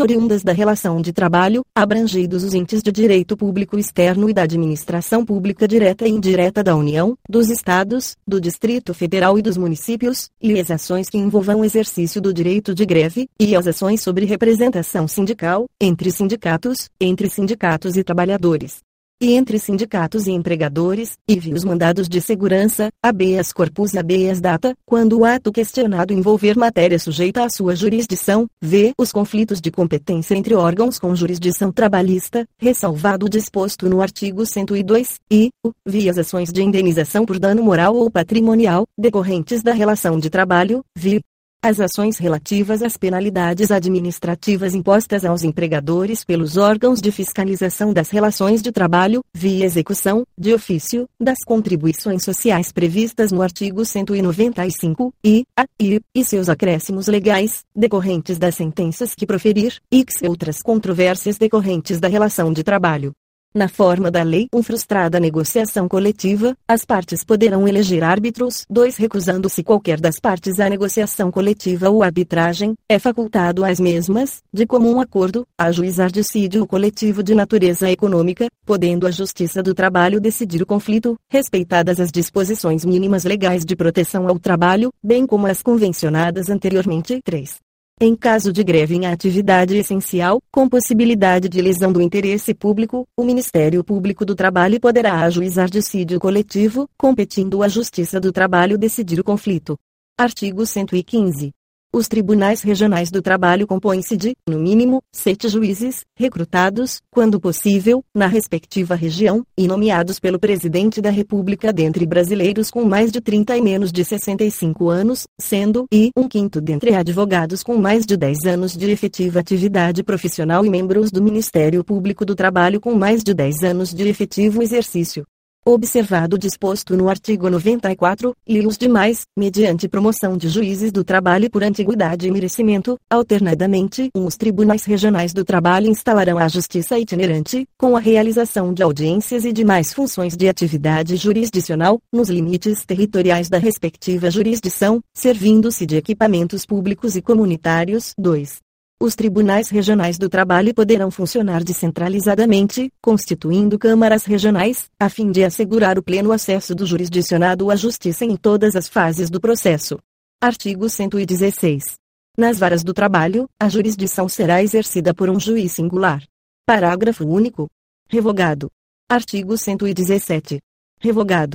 oriundas 0.00 0.42
da 0.42 0.52
relação 0.52 1.00
de 1.00 1.10
trabalho, 1.10 1.62
abrangidos 1.74 2.44
os 2.44 2.52
entes 2.52 2.82
de 2.82 2.92
direito 2.92 3.38
público 3.38 3.78
externo 3.78 4.28
e 4.28 4.34
da 4.34 4.42
administração 4.42 5.24
pública 5.24 5.66
direta 5.66 6.06
e 6.06 6.10
indireta 6.10 6.62
da 6.62 6.76
União, 6.76 7.16
dos 7.26 7.48
Estados, 7.48 8.18
do 8.28 8.38
Distrito 8.38 8.92
Federal 8.92 9.38
e 9.38 9.42
dos 9.42 9.56
municípios, 9.56 10.28
e 10.42 10.60
as 10.60 10.70
ações 10.70 11.08
que 11.08 11.16
envolvam 11.16 11.60
o 11.60 11.64
exercício 11.64 12.20
do 12.20 12.34
direito 12.34 12.74
de 12.74 12.84
greve, 12.84 13.30
e 13.40 13.56
as 13.56 13.66
ações 13.66 14.02
sobre 14.02 14.26
representação 14.26 15.08
sindical, 15.08 15.64
entre 15.80 16.10
sindicatos, 16.10 16.90
entre 17.00 17.30
sindicatos 17.30 17.96
e 17.96 18.04
trabalhadores 18.04 18.82
e 19.22 19.34
entre 19.34 19.56
sindicatos 19.56 20.26
e 20.26 20.32
empregadores, 20.32 21.12
e 21.28 21.38
vi 21.38 21.54
os 21.54 21.62
mandados 21.62 22.08
de 22.08 22.20
segurança, 22.20 22.90
habeas 23.00 23.52
corpus 23.52 23.94
e 23.94 23.98
habeas 23.98 24.40
data, 24.40 24.74
quando 24.84 25.20
o 25.20 25.24
ato 25.24 25.52
questionado 25.52 26.12
envolver 26.12 26.58
matéria 26.58 26.98
sujeita 26.98 27.44
à 27.44 27.48
sua 27.48 27.76
jurisdição, 27.76 28.48
v. 28.60 28.92
os 28.98 29.12
conflitos 29.12 29.60
de 29.60 29.70
competência 29.70 30.34
entre 30.34 30.56
órgãos 30.56 30.98
com 30.98 31.14
jurisdição 31.14 31.70
trabalhista, 31.70 32.44
ressalvado 32.58 33.26
o 33.26 33.28
disposto 33.28 33.88
no 33.88 34.02
artigo 34.02 34.44
102, 34.44 35.20
e, 35.30 35.50
o, 35.64 35.70
vi 35.86 36.10
as 36.10 36.18
ações 36.18 36.52
de 36.52 36.60
indenização 36.60 37.24
por 37.24 37.38
dano 37.38 37.62
moral 37.62 37.94
ou 37.94 38.10
patrimonial, 38.10 38.84
decorrentes 38.98 39.62
da 39.62 39.72
relação 39.72 40.18
de 40.18 40.28
trabalho, 40.28 40.82
vi, 40.96 41.20
as 41.62 41.78
ações 41.78 42.18
relativas 42.18 42.82
às 42.82 42.96
penalidades 42.96 43.70
administrativas 43.70 44.74
impostas 44.74 45.24
aos 45.24 45.44
empregadores 45.44 46.24
pelos 46.24 46.56
órgãos 46.56 47.00
de 47.00 47.12
fiscalização 47.12 47.92
das 47.92 48.10
relações 48.10 48.60
de 48.60 48.72
trabalho, 48.72 49.22
via 49.32 49.64
execução, 49.64 50.24
de 50.36 50.52
ofício, 50.52 51.08
das 51.20 51.38
contribuições 51.46 52.24
sociais 52.24 52.72
previstas 52.72 53.30
no 53.30 53.42
artigo 53.42 53.84
195, 53.84 55.14
e, 55.24 55.44
a, 55.56 55.64
e, 55.80 56.00
e 56.12 56.24
seus 56.24 56.48
acréscimos 56.48 57.06
legais, 57.06 57.62
decorrentes 57.76 58.38
das 58.38 58.56
sentenças 58.56 59.14
que 59.14 59.24
proferir, 59.24 59.80
e 59.92 60.04
outras 60.26 60.60
controvérsias 60.60 61.38
decorrentes 61.38 62.00
da 62.00 62.08
relação 62.08 62.52
de 62.52 62.64
trabalho. 62.64 63.12
Na 63.54 63.68
forma 63.68 64.10
da 64.10 64.22
lei, 64.22 64.48
um 64.50 64.62
frustrada 64.62 65.20
negociação 65.20 65.86
coletiva, 65.86 66.56
as 66.66 66.86
partes 66.86 67.22
poderão 67.22 67.68
eleger 67.68 68.02
árbitros. 68.02 68.64
2. 68.70 68.96
Recusando-se 68.96 69.62
qualquer 69.62 70.00
das 70.00 70.18
partes 70.18 70.58
à 70.58 70.70
negociação 70.70 71.30
coletiva 71.30 71.90
ou 71.90 72.02
arbitragem, 72.02 72.74
é 72.88 72.98
facultado 72.98 73.62
às 73.62 73.78
mesmas, 73.78 74.42
de 74.50 74.66
comum 74.66 74.98
acordo, 74.98 75.46
ajuizar 75.58 76.10
dissídio 76.10 76.66
coletivo 76.66 77.22
de 77.22 77.34
natureza 77.34 77.90
econômica, 77.90 78.46
podendo 78.64 79.06
a 79.06 79.10
Justiça 79.10 79.62
do 79.62 79.74
Trabalho 79.74 80.18
decidir 80.18 80.62
o 80.62 80.66
conflito, 80.66 81.14
respeitadas 81.28 82.00
as 82.00 82.10
disposições 82.10 82.86
mínimas 82.86 83.24
legais 83.24 83.66
de 83.66 83.76
proteção 83.76 84.28
ao 84.28 84.38
trabalho, 84.38 84.90
bem 85.04 85.26
como 85.26 85.46
as 85.46 85.62
convencionadas 85.62 86.48
anteriormente. 86.48 87.20
3. 87.22 87.60
Em 88.00 88.16
caso 88.16 88.52
de 88.52 88.64
greve 88.64 88.96
em 88.96 89.06
atividade 89.06 89.76
essencial, 89.76 90.40
com 90.50 90.68
possibilidade 90.68 91.48
de 91.48 91.62
lesão 91.62 91.92
do 91.92 92.02
interesse 92.02 92.52
público, 92.52 93.06
o 93.16 93.24
Ministério 93.24 93.84
Público 93.84 94.24
do 94.24 94.34
Trabalho 94.34 94.80
poderá 94.80 95.20
ajuizar 95.22 95.70
dissídio 95.70 96.18
coletivo, 96.18 96.88
competindo 96.98 97.62
à 97.62 97.68
Justiça 97.68 98.18
do 98.18 98.32
Trabalho 98.32 98.76
decidir 98.76 99.20
o 99.20 99.24
conflito. 99.24 99.78
Artigo 100.18 100.66
115. 100.66 101.52
Os 101.94 102.08
tribunais 102.08 102.62
regionais 102.62 103.10
do 103.10 103.20
trabalho 103.20 103.66
compõem-se 103.66 104.16
de, 104.16 104.34
no 104.48 104.58
mínimo, 104.58 105.02
sete 105.14 105.46
juízes, 105.46 106.06
recrutados, 106.16 107.02
quando 107.10 107.38
possível, 107.38 108.02
na 108.14 108.26
respectiva 108.26 108.94
região, 108.94 109.44
e 109.58 109.68
nomeados 109.68 110.18
pelo 110.18 110.38
Presidente 110.38 111.02
da 111.02 111.10
República 111.10 111.70
dentre 111.70 112.06
brasileiros 112.06 112.70
com 112.70 112.86
mais 112.86 113.12
de 113.12 113.20
30 113.20 113.58
e 113.58 113.60
menos 113.60 113.92
de 113.92 114.02
65 114.06 114.88
anos, 114.88 115.24
sendo 115.38 115.84
e 115.92 116.10
um 116.16 116.26
quinto 116.26 116.62
dentre 116.62 116.94
advogados 116.94 117.62
com 117.62 117.76
mais 117.76 118.06
de 118.06 118.16
10 118.16 118.46
anos 118.46 118.74
de 118.74 118.90
efetiva 118.90 119.40
atividade 119.40 120.02
profissional 120.02 120.64
e 120.64 120.70
membros 120.70 121.10
do 121.10 121.22
Ministério 121.22 121.84
Público 121.84 122.24
do 122.24 122.34
Trabalho 122.34 122.80
com 122.80 122.94
mais 122.94 123.22
de 123.22 123.34
10 123.34 123.64
anos 123.64 123.92
de 123.92 124.08
efetivo 124.08 124.62
exercício 124.62 125.26
observado 125.64 126.36
disposto 126.36 126.96
no 126.96 127.08
artigo 127.08 127.48
94, 127.48 128.34
e 128.46 128.60
os 128.66 128.76
demais, 128.76 129.26
mediante 129.36 129.88
promoção 129.88 130.36
de 130.36 130.48
juízes 130.48 130.90
do 130.90 131.04
trabalho 131.04 131.50
por 131.50 131.62
antiguidade 131.62 132.26
e 132.26 132.30
merecimento, 132.30 132.98
alternadamente, 133.08 134.10
os 134.14 134.36
tribunais 134.36 134.84
regionais 134.84 135.32
do 135.32 135.44
trabalho 135.44 135.88
instalarão 135.88 136.38
a 136.38 136.48
justiça 136.48 136.98
itinerante, 136.98 137.66
com 137.78 137.96
a 137.96 138.00
realização 138.00 138.74
de 138.74 138.82
audiências 138.82 139.44
e 139.44 139.52
demais 139.52 139.92
funções 139.92 140.36
de 140.36 140.48
atividade 140.48 141.16
jurisdicional, 141.16 142.00
nos 142.12 142.28
limites 142.28 142.84
territoriais 142.84 143.48
da 143.48 143.58
respectiva 143.58 144.30
jurisdição, 144.30 145.00
servindo-se 145.14 145.86
de 145.86 145.96
equipamentos 145.96 146.66
públicos 146.66 147.16
e 147.16 147.22
comunitários. 147.22 148.14
2. 148.18 148.71
Os 149.02 149.16
tribunais 149.16 149.68
regionais 149.68 150.16
do 150.16 150.28
trabalho 150.28 150.72
poderão 150.72 151.10
funcionar 151.10 151.64
descentralizadamente, 151.64 152.88
constituindo 153.02 153.76
câmaras 153.76 154.24
regionais, 154.24 154.88
a 154.96 155.08
fim 155.08 155.32
de 155.32 155.42
assegurar 155.42 155.98
o 155.98 156.02
pleno 156.04 156.30
acesso 156.30 156.72
do 156.72 156.86
jurisdicionado 156.86 157.68
à 157.68 157.74
justiça 157.74 158.24
em 158.24 158.36
todas 158.36 158.76
as 158.76 158.86
fases 158.86 159.28
do 159.28 159.40
processo. 159.40 159.98
Artigo 160.40 160.88
116. 160.88 161.94
Nas 162.38 162.60
varas 162.60 162.84
do 162.84 162.94
trabalho, 162.94 163.48
a 163.60 163.68
jurisdição 163.68 164.28
será 164.28 164.62
exercida 164.62 165.12
por 165.12 165.28
um 165.28 165.40
juiz 165.40 165.72
singular. 165.72 166.22
Parágrafo 166.64 167.26
único. 167.26 167.66
Revogado. 168.08 168.70
Artigo 169.10 169.58
117. 169.58 170.60
Revogado 171.00 171.50